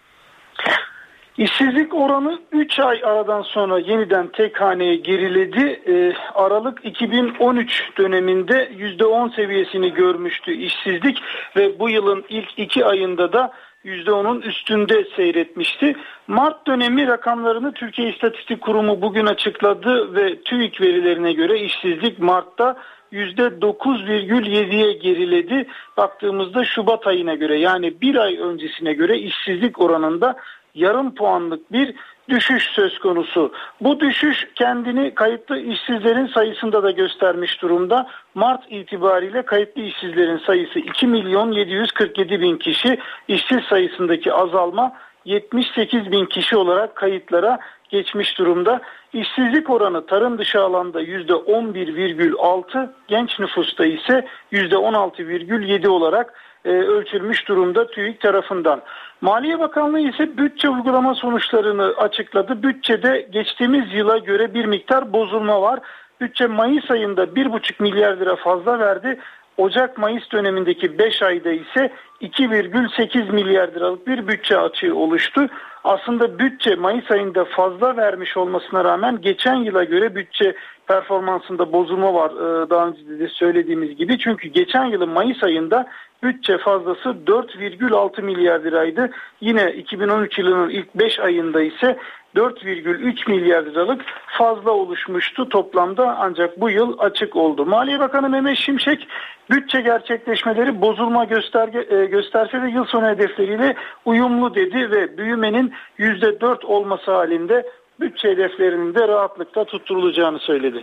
İşsizlik 1.38 1.94
oranı 1.94 2.38
3 2.52 2.80
ay 2.80 3.00
aradan 3.04 3.42
sonra 3.42 3.78
yeniden 3.78 4.28
tek 4.28 4.60
haneye 4.60 4.96
geriledi. 4.96 5.82
Ee, 5.86 6.12
Aralık 6.34 6.84
2013 6.84 7.90
döneminde 7.98 8.70
%10 8.78 9.36
seviyesini 9.36 9.94
görmüştü 9.94 10.52
işsizlik 10.52 11.22
ve 11.56 11.78
bu 11.78 11.90
yılın 11.90 12.24
ilk 12.28 12.58
2 12.58 12.84
ayında 12.86 13.32
da 13.32 13.52
%10'un 13.84 14.40
üstünde 14.40 15.04
seyretmişti. 15.16 15.96
Mart 16.26 16.66
dönemi 16.66 17.06
rakamlarını 17.06 17.72
Türkiye 17.72 18.08
İstatistik 18.08 18.60
Kurumu 18.60 19.02
bugün 19.02 19.26
açıkladı 19.26 20.14
ve 20.14 20.42
TÜİK 20.42 20.80
verilerine 20.80 21.32
göre 21.32 21.58
işsizlik 21.58 22.18
Mart'ta 22.18 22.76
%9,7'ye 23.12 24.92
geriledi. 24.92 25.66
Baktığımızda 25.96 26.64
Şubat 26.64 27.06
ayına 27.06 27.34
göre 27.34 27.58
yani 27.58 28.00
bir 28.00 28.16
ay 28.16 28.36
öncesine 28.36 28.92
göre 28.92 29.18
işsizlik 29.18 29.80
oranında 29.80 30.36
yarım 30.74 31.14
puanlık 31.14 31.72
bir 31.72 31.94
düşüş 32.28 32.70
söz 32.74 32.98
konusu. 32.98 33.52
Bu 33.80 34.00
düşüş 34.00 34.48
kendini 34.54 35.14
kayıtlı 35.14 35.58
işsizlerin 35.58 36.26
sayısında 36.26 36.82
da 36.82 36.90
göstermiş 36.90 37.62
durumda. 37.62 38.08
Mart 38.34 38.72
itibariyle 38.72 39.42
kayıtlı 39.42 39.82
işsizlerin 39.82 40.38
sayısı 40.38 40.78
2 40.78 41.06
milyon 41.06 41.52
747 41.52 42.40
bin 42.40 42.56
kişi. 42.56 42.98
İşsiz 43.28 43.60
sayısındaki 43.68 44.32
azalma 44.32 44.92
78 45.24 46.12
bin 46.12 46.26
kişi 46.26 46.56
olarak 46.56 46.96
kayıtlara 46.96 47.58
geçmiş 47.90 48.38
durumda. 48.38 48.80
İşsizlik 49.12 49.70
oranı 49.70 50.06
tarım 50.06 50.38
dışı 50.38 50.60
alanda 50.60 51.02
%11,6, 51.02 52.90
genç 53.08 53.38
nüfusta 53.40 53.84
ise 53.84 54.26
%16,7 54.52 55.88
olarak 55.88 56.34
e, 56.64 56.68
ölçülmüş 56.70 57.48
durumda 57.48 57.86
TÜİK 57.86 58.20
tarafından. 58.20 58.82
Maliye 59.20 59.58
Bakanlığı 59.58 60.00
ise 60.00 60.36
bütçe 60.38 60.68
uygulama 60.68 61.14
sonuçlarını 61.14 61.94
açıkladı. 61.98 62.62
Bütçede 62.62 63.28
geçtiğimiz 63.32 63.94
yıla 63.94 64.18
göre 64.18 64.54
bir 64.54 64.64
miktar 64.64 65.12
bozulma 65.12 65.62
var. 65.62 65.80
Bütçe 66.20 66.46
Mayıs 66.46 66.90
ayında 66.90 67.24
1,5 67.24 67.82
milyar 67.82 68.16
lira 68.16 68.36
fazla 68.36 68.78
verdi. 68.78 69.18
Ocak-Mayıs 69.56 70.32
dönemindeki 70.32 70.98
5 70.98 71.22
ayda 71.22 71.50
ise 71.50 71.92
2,8 72.20 73.32
milyar 73.32 73.68
liralık 73.68 74.06
bir 74.06 74.28
bütçe 74.28 74.58
açığı 74.58 74.96
oluştu. 74.96 75.48
Aslında 75.84 76.38
bütçe 76.38 76.74
Mayıs 76.74 77.10
ayında 77.10 77.44
fazla 77.44 77.96
vermiş 77.96 78.36
olmasına 78.36 78.84
rağmen 78.84 79.20
geçen 79.20 79.54
yıla 79.54 79.84
göre 79.84 80.14
bütçe 80.14 80.54
performansında 80.86 81.72
bozulma 81.72 82.14
var 82.14 82.30
e, 82.30 82.70
daha 82.70 82.86
önce 82.86 83.18
de 83.18 83.28
söylediğimiz 83.28 83.96
gibi. 83.96 84.18
Çünkü 84.18 84.48
geçen 84.48 84.84
yılın 84.84 85.08
Mayıs 85.08 85.42
ayında 85.42 85.88
bütçe 86.22 86.58
fazlası 86.58 87.08
4,6 87.08 88.22
milyar 88.22 88.60
liraydı. 88.60 89.10
Yine 89.40 89.72
2013 89.72 90.38
yılının 90.38 90.70
ilk 90.70 90.94
5 90.94 91.20
ayında 91.20 91.62
ise 91.62 91.98
4,3 92.36 93.30
milyar 93.30 93.62
liralık 93.62 94.02
fazla 94.26 94.70
oluşmuştu 94.70 95.48
toplamda 95.48 96.16
ancak 96.18 96.60
bu 96.60 96.70
yıl 96.70 96.98
açık 96.98 97.36
oldu. 97.36 97.66
Maliye 97.66 98.00
Bakanı 98.00 98.28
Mehmet 98.28 98.58
Şimşek 98.58 99.08
bütçe 99.50 99.80
gerçekleşmeleri 99.80 100.80
bozulma 100.80 101.24
gösterge, 101.24 101.86
e, 101.90 102.04
gösterse 102.04 102.62
de 102.62 102.66
yıl 102.66 102.84
sonu 102.84 103.08
hedefleriyle 103.08 103.76
uyumlu 104.04 104.54
dedi 104.54 104.90
ve 104.90 105.18
büyümenin 105.18 105.72
%4 105.98 106.64
olması 106.64 107.10
halinde 107.12 107.66
bütçe 108.00 108.28
hedeflerinin 108.28 108.94
de 108.94 109.08
rahatlıkla 109.08 109.64
tutturulacağını 109.64 110.38
söyledi. 110.38 110.82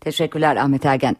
Teşekkürler 0.00 0.56
Ahmet 0.56 0.86
Ergen. 0.86 1.16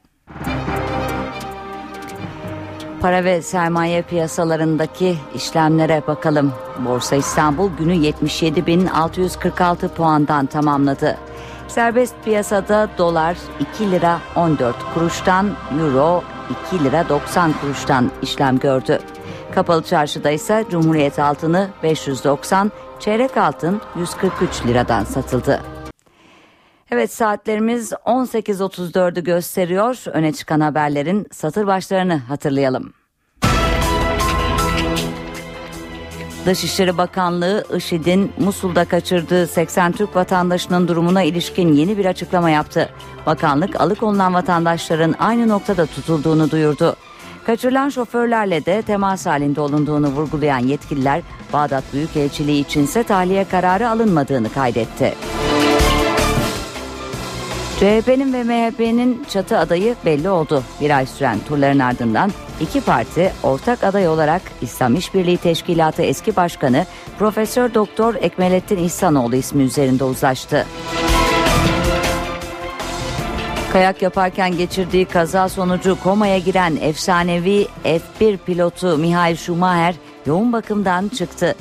Para 3.01 3.25
ve 3.25 3.43
sermaye 3.43 4.03
piyasalarındaki 4.03 5.17
işlemlere 5.35 6.03
bakalım. 6.07 6.53
Borsa 6.85 7.17
İstanbul 7.17 7.71
günü 7.71 7.95
77.646 7.95 9.89
puandan 9.89 10.47
tamamladı. 10.47 11.17
Serbest 11.69 12.15
piyasada 12.25 12.89
dolar 12.99 13.37
2 13.75 13.91
lira 13.91 14.21
14 14.37 14.77
kuruştan, 14.95 15.51
euro 15.81 16.23
2 16.75 16.85
lira 16.85 17.09
90 17.09 17.53
kuruştan 17.53 18.11
işlem 18.23 18.59
gördü. 18.59 18.99
Kapalı 19.55 19.83
çarşıda 19.83 20.31
ise 20.31 20.65
Cumhuriyet 20.71 21.19
altını 21.19 21.69
590, 21.83 22.73
çeyrek 22.99 23.37
altın 23.37 23.81
143 23.97 24.67
liradan 24.67 25.05
satıldı. 25.05 25.61
Evet 26.91 27.13
saatlerimiz 27.13 27.93
18.34'ü 27.93 29.25
gösteriyor. 29.25 30.03
Öne 30.07 30.33
çıkan 30.33 30.61
haberlerin 30.61 31.27
satır 31.33 31.67
başlarını 31.67 32.17
hatırlayalım. 32.17 32.93
Dışişleri 36.47 36.99
Bakanlığı 36.99 37.65
IŞİD'in 37.77 38.33
Musul'da 38.39 38.85
kaçırdığı 38.85 39.47
80 39.47 39.93
Türk 39.93 40.17
vatandaşının 40.17 40.89
durumuna 40.89 41.23
ilişkin 41.23 41.73
yeni 41.73 41.99
bir 41.99 42.05
açıklama 42.05 42.51
yaptı. 42.51 42.91
Bakanlık 43.27 43.81
alıkonulan 43.81 44.35
vatandaşların 44.35 45.15
aynı 45.19 45.49
noktada 45.49 45.87
tutulduğunu 45.87 46.51
duyurdu. 46.51 46.97
Kaçırılan 47.47 47.89
şoförlerle 47.89 48.67
de 48.67 48.83
temas 48.83 49.27
halinde 49.27 49.61
olunduğunu 49.61 50.09
vurgulayan 50.09 50.59
yetkililer 50.59 51.23
Bağdat 51.53 51.85
Büyükelçiliği 51.93 52.65
içinse 52.65 53.03
tahliye 53.03 53.45
kararı 53.45 53.89
alınmadığını 53.91 54.53
kaydetti. 54.53 55.15
CHP'nin 57.81 58.33
ve 58.33 58.43
MHP'nin 58.43 59.25
çatı 59.29 59.59
adayı 59.59 59.97
belli 60.05 60.29
oldu. 60.29 60.63
Bir 60.81 60.97
ay 60.97 61.07
süren 61.07 61.39
turların 61.49 61.79
ardından 61.79 62.33
iki 62.61 62.81
parti 62.81 63.33
ortak 63.43 63.85
aday 63.85 64.09
olarak 64.09 64.43
İslam 64.63 64.95
İşbirliği 64.95 65.37
Teşkilatı 65.37 66.03
eski 66.03 66.37
başkanı 66.37 66.87
Profesör 67.19 67.75
Doktor 67.75 68.15
Ekmelettin 68.15 68.79
İhsanoğlu 68.79 69.37
ismi 69.37 69.63
üzerinde 69.63 70.05
uzlaştı. 70.05 70.67
Kayak 73.73 74.03
yaparken 74.03 74.57
geçirdiği 74.57 75.05
kaza 75.05 75.49
sonucu 75.49 75.99
komaya 76.03 76.39
giren 76.39 76.77
efsanevi 76.81 77.67
F1 77.85 78.39
pilotu 78.39 78.99
Mihail 78.99 79.37
Schumacher 79.37 79.95
yoğun 80.27 80.53
bakımdan 80.53 81.09
çıktı. 81.09 81.55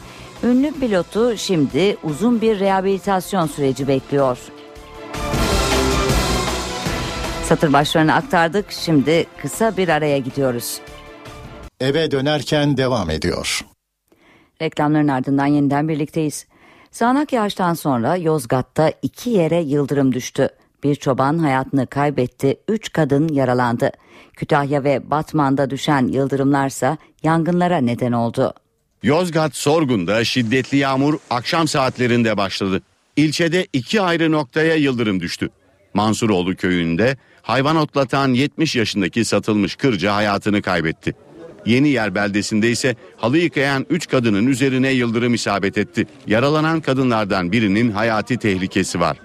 Ünlü 0.43 0.71
pilotu 0.71 1.37
şimdi 1.37 1.97
uzun 2.03 2.41
bir 2.41 2.59
rehabilitasyon 2.59 3.47
süreci 3.47 3.87
bekliyor. 3.87 4.37
Satır 7.49 7.73
başlarını 7.73 8.13
aktardık. 8.13 8.71
Şimdi 8.71 9.25
kısa 9.41 9.77
bir 9.77 9.89
araya 9.89 10.17
gidiyoruz. 10.17 10.79
Eve 11.79 12.11
dönerken 12.11 12.77
devam 12.77 13.09
ediyor. 13.09 13.61
Reklamların 14.61 15.07
ardından 15.07 15.45
yeniden 15.45 15.87
birlikteyiz. 15.87 16.47
Sağanak 16.91 17.33
yağıştan 17.33 17.73
sonra 17.73 18.15
Yozgat'ta 18.15 18.93
iki 19.01 19.29
yere 19.29 19.61
yıldırım 19.61 20.13
düştü. 20.13 20.49
Bir 20.83 20.95
çoban 20.95 21.37
hayatını 21.37 21.87
kaybetti, 21.87 22.59
üç 22.67 22.93
kadın 22.93 23.27
yaralandı. 23.27 23.91
Kütahya 24.33 24.83
ve 24.83 25.11
Batman'da 25.11 25.69
düşen 25.69 26.07
yıldırımlarsa 26.07 26.97
yangınlara 27.23 27.77
neden 27.77 28.11
oldu. 28.11 28.53
Yozgat 29.03 29.55
Sorgun'da 29.55 30.23
şiddetli 30.23 30.77
yağmur 30.77 31.17
akşam 31.29 31.67
saatlerinde 31.67 32.37
başladı. 32.37 32.81
İlçede 33.15 33.67
iki 33.73 34.01
ayrı 34.01 34.31
noktaya 34.31 34.75
yıldırım 34.75 35.19
düştü. 35.19 35.49
Mansuroğlu 35.93 36.55
köyünde 36.55 37.17
hayvan 37.49 37.75
otlatan 37.75 38.33
70 38.33 38.75
yaşındaki 38.75 39.25
satılmış 39.25 39.75
kırca 39.75 40.15
hayatını 40.15 40.61
kaybetti. 40.61 41.13
Yeni 41.65 41.89
Yer 41.89 42.15
beldesinde 42.15 42.71
ise 42.71 42.95
halı 43.17 43.37
yıkayan 43.37 43.85
3 43.89 44.07
kadının 44.07 44.47
üzerine 44.47 44.91
yıldırım 44.91 45.33
isabet 45.33 45.77
etti. 45.77 46.07
Yaralanan 46.27 46.81
kadınlardan 46.81 47.51
birinin 47.51 47.91
hayati 47.91 48.37
tehlikesi 48.37 48.99
var. 48.99 49.17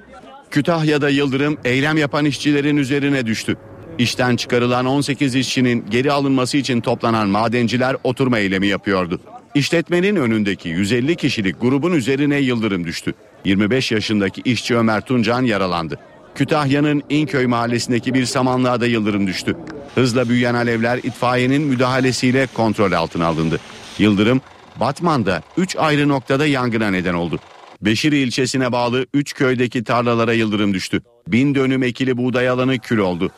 Kütahya'da 0.50 1.08
yıldırım 1.08 1.58
eylem 1.64 1.96
yapan 1.96 2.24
işçilerin 2.24 2.76
üzerine 2.76 3.26
düştü. 3.26 3.56
İşten 3.98 4.36
çıkarılan 4.36 4.86
18 4.86 5.34
işçinin 5.34 5.86
geri 5.90 6.12
alınması 6.12 6.56
için 6.56 6.80
toplanan 6.80 7.28
madenciler 7.28 7.96
oturma 8.04 8.38
eylemi 8.38 8.66
yapıyordu. 8.66 9.20
İşletmenin 9.54 10.16
önündeki 10.16 10.68
150 10.68 11.16
kişilik 11.16 11.60
grubun 11.60 11.92
üzerine 11.92 12.36
yıldırım 12.36 12.84
düştü. 12.84 13.14
25 13.44 13.92
yaşındaki 13.92 14.40
işçi 14.44 14.76
Ömer 14.76 15.00
Tuncan 15.00 15.42
yaralandı. 15.42 15.98
Kütahya'nın 16.34 17.02
İnköy 17.08 17.46
mahallesindeki 17.46 18.14
bir 18.14 18.24
samanlığa 18.24 18.80
da 18.80 18.86
yıldırım 18.86 19.26
düştü. 19.26 19.56
Hızla 19.94 20.28
büyüyen 20.28 20.54
alevler 20.54 20.98
itfaiyenin 20.98 21.62
müdahalesiyle 21.62 22.46
kontrol 22.54 22.92
altına 22.92 23.26
alındı. 23.26 23.60
Yıldırım 23.98 24.40
Batman'da 24.80 25.42
3 25.56 25.76
ayrı 25.76 26.08
noktada 26.08 26.46
yangına 26.46 26.90
neden 26.90 27.14
oldu. 27.14 27.38
Beşiri 27.82 28.18
ilçesine 28.18 28.72
bağlı 28.72 29.06
3 29.14 29.34
köydeki 29.34 29.84
tarlalara 29.84 30.32
yıldırım 30.32 30.74
düştü. 30.74 31.02
Bin 31.28 31.54
dönüm 31.54 31.82
ekili 31.82 32.16
buğday 32.16 32.48
alanı 32.48 32.78
kül 32.78 32.98
oldu. 32.98 33.30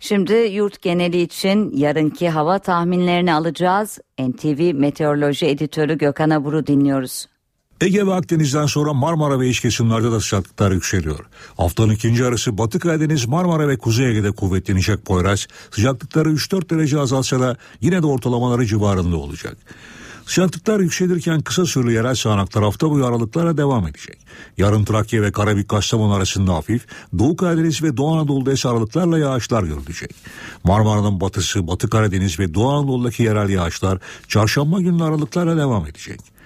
Şimdi 0.00 0.32
yurt 0.32 0.82
geneli 0.82 1.20
için 1.20 1.76
yarınki 1.76 2.28
hava 2.28 2.58
tahminlerini 2.58 3.34
alacağız. 3.34 3.98
NTV 4.18 4.74
Meteoroloji 4.74 5.46
Editörü 5.46 5.98
Gökhan 5.98 6.30
Abur'u 6.30 6.66
dinliyoruz. 6.66 7.26
Ege 7.80 8.06
ve 8.06 8.14
Akdeniz'den 8.14 8.66
sonra 8.66 8.92
Marmara 8.92 9.40
ve 9.40 9.48
iç 9.48 9.60
kesimlerde 9.60 10.12
de 10.12 10.20
sıcaklıklar 10.20 10.72
yükseliyor. 10.72 11.24
Haftanın 11.56 11.92
ikinci 11.92 12.22
yarısı 12.22 12.58
Batı 12.58 12.78
Karadeniz, 12.78 13.26
Marmara 13.26 13.68
ve 13.68 13.78
Kuzey 13.78 14.10
Ege'de 14.10 14.30
kuvvetlenecek 14.30 15.04
Poyraz. 15.04 15.46
Sıcaklıkları 15.70 16.28
3-4 16.28 16.70
derece 16.70 17.00
azalsa 17.00 17.40
da 17.40 17.56
yine 17.80 18.02
de 18.02 18.06
ortalamaları 18.06 18.66
civarında 18.66 19.16
olacak. 19.16 19.56
Sıcaklıklar 20.26 20.80
yükselirken 20.80 21.40
kısa 21.40 21.66
süreli 21.66 21.92
yerel 21.92 22.14
sağanaklar 22.14 22.64
hafta 22.64 22.90
boyu 22.90 23.06
aralıklarla 23.06 23.56
devam 23.56 23.86
edecek. 23.86 24.18
Yarın 24.56 24.84
Trakya 24.84 25.22
ve 25.22 25.32
Karabük 25.32 25.68
Kastamonu 25.68 26.14
arasında 26.14 26.54
hafif, 26.54 26.86
Doğu 27.18 27.36
Karadeniz 27.36 27.82
ve 27.82 27.96
Doğu 27.96 28.14
Anadolu'da 28.14 28.52
ise 28.52 28.68
aralıklarla 28.68 29.18
yağışlar 29.18 29.62
görülecek. 29.62 30.14
Marmara'nın 30.64 31.20
batısı, 31.20 31.66
Batı 31.66 31.90
Karadeniz 31.90 32.38
ve 32.38 32.54
Doğu 32.54 32.68
Anadolu'daki 32.68 33.22
yerel 33.22 33.48
yağışlar 33.48 33.98
çarşamba 34.28 34.80
günü 34.80 35.04
aralıklarla 35.04 35.56
devam 35.56 35.86
edecek. 35.86 36.37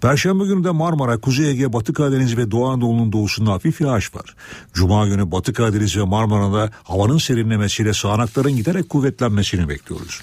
Perşembe 0.00 0.44
günü 0.44 0.64
de 0.64 0.70
Marmara, 0.70 1.18
Kuzey 1.18 1.50
Ege, 1.50 1.72
Batı 1.72 1.92
Karadeniz 1.92 2.36
ve 2.36 2.50
Doğu 2.50 2.68
Anadolu'nun 2.68 3.12
doğusunda 3.12 3.52
hafif 3.52 3.80
yağış 3.80 4.14
var. 4.14 4.34
Cuma 4.72 5.06
günü 5.06 5.32
Batı 5.32 5.52
Karadeniz 5.52 5.96
ve 5.96 6.02
Marmara'da 6.02 6.70
havanın 6.82 7.18
serinlemesiyle 7.18 7.92
sağanakların 7.92 8.56
giderek 8.56 8.88
kuvvetlenmesini 8.88 9.68
bekliyoruz. 9.68 10.22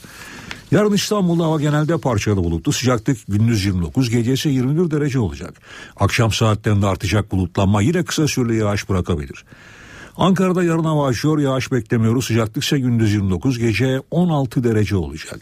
Yarın 0.72 0.94
İstanbul'da 0.94 1.44
hava 1.44 1.62
genelde 1.62 1.98
parçalı 1.98 2.38
bulutlu. 2.38 2.72
Sıcaklık 2.72 3.18
gündüz 3.28 3.66
29, 3.66 4.10
gece 4.10 4.34
ise 4.34 4.50
21 4.50 4.92
derece 4.92 5.20
olacak. 5.20 5.54
Akşam 5.98 6.32
saatlerinde 6.32 6.88
artacak 6.88 7.32
bulutlanma 7.32 7.82
yine 7.82 8.04
kısa 8.04 8.28
süreli 8.28 8.58
yağış 8.58 8.90
bırakabilir. 8.90 9.46
Ankara'da 10.18 10.64
yarın 10.64 10.84
hava 10.84 11.08
açıyor, 11.08 11.40
yağış 11.40 11.72
beklemiyoruz. 11.72 12.26
Sıcaklık 12.26 12.64
ise 12.64 12.80
gündüz 12.80 13.14
29, 13.14 13.60
gece 13.60 14.02
16 14.12 14.64
derece 14.64 14.96
olacak. 14.96 15.40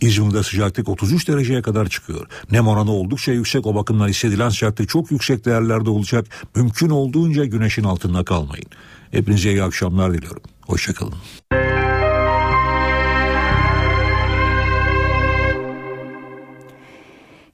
İzmir'de 0.00 0.42
sıcaklık 0.42 0.88
33 0.88 1.28
dereceye 1.28 1.62
kadar 1.62 1.88
çıkıyor. 1.88 2.26
Nem 2.50 2.68
oranı 2.68 2.92
oldukça 2.92 3.32
yüksek 3.32 3.66
o 3.66 3.74
bakımdan 3.74 4.08
hissedilen 4.08 4.48
sıcaklık 4.48 4.88
çok 4.88 5.10
yüksek 5.10 5.44
değerlerde 5.44 5.90
olacak. 5.90 6.26
Mümkün 6.56 6.90
olduğunca 6.90 7.44
güneşin 7.44 7.84
altında 7.84 8.24
kalmayın. 8.24 8.66
Hepinize 9.10 9.50
iyi 9.50 9.62
akşamlar 9.62 10.14
diliyorum. 10.14 10.42
Hoşçakalın. 10.66 11.14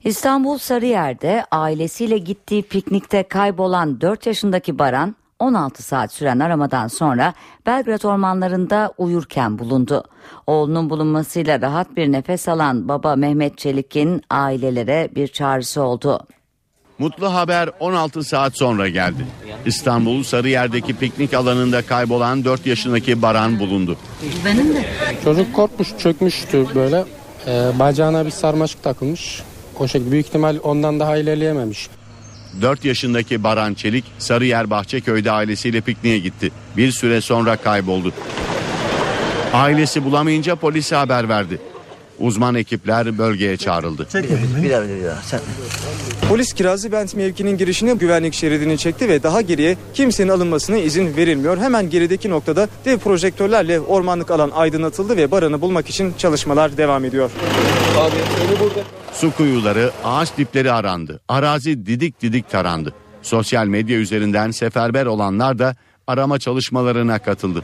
İstanbul 0.03 0.57
Sarıyer'de 0.57 1.45
ailesiyle 1.51 2.17
gittiği 2.17 2.63
piknikte 2.63 3.23
kaybolan 3.23 4.01
4 4.01 4.25
yaşındaki 4.25 4.79
Baran 4.79 5.15
16 5.39 5.83
saat 5.83 6.13
süren 6.13 6.39
aramadan 6.39 6.87
sonra 6.87 7.33
Belgrad 7.65 8.03
ormanlarında 8.03 8.93
uyurken 8.97 9.59
bulundu. 9.59 10.03
Oğlunun 10.47 10.89
bulunmasıyla 10.89 11.61
rahat 11.61 11.95
bir 11.95 12.11
nefes 12.11 12.47
alan 12.47 12.87
baba 12.87 13.15
Mehmet 13.15 13.57
Çelik'in 13.57 14.21
ailelere 14.29 15.09
bir 15.15 15.27
çağrısı 15.27 15.81
oldu. 15.81 16.19
Mutlu 16.99 17.33
haber 17.33 17.69
16 17.79 18.23
saat 18.23 18.57
sonra 18.57 18.89
geldi. 18.89 19.25
İstanbul 19.65 20.23
Sarıyer'deki 20.23 20.95
piknik 20.97 21.33
alanında 21.33 21.81
kaybolan 21.81 22.45
4 22.45 22.65
yaşındaki 22.65 23.21
Baran 23.21 23.59
bulundu. 23.59 23.97
Benim 24.45 24.75
de. 24.75 24.85
Çocuk 25.23 25.53
korkmuş 25.53 25.97
çökmüştü 25.97 26.65
böyle. 26.75 27.05
Ee, 27.47 27.79
bacağına 27.79 28.25
bir 28.25 28.31
sarmaşık 28.31 28.83
takılmış. 28.83 29.43
O 29.79 29.87
şekilde 29.87 30.11
büyük 30.11 30.27
ihtimal 30.27 30.57
ondan 30.63 30.99
daha 30.99 31.17
ilerleyememiş. 31.17 31.89
4 32.61 32.85
yaşındaki 32.85 33.43
Baran 33.43 33.73
Çelik 33.73 34.05
Sarıyer 34.19 34.69
Bahçeköy'de 34.69 35.31
ailesiyle 35.31 35.81
pikniğe 35.81 36.19
gitti. 36.19 36.51
Bir 36.77 36.91
süre 36.91 37.21
sonra 37.21 37.57
kayboldu. 37.57 38.13
Ailesi 39.53 40.05
bulamayınca 40.05 40.55
polise 40.55 40.95
haber 40.95 41.29
verdi. 41.29 41.59
Uzman 42.19 42.55
ekipler 42.55 43.17
bölgeye 43.17 43.57
çağrıldı. 43.57 44.07
Polis 46.29 46.53
Kirazlı 46.53 46.91
Bent 46.91 47.15
mevkinin 47.15 47.57
girişine 47.57 47.93
güvenlik 47.93 48.33
şeridini 48.33 48.77
çekti 48.77 49.09
ve 49.09 49.23
daha 49.23 49.41
geriye 49.41 49.77
kimsenin 49.93 50.29
alınmasına 50.29 50.77
izin 50.77 51.17
verilmiyor. 51.17 51.57
Hemen 51.57 51.89
gerideki 51.89 52.29
noktada 52.29 52.67
dev 52.85 52.97
projektörlerle 52.97 53.79
ormanlık 53.79 54.31
alan 54.31 54.51
aydınlatıldı 54.55 55.17
ve 55.17 55.31
Baran'ı 55.31 55.61
bulmak 55.61 55.89
için 55.89 56.13
çalışmalar 56.17 56.77
devam 56.77 57.05
ediyor. 57.05 57.31
Su 59.19 59.31
kuyuları, 59.35 59.91
ağaç 60.03 60.37
dipleri 60.37 60.71
arandı. 60.71 61.21
Arazi 61.27 61.85
didik 61.85 62.21
didik 62.21 62.49
tarandı. 62.49 62.93
Sosyal 63.21 63.65
medya 63.67 63.97
üzerinden 63.97 64.51
seferber 64.51 65.05
olanlar 65.05 65.59
da 65.59 65.75
arama 66.07 66.39
çalışmalarına 66.39 67.19
katıldı. 67.19 67.63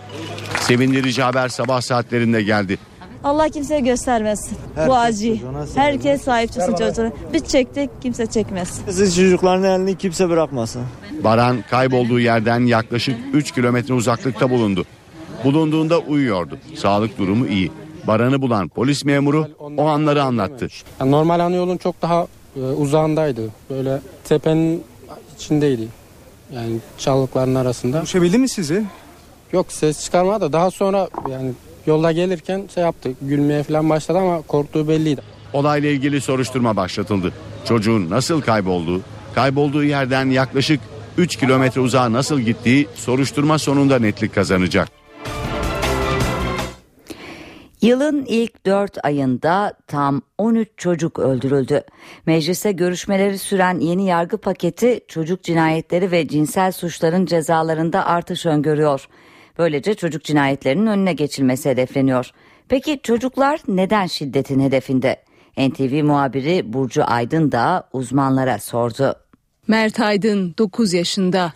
Sevindirici 0.59 1.21
haber 1.23 1.49
sabah 1.49 1.81
saatlerinde 1.81 2.43
geldi. 2.43 2.77
Allah 3.23 3.49
kimseye 3.49 3.79
göstermesin 3.79 4.57
Herkes 4.75 4.89
bu 4.89 4.95
acıyı. 4.95 5.39
Herkes 5.75 6.21
sahip 6.21 6.53
çıksın 6.53 6.75
çocuğuna. 6.75 7.11
Biz 7.33 7.47
çektik 7.47 7.89
kimse 8.01 8.25
çekmez. 8.25 8.81
Siz 8.89 9.15
çocukların 9.15 9.63
elini 9.63 9.97
kimse 9.97 10.29
bırakmasın. 10.29 10.81
Baran 11.23 11.63
kaybolduğu 11.69 12.19
yerden 12.19 12.59
yaklaşık 12.59 13.15
3 13.33 13.51
kilometre 13.51 13.93
uzaklıkta 13.93 14.49
bulundu. 14.49 14.85
Bulunduğunda 15.43 15.99
uyuyordu. 15.99 16.57
Sağlık 16.75 17.17
durumu 17.17 17.47
iyi. 17.47 17.71
Baran'ı 18.07 18.41
bulan 18.41 18.67
polis 18.67 19.05
memuru 19.05 19.47
o 19.77 19.85
anları 19.85 20.23
anlattı. 20.23 20.67
Yani 20.99 21.11
normal 21.11 21.39
ana 21.39 21.55
yolun 21.55 21.77
çok 21.77 22.01
daha 22.01 22.27
e, 22.55 22.59
uzağındaydı. 22.59 23.41
Böyle 23.69 24.01
tepenin 24.23 24.83
içindeydi. 25.35 25.87
Yani 26.53 26.77
çalılıkların 26.97 27.55
arasında. 27.55 28.01
Uçabildi 28.01 28.37
mi 28.37 28.49
sizi? 28.49 28.83
Yok 29.51 29.71
ses 29.71 30.05
çıkarmadı 30.05 30.41
da 30.41 30.53
daha 30.53 30.71
sonra 30.71 31.09
yani 31.29 31.51
yolda 31.85 32.11
gelirken 32.11 32.63
şey 32.73 32.83
yaptı. 32.83 33.11
Gülmeye 33.21 33.63
falan 33.63 33.89
başladı 33.89 34.17
ama 34.17 34.41
korktuğu 34.41 34.87
belliydi. 34.87 35.21
Olayla 35.53 35.89
ilgili 35.89 36.21
soruşturma 36.21 36.75
başlatıldı. 36.75 37.33
Çocuğun 37.65 38.09
nasıl 38.09 38.41
kaybolduğu, 38.41 39.01
kaybolduğu 39.35 39.83
yerden 39.83 40.25
yaklaşık 40.29 40.79
3 41.17 41.35
kilometre 41.35 41.81
uzağa 41.81 42.11
nasıl 42.11 42.39
gittiği 42.39 42.87
soruşturma 42.95 43.59
sonunda 43.59 43.99
netlik 43.99 44.35
kazanacak. 44.35 44.89
Yılın 47.81 48.25
ilk 48.25 48.65
4 48.65 49.05
ayında 49.05 49.73
tam 49.87 50.21
13 50.37 50.69
çocuk 50.77 51.19
öldürüldü. 51.19 51.83
Meclise 52.25 52.71
görüşmeleri 52.71 53.37
süren 53.37 53.79
yeni 53.79 54.05
yargı 54.05 54.37
paketi 54.37 54.99
çocuk 55.07 55.43
cinayetleri 55.43 56.11
ve 56.11 56.27
cinsel 56.27 56.71
suçların 56.71 57.25
cezalarında 57.25 58.05
artış 58.05 58.45
öngörüyor. 58.45 59.07
Böylece 59.57 59.93
çocuk 59.93 60.23
cinayetlerinin 60.23 60.87
önüne 60.87 61.13
geçilmesi 61.13 61.69
hedefleniyor. 61.69 62.31
Peki 62.69 62.99
çocuklar 63.03 63.59
neden 63.67 64.07
şiddetin 64.07 64.59
hedefinde? 64.59 65.23
NTV 65.57 66.03
muhabiri 66.03 66.73
Burcu 66.73 67.03
Aydın 67.03 67.51
da 67.51 67.89
uzmanlara 67.93 68.59
sordu. 68.59 69.15
Mert 69.67 69.99
Aydın 69.99 70.55
9 70.57 70.93
yaşında. 70.93 71.53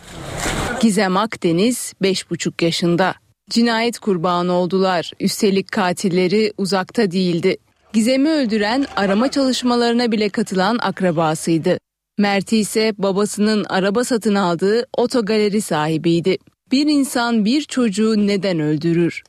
Gizem 0.82 1.18
Akdeniz 1.18 1.94
5,5 2.02 2.66
yaşında. 2.66 3.16
Cinayet 3.50 4.00
kurbanı 4.00 4.54
oldular. 4.54 5.12
Üstelik 5.20 5.72
katilleri 5.72 6.54
uzakta 6.58 7.12
değildi. 7.12 7.58
Gizem'i 7.94 8.30
öldüren 8.30 8.86
arama 8.96 9.32
çalışmalarına 9.32 10.12
bile 10.12 10.30
katılan 10.30 10.78
akrabasıydı. 10.82 11.78
Mert 12.18 12.54
ise 12.54 12.94
babasının 12.98 13.66
araba 13.70 14.04
satın 14.04 14.36
aldığı 14.36 14.86
otogaleri 14.98 15.62
sahibiydi. 15.62 16.38
Bir 16.72 16.88
insan 16.88 17.46
bir 17.46 17.62
çocuğu 17.62 18.28
neden 18.28 18.60
öldürür? 18.60 19.24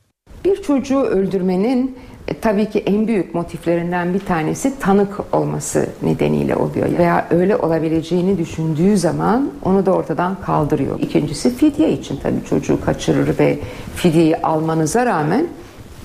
Bir 0.45 0.61
çocuğu 0.61 1.01
öldürmenin 1.01 1.97
e, 2.27 2.39
tabii 2.39 2.69
ki 2.69 2.79
en 2.79 3.07
büyük 3.07 3.35
motiflerinden 3.35 4.13
bir 4.13 4.19
tanesi 4.19 4.79
tanık 4.79 5.35
olması 5.35 5.89
nedeniyle 6.01 6.55
oluyor 6.55 6.97
veya 6.97 7.27
öyle 7.29 7.55
olabileceğini 7.55 8.37
düşündüğü 8.37 8.97
zaman 8.97 9.51
onu 9.63 9.85
da 9.85 9.91
ortadan 9.91 10.41
kaldırıyor. 10.41 10.99
İkincisi 10.99 11.55
fidye 11.55 11.91
için 11.91 12.19
tabii 12.23 12.45
çocuğu 12.49 12.85
kaçırır 12.85 13.39
ve 13.39 13.59
fidyeyi 13.95 14.37
almanıza 14.37 15.05
rağmen 15.05 15.47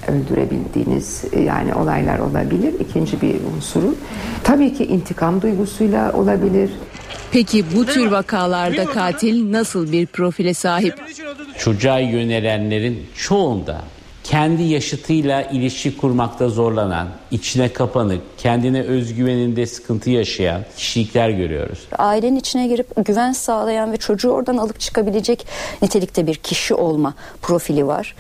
öldürebildiğiniz 0.09 1.25
e, 1.33 1.41
yani 1.41 1.75
olaylar 1.75 2.19
olabilir. 2.19 2.75
İkinci 2.81 3.23
bir 3.23 3.35
unsuru. 3.57 3.95
Tabii 4.45 4.75
ki 4.75 4.85
intikam 4.85 5.43
duygusuyla 5.43 6.13
olabilir. 6.13 6.71
Peki 7.33 7.65
bu 7.77 7.87
tür 7.87 8.11
vakalarda 8.11 8.85
katil 8.85 9.53
nasıl 9.53 9.93
bir 9.93 10.07
profile 10.07 10.55
sahip? 10.55 10.95
Çocuğa 11.59 11.99
yönelenlerin 11.99 13.07
çoğunda 13.15 13.83
kendi 14.31 14.63
yaşıtıyla 14.63 15.43
ilişki 15.43 15.97
kurmakta 15.97 16.49
zorlanan, 16.49 17.09
içine 17.31 17.73
kapanık, 17.73 18.21
kendine 18.39 18.83
özgüveninde 18.83 19.67
sıkıntı 19.67 20.11
yaşayan 20.11 20.63
kişilikler 20.77 21.31
görüyoruz. 21.31 21.79
Ailenin 21.99 22.37
içine 22.37 22.67
girip 22.67 23.07
güven 23.07 23.33
sağlayan 23.33 23.93
ve 23.93 23.97
çocuğu 23.97 24.31
oradan 24.31 24.57
alıp 24.57 24.81
çıkabilecek 24.81 25.47
nitelikte 25.83 26.27
bir 26.27 26.35
kişi 26.35 26.75
olma 26.75 27.15
profili 27.43 27.87
var. 27.87 28.15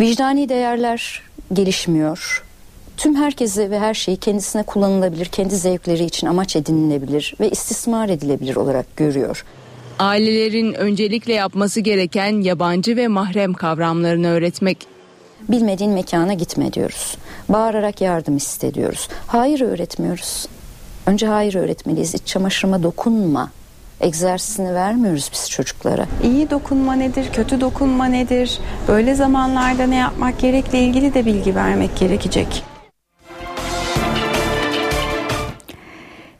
Vicdani 0.00 0.48
değerler 0.48 1.22
gelişmiyor. 1.52 2.44
Tüm 2.96 3.14
herkesi 3.14 3.70
ve 3.70 3.78
her 3.78 3.94
şeyi 3.94 4.16
kendisine 4.16 4.62
kullanılabilir, 4.62 5.26
kendi 5.26 5.56
zevkleri 5.56 6.04
için 6.04 6.26
amaç 6.26 6.56
edinilebilir 6.56 7.34
ve 7.40 7.50
istismar 7.50 8.08
edilebilir 8.08 8.56
olarak 8.56 8.96
görüyor. 8.96 9.44
Ailelerin 9.98 10.72
öncelikle 10.72 11.32
yapması 11.32 11.80
gereken 11.80 12.42
yabancı 12.42 12.96
ve 12.96 13.08
mahrem 13.08 13.54
kavramlarını 13.54 14.28
öğretmek. 14.28 14.93
Bilmediğin 15.48 15.92
mekana 15.92 16.34
gitme 16.34 16.72
diyoruz. 16.72 17.16
Bağırarak 17.48 18.00
yardım 18.00 18.36
iste 18.36 18.74
diyoruz. 18.74 19.08
Hayır 19.26 19.60
öğretmiyoruz. 19.60 20.46
Önce 21.06 21.26
hayır 21.26 21.54
öğretmeliyiz. 21.54 22.14
İç 22.14 22.26
çamaşırıma 22.26 22.82
dokunma 22.82 23.50
egzersizini 24.00 24.74
vermiyoruz 24.74 25.30
biz 25.32 25.50
çocuklara. 25.50 26.06
İyi 26.22 26.50
dokunma 26.50 26.94
nedir, 26.94 27.26
kötü 27.32 27.60
dokunma 27.60 28.06
nedir? 28.06 28.58
Böyle 28.88 29.14
zamanlarda 29.14 29.86
ne 29.86 29.96
yapmak 29.96 30.38
gerekle 30.38 30.78
ilgili 30.78 31.14
de 31.14 31.26
bilgi 31.26 31.54
vermek 31.54 31.96
gerekecek. 31.96 32.64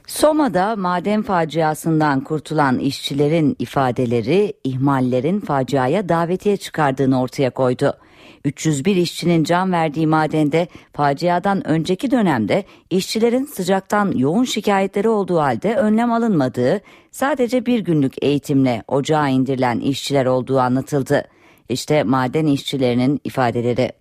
Soma'da 0.07 0.77
maden 0.77 1.23
faciasından 1.23 2.21
kurtulan 2.21 2.79
işçilerin 2.79 3.57
ifadeleri 3.59 4.53
ihmallerin 4.65 5.41
faciaya 5.41 6.09
davetiye 6.09 6.57
çıkardığını 6.57 7.21
ortaya 7.21 7.51
koydu. 7.51 7.97
301 8.45 8.97
işçinin 8.97 9.45
can 9.45 9.73
verdiği 9.73 10.07
madende 10.07 10.69
faciadan 10.93 11.67
önceki 11.69 12.11
dönemde 12.11 12.65
işçilerin 12.91 13.45
sıcaktan 13.45 14.13
yoğun 14.17 14.45
şikayetleri 14.45 15.09
olduğu 15.09 15.39
halde 15.39 15.75
önlem 15.75 16.13
alınmadığı, 16.13 16.81
sadece 17.11 17.67
bir 17.67 17.79
günlük 17.79 18.25
eğitimle 18.25 18.83
ocağa 18.89 19.29
indirilen 19.29 19.81
işçiler 19.81 20.27
olduğu 20.27 20.61
anlatıldı. 20.61 21.25
İşte 21.69 22.03
maden 22.03 22.47
işçilerinin 22.47 23.21
ifadeleri. 23.25 23.93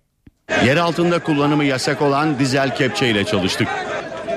Yer 0.64 0.76
altında 0.76 1.18
kullanımı 1.18 1.64
yasak 1.64 2.02
olan 2.02 2.38
dizel 2.38 2.76
kepçe 2.76 3.08
ile 3.08 3.24
çalıştık. 3.24 3.68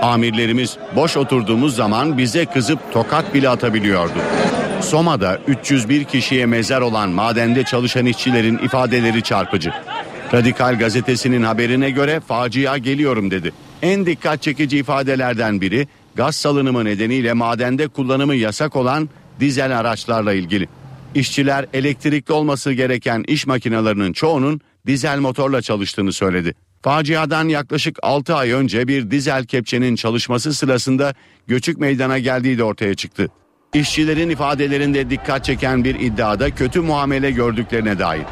Amirlerimiz 0.01 0.77
boş 0.95 1.17
oturduğumuz 1.17 1.75
zaman 1.75 2.17
bize 2.17 2.45
kızıp 2.45 2.93
tokat 2.93 3.33
bile 3.33 3.49
atabiliyordu. 3.49 4.19
Soma'da 4.81 5.39
301 5.47 6.03
kişiye 6.03 6.45
mezar 6.45 6.81
olan 6.81 7.09
madende 7.09 7.63
çalışan 7.63 8.05
işçilerin 8.05 8.57
ifadeleri 8.57 9.23
çarpıcı. 9.23 9.73
Radikal 10.33 10.79
gazetesinin 10.79 11.43
haberine 11.43 11.91
göre 11.91 12.19
facia 12.19 12.77
geliyorum 12.77 13.31
dedi. 13.31 13.51
En 13.81 14.05
dikkat 14.05 14.41
çekici 14.41 14.77
ifadelerden 14.77 15.61
biri 15.61 15.87
gaz 16.15 16.35
salınımı 16.35 16.85
nedeniyle 16.85 17.33
madende 17.33 17.87
kullanımı 17.87 18.35
yasak 18.35 18.75
olan 18.75 19.09
dizel 19.39 19.79
araçlarla 19.79 20.33
ilgili. 20.33 20.67
İşçiler 21.15 21.65
elektrikli 21.73 22.31
olması 22.31 22.71
gereken 22.71 23.23
iş 23.27 23.47
makinelerinin 23.47 24.13
çoğunun 24.13 24.61
dizel 24.87 25.19
motorla 25.19 25.61
çalıştığını 25.61 26.13
söyledi. 26.13 26.53
Faciadan 26.81 27.47
yaklaşık 27.47 27.97
6 28.01 28.35
ay 28.35 28.51
önce 28.51 28.87
bir 28.87 29.11
dizel 29.11 29.45
kepçenin 29.45 29.95
çalışması 29.95 30.53
sırasında 30.53 31.13
göçük 31.47 31.77
meydana 31.77 32.19
geldiği 32.19 32.57
de 32.57 32.63
ortaya 32.63 32.95
çıktı. 32.95 33.27
İşçilerin 33.73 34.29
ifadelerinde 34.29 35.09
dikkat 35.09 35.45
çeken 35.45 35.83
bir 35.83 35.95
iddiada 35.95 36.55
kötü 36.55 36.81
muamele 36.81 37.31
gördüklerine 37.31 37.99
dair. 37.99 38.25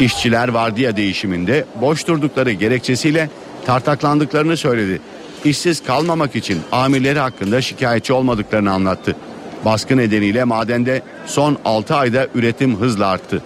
İşçiler 0.00 0.48
vardiya 0.48 0.96
değişiminde 0.96 1.64
boş 1.80 2.08
durdukları 2.08 2.52
gerekçesiyle 2.52 3.30
tartaklandıklarını 3.66 4.56
söyledi. 4.56 5.00
İşsiz 5.44 5.82
kalmamak 5.82 6.36
için 6.36 6.60
amirleri 6.72 7.18
hakkında 7.18 7.60
şikayetçi 7.60 8.12
olmadıklarını 8.12 8.72
anlattı. 8.72 9.16
Baskı 9.64 9.96
nedeniyle 9.96 10.44
madende 10.44 11.02
son 11.26 11.58
6 11.64 11.94
ayda 11.94 12.28
üretim 12.34 12.76
hızla 12.76 13.06
arttı. 13.06 13.42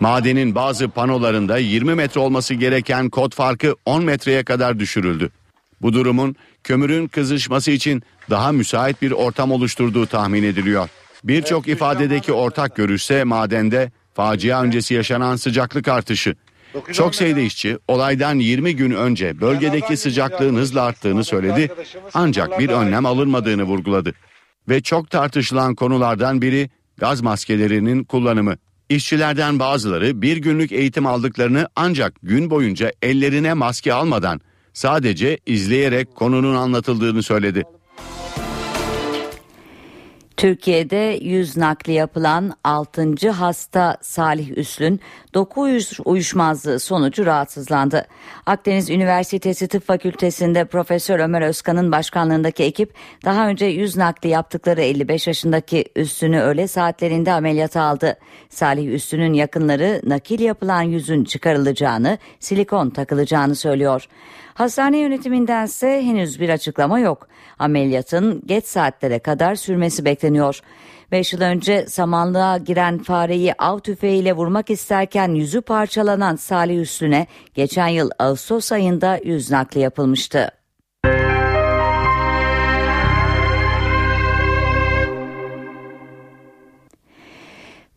Madenin 0.00 0.54
bazı 0.54 0.88
panolarında 0.88 1.58
20 1.58 1.94
metre 1.94 2.20
olması 2.20 2.54
gereken 2.54 3.10
kod 3.10 3.34
farkı 3.34 3.76
10 3.86 4.04
metreye 4.04 4.44
kadar 4.44 4.78
düşürüldü. 4.78 5.30
Bu 5.82 5.92
durumun 5.92 6.36
kömürün 6.64 7.08
kızışması 7.08 7.70
için 7.70 8.02
daha 8.30 8.52
müsait 8.52 9.02
bir 9.02 9.10
ortam 9.10 9.52
oluşturduğu 9.52 10.06
tahmin 10.06 10.42
ediliyor. 10.42 10.88
Birçok 11.24 11.68
ifadedeki 11.68 12.32
ortak 12.32 12.76
görüşse 12.76 13.24
madende 13.24 13.90
facia 14.14 14.62
öncesi 14.62 14.94
yaşanan 14.94 15.36
sıcaklık 15.36 15.88
artışı. 15.88 16.34
Çok 16.92 17.14
sayıda 17.14 17.40
işçi 17.40 17.78
olaydan 17.88 18.38
20 18.38 18.76
gün 18.76 18.90
önce 18.90 19.40
bölgedeki 19.40 19.96
sıcaklığın 19.96 20.56
hızla 20.56 20.82
arttığını 20.82 21.24
söyledi 21.24 21.70
ancak 22.14 22.58
bir 22.58 22.68
önlem 22.68 23.06
alınmadığını 23.06 23.62
vurguladı. 23.62 24.12
Ve 24.68 24.80
çok 24.82 25.10
tartışılan 25.10 25.74
konulardan 25.74 26.42
biri 26.42 26.70
gaz 26.96 27.20
maskelerinin 27.20 28.04
kullanımı. 28.04 28.56
İşçilerden 28.88 29.58
bazıları 29.58 30.22
bir 30.22 30.36
günlük 30.36 30.72
eğitim 30.72 31.06
aldıklarını 31.06 31.68
ancak 31.76 32.14
gün 32.22 32.50
boyunca 32.50 32.92
ellerine 33.02 33.54
maske 33.54 33.92
almadan 33.92 34.40
sadece 34.72 35.38
izleyerek 35.46 36.14
konunun 36.14 36.54
anlatıldığını 36.54 37.22
söyledi. 37.22 37.62
Türkiye'de 40.42 41.18
yüz 41.20 41.56
nakli 41.56 41.92
yapılan 41.92 42.52
6. 42.64 43.30
hasta 43.30 43.96
Salih 44.00 44.58
Üslün 44.58 45.00
doku 45.34 45.68
uyuşmazlığı 46.04 46.80
sonucu 46.80 47.26
rahatsızlandı. 47.26 48.06
Akdeniz 48.46 48.90
Üniversitesi 48.90 49.68
Tıp 49.68 49.86
Fakültesi'nde 49.86 50.64
Profesör 50.64 51.18
Ömer 51.18 51.42
Özkan'ın 51.42 51.92
başkanlığındaki 51.92 52.62
ekip 52.62 52.94
daha 53.24 53.48
önce 53.48 53.66
yüz 53.66 53.96
nakli 53.96 54.28
yaptıkları 54.28 54.80
55 54.80 55.26
yaşındaki 55.26 55.84
Üslün'ü 55.96 56.40
öğle 56.40 56.68
saatlerinde 56.68 57.32
ameliyata 57.32 57.82
aldı. 57.82 58.18
Salih 58.48 58.92
Üslün'ün 58.92 59.32
yakınları 59.32 60.00
nakil 60.04 60.40
yapılan 60.40 60.82
yüzün 60.82 61.24
çıkarılacağını, 61.24 62.18
silikon 62.40 62.90
takılacağını 62.90 63.54
söylüyor. 63.54 64.08
Hastane 64.54 64.98
yönetimindense 64.98 66.02
henüz 66.02 66.40
bir 66.40 66.48
açıklama 66.48 66.98
yok. 66.98 67.28
Ameliyatın 67.62 68.42
geç 68.46 68.64
saatlere 68.64 69.18
kadar 69.18 69.54
sürmesi 69.54 70.04
bekleniyor. 70.04 70.60
5 71.12 71.32
yıl 71.32 71.40
önce 71.40 71.86
samanlığa 71.86 72.58
giren 72.58 72.98
fareyi 72.98 73.54
av 73.58 73.78
tüfeğiyle 73.78 74.32
vurmak 74.32 74.70
isterken 74.70 75.28
yüzü 75.28 75.60
parçalanan 75.60 76.36
Salih 76.36 76.80
Üstüne 76.80 77.26
geçen 77.54 77.88
yıl 77.88 78.10
Ağustos 78.18 78.72
ayında 78.72 79.20
yüz 79.24 79.50
nakli 79.50 79.80
yapılmıştı. 79.80 80.61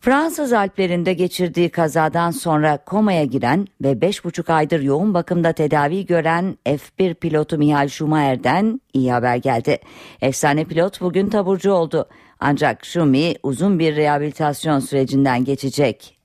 Fransız 0.06 0.52
Alplerinde 0.52 1.12
geçirdiği 1.12 1.68
kazadan 1.68 2.30
sonra 2.30 2.76
komaya 2.76 3.24
giren 3.24 3.66
ve 3.82 3.92
5,5 3.92 4.52
aydır 4.52 4.80
yoğun 4.80 5.14
bakımda 5.14 5.52
tedavi 5.52 6.06
gören 6.06 6.58
F1 6.66 7.14
pilotu 7.14 7.58
Mihail 7.58 7.88
Schumacher'den 7.88 8.80
iyi 8.92 9.12
haber 9.12 9.36
geldi. 9.36 9.78
Efsane 10.20 10.64
pilot 10.64 11.00
bugün 11.00 11.28
taburcu 11.28 11.72
oldu. 11.72 12.08
Ancak 12.40 12.84
Schumi 12.84 13.34
uzun 13.42 13.78
bir 13.78 13.96
rehabilitasyon 13.96 14.80
sürecinden 14.80 15.44
geçecek. 15.44 16.15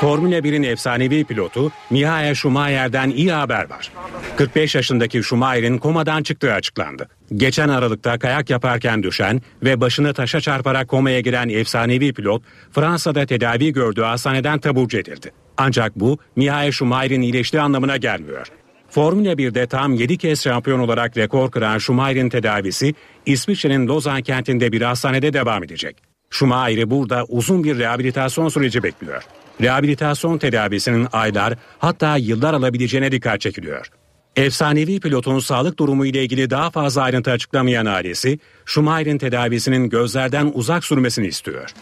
Formula 0.00 0.38
1'in 0.38 0.62
efsanevi 0.62 1.24
pilotu 1.24 1.72
Mihail 1.90 2.34
Schumacher'den 2.34 3.10
iyi 3.10 3.32
haber 3.32 3.70
var. 3.70 3.92
45 4.36 4.74
yaşındaki 4.74 5.22
Schumacher'in 5.22 5.78
komadan 5.78 6.22
çıktığı 6.22 6.52
açıklandı. 6.52 7.08
Geçen 7.36 7.68
Aralık'ta 7.68 8.18
kayak 8.18 8.50
yaparken 8.50 9.02
düşen 9.02 9.40
ve 9.62 9.80
başını 9.80 10.14
taşa 10.14 10.40
çarparak 10.40 10.88
komaya 10.88 11.20
giren 11.20 11.48
efsanevi 11.48 12.12
pilot 12.12 12.42
Fransa'da 12.72 13.26
tedavi 13.26 13.72
gördüğü 13.72 14.02
hastaneden 14.02 14.58
taburcu 14.58 14.98
edildi. 14.98 15.30
Ancak 15.56 16.00
bu 16.00 16.18
Mihail 16.36 16.72
Schumacher'in 16.72 17.20
iyileştiği 17.20 17.60
anlamına 17.60 17.96
gelmiyor. 17.96 18.46
Formula 18.90 19.32
1'de 19.32 19.66
tam 19.66 19.94
7 19.94 20.18
kez 20.18 20.42
şampiyon 20.42 20.78
olarak 20.78 21.16
rekor 21.16 21.50
kıran 21.50 21.78
Schumacher'in 21.78 22.28
tedavisi 22.28 22.94
İsviçre'nin 23.26 23.88
Lozan 23.88 24.22
kentinde 24.22 24.72
bir 24.72 24.82
hastanede 24.82 25.32
devam 25.32 25.64
edecek. 25.64 25.96
Schumacher'i 26.30 26.90
burada 26.90 27.24
uzun 27.28 27.64
bir 27.64 27.78
rehabilitasyon 27.78 28.48
süreci 28.48 28.82
bekliyor. 28.82 29.22
Rehabilitasyon 29.60 30.38
tedavisinin 30.38 31.08
aylar 31.12 31.54
hatta 31.78 32.16
yıllar 32.16 32.54
alabileceğine 32.54 33.12
dikkat 33.12 33.40
çekiliyor. 33.40 33.90
Efsanevi 34.36 35.00
pilotun 35.00 35.38
sağlık 35.38 35.78
durumu 35.78 36.06
ile 36.06 36.22
ilgili 36.22 36.50
daha 36.50 36.70
fazla 36.70 37.02
ayrıntı 37.02 37.30
açıklamayan 37.30 37.86
ailesi, 37.86 38.38
Schumacher'in 38.64 39.18
tedavisinin 39.18 39.88
gözlerden 39.88 40.50
uzak 40.54 40.84
sürmesini 40.84 41.26
istiyor. 41.26 41.74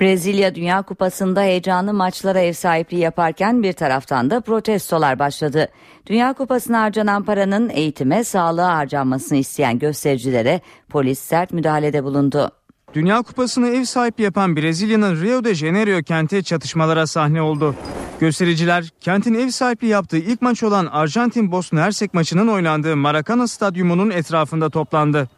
Brezilya 0.00 0.54
Dünya 0.54 0.82
Kupası'nda 0.82 1.42
heyecanlı 1.42 1.94
maçlara 1.94 2.40
ev 2.40 2.52
sahipliği 2.52 2.98
yaparken 2.98 3.62
bir 3.62 3.72
taraftan 3.72 4.30
da 4.30 4.40
protestolar 4.40 5.18
başladı. 5.18 5.68
Dünya 6.06 6.32
Kupası'na 6.32 6.80
harcanan 6.80 7.24
paranın 7.24 7.68
eğitime, 7.68 8.24
sağlığa 8.24 8.76
harcanmasını 8.76 9.38
isteyen 9.38 9.78
göstericilere 9.78 10.60
polis 10.88 11.18
sert 11.18 11.52
müdahalede 11.52 12.04
bulundu. 12.04 12.50
Dünya 12.94 13.22
Kupası'nı 13.22 13.68
ev 13.68 13.84
sahipliği 13.84 14.24
yapan 14.24 14.56
Brezilya'nın 14.56 15.22
Rio 15.22 15.44
de 15.44 15.54
Janeiro 15.54 16.02
kenti 16.02 16.44
çatışmalara 16.44 17.06
sahne 17.06 17.42
oldu. 17.42 17.74
Göstericiler 18.20 18.88
kentin 19.00 19.34
ev 19.34 19.48
sahipliği 19.48 19.86
yaptığı 19.86 20.16
ilk 20.16 20.42
maç 20.42 20.62
olan 20.62 20.86
Arjantin 20.86 21.52
Bosna 21.52 21.80
Hersek 21.80 22.14
maçının 22.14 22.48
oynandığı 22.48 22.96
Maracana 22.96 23.48
Stadyumu'nun 23.48 24.10
etrafında 24.10 24.70
toplandı. 24.70 25.28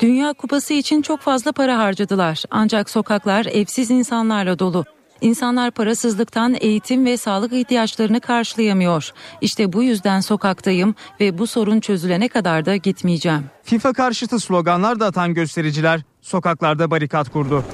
Dünya 0.00 0.32
Kupası 0.32 0.74
için 0.74 1.02
çok 1.02 1.20
fazla 1.20 1.52
para 1.52 1.78
harcadılar. 1.78 2.42
Ancak 2.50 2.90
sokaklar 2.90 3.46
evsiz 3.46 3.90
insanlarla 3.90 4.58
dolu. 4.58 4.84
İnsanlar 5.20 5.70
parasızlıktan 5.70 6.56
eğitim 6.60 7.04
ve 7.04 7.16
sağlık 7.16 7.52
ihtiyaçlarını 7.52 8.20
karşılayamıyor. 8.20 9.10
İşte 9.40 9.72
bu 9.72 9.82
yüzden 9.82 10.20
sokaktayım 10.20 10.94
ve 11.20 11.38
bu 11.38 11.46
sorun 11.46 11.80
çözülene 11.80 12.28
kadar 12.28 12.66
da 12.66 12.76
gitmeyeceğim. 12.76 13.44
FIFA 13.62 13.92
karşıtı 13.92 14.40
sloganlar 14.40 15.00
da 15.00 15.06
atan 15.06 15.34
göstericiler 15.34 16.00
sokaklarda 16.20 16.90
barikat 16.90 17.28
kurdu. 17.28 17.64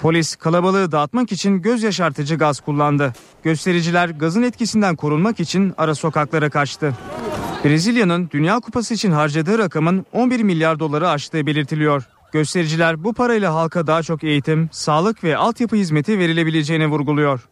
Polis 0.00 0.36
kalabalığı 0.36 0.92
dağıtmak 0.92 1.32
için 1.32 1.62
göz 1.62 1.82
yaşartıcı 1.82 2.36
gaz 2.36 2.60
kullandı. 2.60 3.12
Göstericiler 3.42 4.08
gazın 4.08 4.42
etkisinden 4.42 4.96
korunmak 4.96 5.40
için 5.40 5.74
ara 5.78 5.94
sokaklara 5.94 6.50
kaçtı. 6.50 6.94
Brezilya'nın 7.64 8.30
Dünya 8.30 8.60
Kupası 8.60 8.94
için 8.94 9.10
harcadığı 9.10 9.58
rakamın 9.58 10.06
11 10.12 10.40
milyar 10.40 10.78
doları 10.78 11.08
aştığı 11.08 11.46
belirtiliyor. 11.46 12.08
Göstericiler 12.34 13.04
bu 13.04 13.14
parayla 13.14 13.54
halka 13.54 13.86
daha 13.86 14.02
çok 14.02 14.24
eğitim, 14.24 14.68
sağlık 14.72 15.24
ve 15.24 15.36
altyapı 15.36 15.76
hizmeti 15.76 16.18
verilebileceğini 16.18 16.86
vurguluyor. 16.86 17.48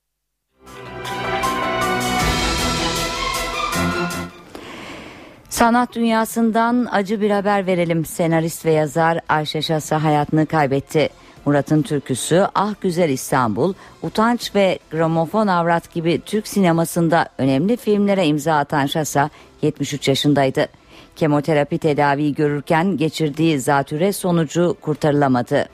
Sanat 5.49 5.95
dünyasından 5.95 6.89
acı 6.91 7.21
bir 7.21 7.31
haber 7.31 7.67
verelim. 7.67 8.05
Senarist 8.05 8.67
ve 8.67 8.73
yazar 8.73 9.21
Ayşe 9.29 9.63
Şasa 9.63 10.05
hayatını 10.05 10.47
kaybetti. 10.47 11.09
Murat'ın 11.45 11.83
türküsü 11.83 12.47
Ah 12.55 12.75
Güzel 12.81 13.09
İstanbul, 13.09 13.75
Utanç 14.03 14.55
ve 14.55 14.79
Gramofon 14.91 15.47
Avrat 15.47 15.95
gibi 15.95 16.21
Türk 16.27 16.49
sinemasında 16.49 17.29
önemli 17.39 17.77
filmlere 17.77 18.27
imza 18.27 18.55
atan 18.55 18.87
Şasa 18.87 19.31
73 19.63 20.09
yaşındaydı. 20.09 20.82
Kemoterapi 21.17 21.79
tedaviyi 21.79 22.35
görürken 22.35 22.97
geçirdiği 22.97 23.61
zatüre 23.61 24.13
sonucu 24.13 24.77
kurtarılamadı. 24.81 25.69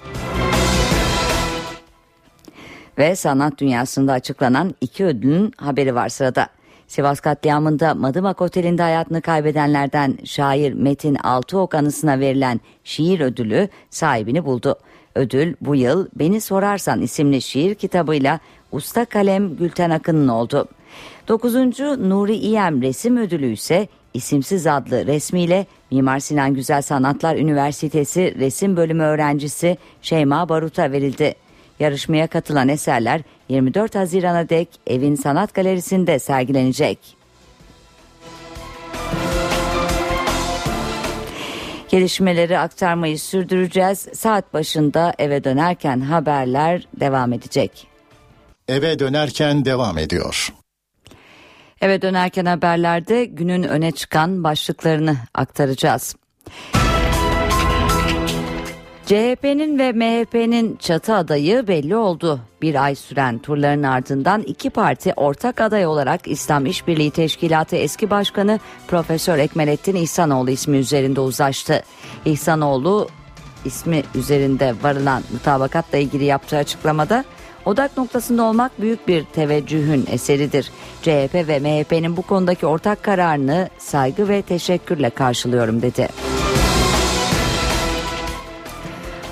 Ve 2.98 3.16
sanat 3.16 3.58
dünyasında 3.58 4.12
açıklanan 4.12 4.74
iki 4.80 5.04
ödülün 5.04 5.52
haberi 5.56 5.94
var 5.94 6.08
sırada. 6.08 6.46
Sivas 6.86 7.20
katliamında 7.20 7.94
Madımak 7.94 8.42
Oteli'nde 8.42 8.82
hayatını 8.82 9.22
kaybedenlerden 9.22 10.18
şair 10.24 10.72
Metin 10.72 11.14
Altıok 11.14 11.74
anısına 11.74 12.20
verilen 12.20 12.60
şiir 12.84 13.20
ödülü 13.20 13.68
sahibini 13.90 14.44
buldu. 14.44 14.78
Ödül 15.14 15.54
bu 15.60 15.74
yıl 15.76 16.06
Beni 16.14 16.40
Sorarsan 16.40 17.00
isimli 17.00 17.42
şiir 17.42 17.74
kitabıyla 17.74 18.40
usta 18.72 19.04
kalem 19.04 19.56
Gülten 19.56 19.90
Akın'ın 19.90 20.28
oldu. 20.28 20.68
9. 21.28 21.54
Nuri 21.80 22.34
İyem 22.34 22.82
resim 22.82 23.16
ödülü 23.16 23.52
ise 23.52 23.88
isimsiz 24.14 24.66
adlı 24.66 25.06
resmiyle 25.06 25.66
Mimar 25.90 26.18
Sinan 26.18 26.54
Güzel 26.54 26.82
Sanatlar 26.82 27.36
Üniversitesi 27.36 28.34
resim 28.38 28.76
bölümü 28.76 29.02
öğrencisi 29.02 29.78
Şeyma 30.02 30.48
Barut'a 30.48 30.92
verildi. 30.92 31.34
Yarışmaya 31.80 32.26
katılan 32.26 32.68
eserler 32.68 33.20
24 33.48 33.94
Haziran'a 33.94 34.48
dek 34.48 34.68
evin 34.86 35.14
sanat 35.14 35.54
galerisinde 35.54 36.18
sergilenecek. 36.18 36.98
Gelişmeleri 41.88 42.58
aktarmayı 42.58 43.18
sürdüreceğiz. 43.18 44.08
Saat 44.14 44.54
başında 44.54 45.14
eve 45.18 45.44
dönerken 45.44 46.00
haberler 46.00 46.88
devam 47.00 47.32
edecek. 47.32 47.86
Eve 48.68 48.98
dönerken 48.98 49.64
devam 49.64 49.98
ediyor. 49.98 50.52
Eve 51.80 52.02
dönerken 52.02 52.44
haberlerde 52.44 53.24
günün 53.24 53.62
öne 53.62 53.92
çıkan 53.92 54.44
başlıklarını 54.44 55.16
aktaracağız. 55.34 56.16
CHP'nin 59.06 59.78
ve 59.78 59.92
MHP'nin 59.92 60.76
çatı 60.76 61.14
adayı 61.14 61.68
belli 61.68 61.96
oldu. 61.96 62.40
Bir 62.62 62.84
ay 62.84 62.94
süren 62.94 63.38
turların 63.38 63.82
ardından 63.82 64.42
iki 64.42 64.70
parti 64.70 65.12
ortak 65.16 65.60
aday 65.60 65.86
olarak 65.86 66.28
İslam 66.28 66.66
İşbirliği 66.66 67.10
Teşkilatı 67.10 67.76
eski 67.76 68.10
başkanı 68.10 68.60
Profesör 68.88 69.38
Ekmelettin 69.38 69.96
İhsanoğlu 69.96 70.50
ismi 70.50 70.76
üzerinde 70.76 71.20
uzlaştı. 71.20 71.82
İhsanoğlu 72.24 73.08
ismi 73.64 74.02
üzerinde 74.14 74.74
varılan 74.82 75.22
mutabakatla 75.32 75.98
ilgili 75.98 76.24
yaptığı 76.24 76.56
açıklamada 76.56 77.24
odak 77.68 77.96
noktasında 77.96 78.42
olmak 78.42 78.80
büyük 78.80 79.08
bir 79.08 79.24
teveccühün 79.24 80.06
eseridir. 80.10 80.70
CHP 81.02 81.34
ve 81.34 81.58
MHP'nin 81.58 82.16
bu 82.16 82.22
konudaki 82.22 82.66
ortak 82.66 83.02
kararını 83.02 83.68
saygı 83.78 84.28
ve 84.28 84.42
teşekkürle 84.42 85.10
karşılıyorum 85.10 85.82
dedi. 85.82 86.08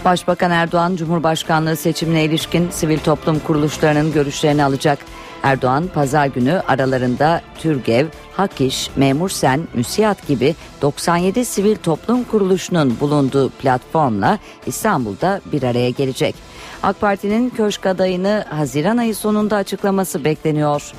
Başbakan 0.05 0.51
Erdoğan 0.51 0.97
Cumhurbaşkanlığı 0.97 1.77
seçimine 1.77 2.25
ilişkin 2.25 2.71
sivil 2.71 2.99
toplum 2.99 3.39
kuruluşlarının 3.39 4.13
görüşlerini 4.13 4.65
alacak. 4.65 4.99
Erdoğan 5.43 5.85
pazar 5.95 6.27
günü 6.27 6.63
aralarında 6.69 7.41
TÜRGEV, 7.59 8.07
HAKİŞ, 8.37 8.91
Memursen, 8.97 9.69
MÜSİAD 9.75 10.27
gibi 10.29 10.55
97 10.83 11.45
sivil 11.45 11.77
toplum 11.77 12.25
kuruluşunun 12.25 12.97
bulunduğu 13.01 13.51
platformla 13.51 14.39
İstanbul'da 14.67 15.41
bir 15.53 15.63
araya 15.63 15.91
gelecek. 15.91 16.35
AK 16.83 17.01
Parti'nin 17.01 17.51
köşk 17.51 17.87
adayını 17.87 18.45
Haziran 18.51 18.97
ayı 18.97 19.15
sonunda 19.15 19.57
açıklaması 19.57 20.25
bekleniyor. 20.25 20.93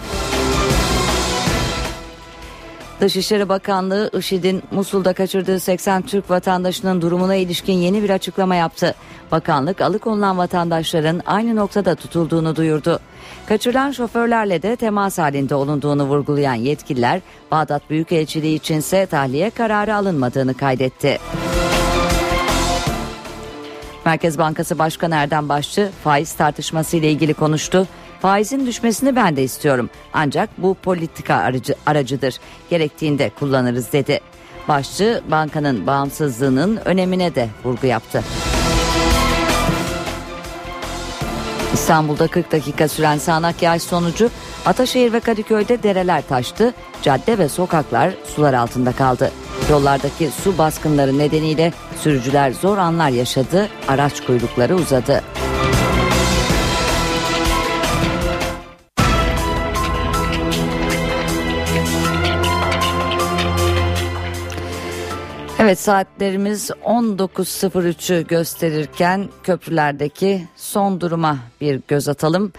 Dışişleri 3.01 3.49
Bakanlığı 3.49 4.09
IŞİD'in 4.19 4.63
Musul'da 4.71 5.13
kaçırdığı 5.13 5.59
80 5.59 6.01
Türk 6.01 6.29
vatandaşının 6.29 7.01
durumuna 7.01 7.35
ilişkin 7.35 7.73
yeni 7.73 8.03
bir 8.03 8.09
açıklama 8.09 8.55
yaptı. 8.55 8.95
Bakanlık 9.31 9.81
alıkonulan 9.81 10.37
vatandaşların 10.37 11.21
aynı 11.25 11.55
noktada 11.55 11.95
tutulduğunu 11.95 12.55
duyurdu. 12.55 12.99
Kaçırılan 13.47 13.91
şoförlerle 13.91 14.61
de 14.61 14.75
temas 14.75 15.17
halinde 15.17 15.55
olunduğunu 15.55 16.03
vurgulayan 16.03 16.53
yetkililer 16.53 17.21
Bağdat 17.51 17.89
Büyükelçiliği 17.89 18.55
içinse 18.55 19.05
tahliye 19.05 19.49
kararı 19.49 19.95
alınmadığını 19.95 20.53
kaydetti. 20.53 21.17
Merkez 24.05 24.37
Bankası 24.37 24.79
Başkanı 24.79 25.15
Erdem 25.15 25.49
Başçı 25.49 25.89
faiz 26.03 26.33
tartışması 26.33 26.97
ile 26.97 27.11
ilgili 27.11 27.33
konuştu. 27.33 27.87
Faizin 28.21 28.65
düşmesini 28.65 29.15
ben 29.15 29.35
de 29.35 29.43
istiyorum. 29.43 29.89
Ancak 30.13 30.49
bu 30.57 30.73
politika 30.73 31.35
aracı, 31.35 31.75
aracıdır. 31.85 32.39
Gerektiğinde 32.69 33.31
kullanırız 33.39 33.93
dedi. 33.93 34.19
Başçı 34.67 35.21
bankanın 35.31 35.87
bağımsızlığının 35.87 36.79
önemine 36.85 37.35
de 37.35 37.49
vurgu 37.63 37.87
yaptı. 37.87 38.23
İstanbul'da 41.73 42.27
40 42.27 42.51
dakika 42.51 42.87
süren 42.87 43.17
sağanak 43.17 43.61
yağış 43.61 43.83
sonucu 43.83 44.29
Ataşehir 44.65 45.13
ve 45.13 45.19
Kadıköy'de 45.19 45.83
dereler 45.83 46.27
taştı, 46.27 46.73
cadde 47.01 47.37
ve 47.37 47.49
sokaklar 47.49 48.13
sular 48.35 48.53
altında 48.53 48.91
kaldı. 48.91 49.31
Yollardaki 49.69 50.29
su 50.43 50.57
baskınları 50.57 51.17
nedeniyle 51.17 51.73
sürücüler 52.01 52.51
zor 52.51 52.77
anlar 52.77 53.09
yaşadı, 53.09 53.67
araç 53.87 54.25
kuyrukları 54.25 54.75
uzadı. 54.75 55.23
Evet 65.67 65.79
saatlerimiz 65.79 66.69
19.03'ü 66.69 68.27
gösterirken 68.27 69.29
köprülerdeki 69.43 70.47
son 70.55 71.01
duruma 71.01 71.37
bir 71.61 71.81
göz 71.87 72.09
atalım. 72.09 72.53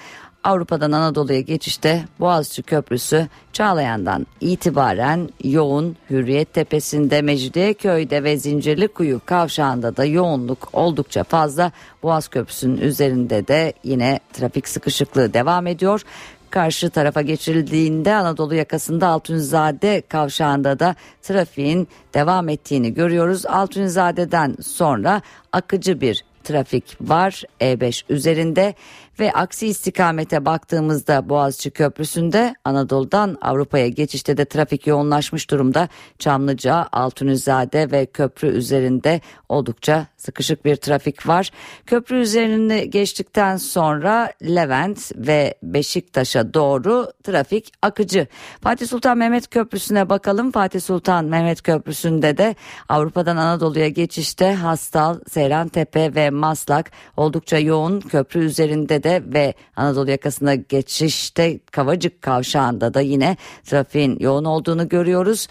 Avrupa'dan 0.45 0.93
Anadolu'ya 0.93 1.41
geçişte 1.41 2.05
Boğaziçi 2.21 2.63
Köprüsü 2.63 3.29
Çağlayan'dan 3.53 4.27
itibaren 4.41 5.29
yoğun 5.45 5.97
Hürriyet 6.11 6.55
Tepesi'nde, 6.55 7.23
Mecidiyeköy'de 7.23 8.25
ve 8.25 8.37
Zincirlikuyu 8.39 9.21
kavşağında 9.27 9.97
da 9.97 10.05
yoğunluk 10.05 10.69
oldukça 10.73 11.25
fazla. 11.25 11.73
Boğaz 12.03 12.29
Köprüsü'nün 12.29 12.79
üzerinde 12.79 13.49
de 13.49 13.73
yine 13.85 14.21
trafik 14.33 14.69
sıkışıklığı 14.69 15.35
devam 15.35 15.67
ediyor 15.67 16.03
karşı 16.51 16.91
tarafa 16.91 17.23
geçirildiğinde 17.23 18.15
Anadolu 18.15 18.55
yakasında 18.55 19.09
Altunizade 19.09 20.03
kavşağında 20.09 20.79
da 20.79 20.95
trafiğin 21.23 21.89
devam 22.15 22.49
ettiğini 22.49 22.95
görüyoruz. 22.95 23.47
Altunizade'den 23.47 24.57
sonra 24.63 25.23
akıcı 25.53 26.01
bir 26.01 26.25
trafik 26.45 26.97
var 27.01 27.43
E5 27.61 28.03
üzerinde 28.09 28.75
ve 29.21 29.33
aksi 29.33 29.67
istikamete 29.67 30.45
baktığımızda 30.45 31.29
Boğaziçi 31.29 31.71
Köprüsü'nde 31.71 32.55
Anadolu'dan 32.65 33.39
Avrupa'ya 33.41 33.89
geçişte 33.89 34.37
de 34.37 34.45
trafik 34.45 34.87
yoğunlaşmış 34.87 35.51
durumda. 35.51 35.89
Çamlıca, 36.19 36.87
Altunizade 36.93 37.91
ve 37.91 38.07
köprü 38.07 38.49
üzerinde 38.49 39.21
oldukça 39.49 40.07
sıkışık 40.17 40.65
bir 40.65 40.77
trafik 40.77 41.29
var. 41.29 41.51
Köprü 41.87 42.21
üzerini 42.21 42.91
geçtikten 42.91 43.57
sonra 43.57 44.33
Levent 44.43 45.13
ve 45.17 45.55
Beşiktaş'a 45.63 46.55
doğru 46.55 47.13
trafik 47.23 47.73
akıcı. 47.83 48.27
Fatih 48.63 48.87
Sultan 48.87 49.19
Mehmet 49.19 49.51
Köprüsü'ne 49.51 50.09
bakalım. 50.09 50.53
Fatih 50.53 50.81
Sultan 50.81 51.25
Mehmet 51.25 51.63
Köprüsü'nde 51.63 52.39
de 52.39 52.55
Avrupa'dan 52.89 53.37
Anadolu'ya 53.37 53.89
geçişte 53.89 54.55
Hastal, 54.55 55.19
Seyrantepe 55.31 56.15
ve 56.15 56.31
Maslak 56.31 56.91
oldukça 57.17 57.59
yoğun. 57.59 58.01
Köprü 58.01 58.41
üzerinde 58.41 59.03
de 59.03 59.08
ve 59.09 59.55
Anadolu 59.77 60.11
yakasında 60.11 60.55
geçişte 60.55 61.59
Kavacık 61.59 62.23
kavşağında 62.23 62.95
da 62.95 63.01
yine 63.01 63.37
trafiğin 63.65 64.19
yoğun 64.21 64.45
olduğunu 64.45 64.89
görüyoruz. 64.89 65.49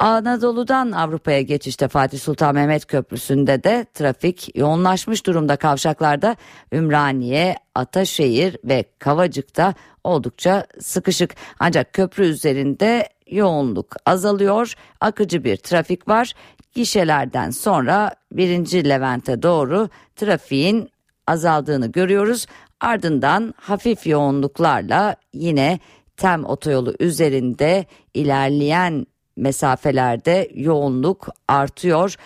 Anadolu'dan 0.00 0.92
Avrupa'ya 0.92 1.40
geçişte 1.40 1.88
Fatih 1.88 2.18
Sultan 2.18 2.54
Mehmet 2.54 2.86
Köprüsü'nde 2.86 3.64
de 3.64 3.86
trafik 3.94 4.56
yoğunlaşmış 4.56 5.26
durumda 5.26 5.56
kavşaklarda 5.56 6.36
Ümraniye, 6.72 7.56
Ataşehir 7.74 8.56
ve 8.64 8.84
Kavacık'ta 8.98 9.74
oldukça 10.04 10.66
sıkışık. 10.80 11.34
Ancak 11.58 11.92
köprü 11.92 12.24
üzerinde 12.24 13.08
yoğunluk 13.30 13.96
azalıyor. 14.06 14.74
Akıcı 15.00 15.44
bir 15.44 15.56
trafik 15.56 16.08
var. 16.08 16.32
Gişelerden 16.74 17.50
sonra 17.50 18.14
birinci 18.32 18.88
Levent'e 18.88 19.42
doğru 19.42 19.88
trafiğin 20.16 20.90
azaldığını 21.26 21.86
görüyoruz. 21.86 22.46
Ardından 22.80 23.54
hafif 23.56 24.06
yoğunluklarla 24.06 25.16
yine 25.32 25.78
Tem 26.16 26.44
otoyolu 26.44 26.94
üzerinde 27.00 27.84
ilerleyen 28.14 29.06
mesafelerde 29.36 30.50
yoğunluk 30.54 31.28
artıyor 31.48 32.16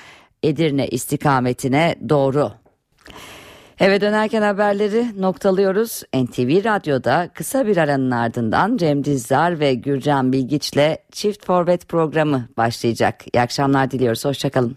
Edirne 0.43 0.89
istikametine 0.89 1.95
doğru. 2.09 2.53
Eve 3.81 4.01
dönerken 4.01 4.43
haberleri 4.43 5.23
noktalıyoruz. 5.23 6.03
NTV 6.15 6.65
Radyo'da 6.65 7.31
kısa 7.35 7.67
bir 7.67 7.77
aranın 7.77 8.11
ardından 8.11 8.77
Cem 8.77 9.05
Dizdar 9.05 9.61
ve 9.61 9.75
Gürcan 9.75 10.33
Bilgiç'le 10.33 10.99
Çift 11.13 11.47
Forvet 11.47 11.89
programı 11.89 12.49
başlayacak. 12.57 13.25
İyi 13.33 13.41
akşamlar 13.41 13.91
diliyoruz. 13.91 14.25
Hoşçakalın. 14.25 14.77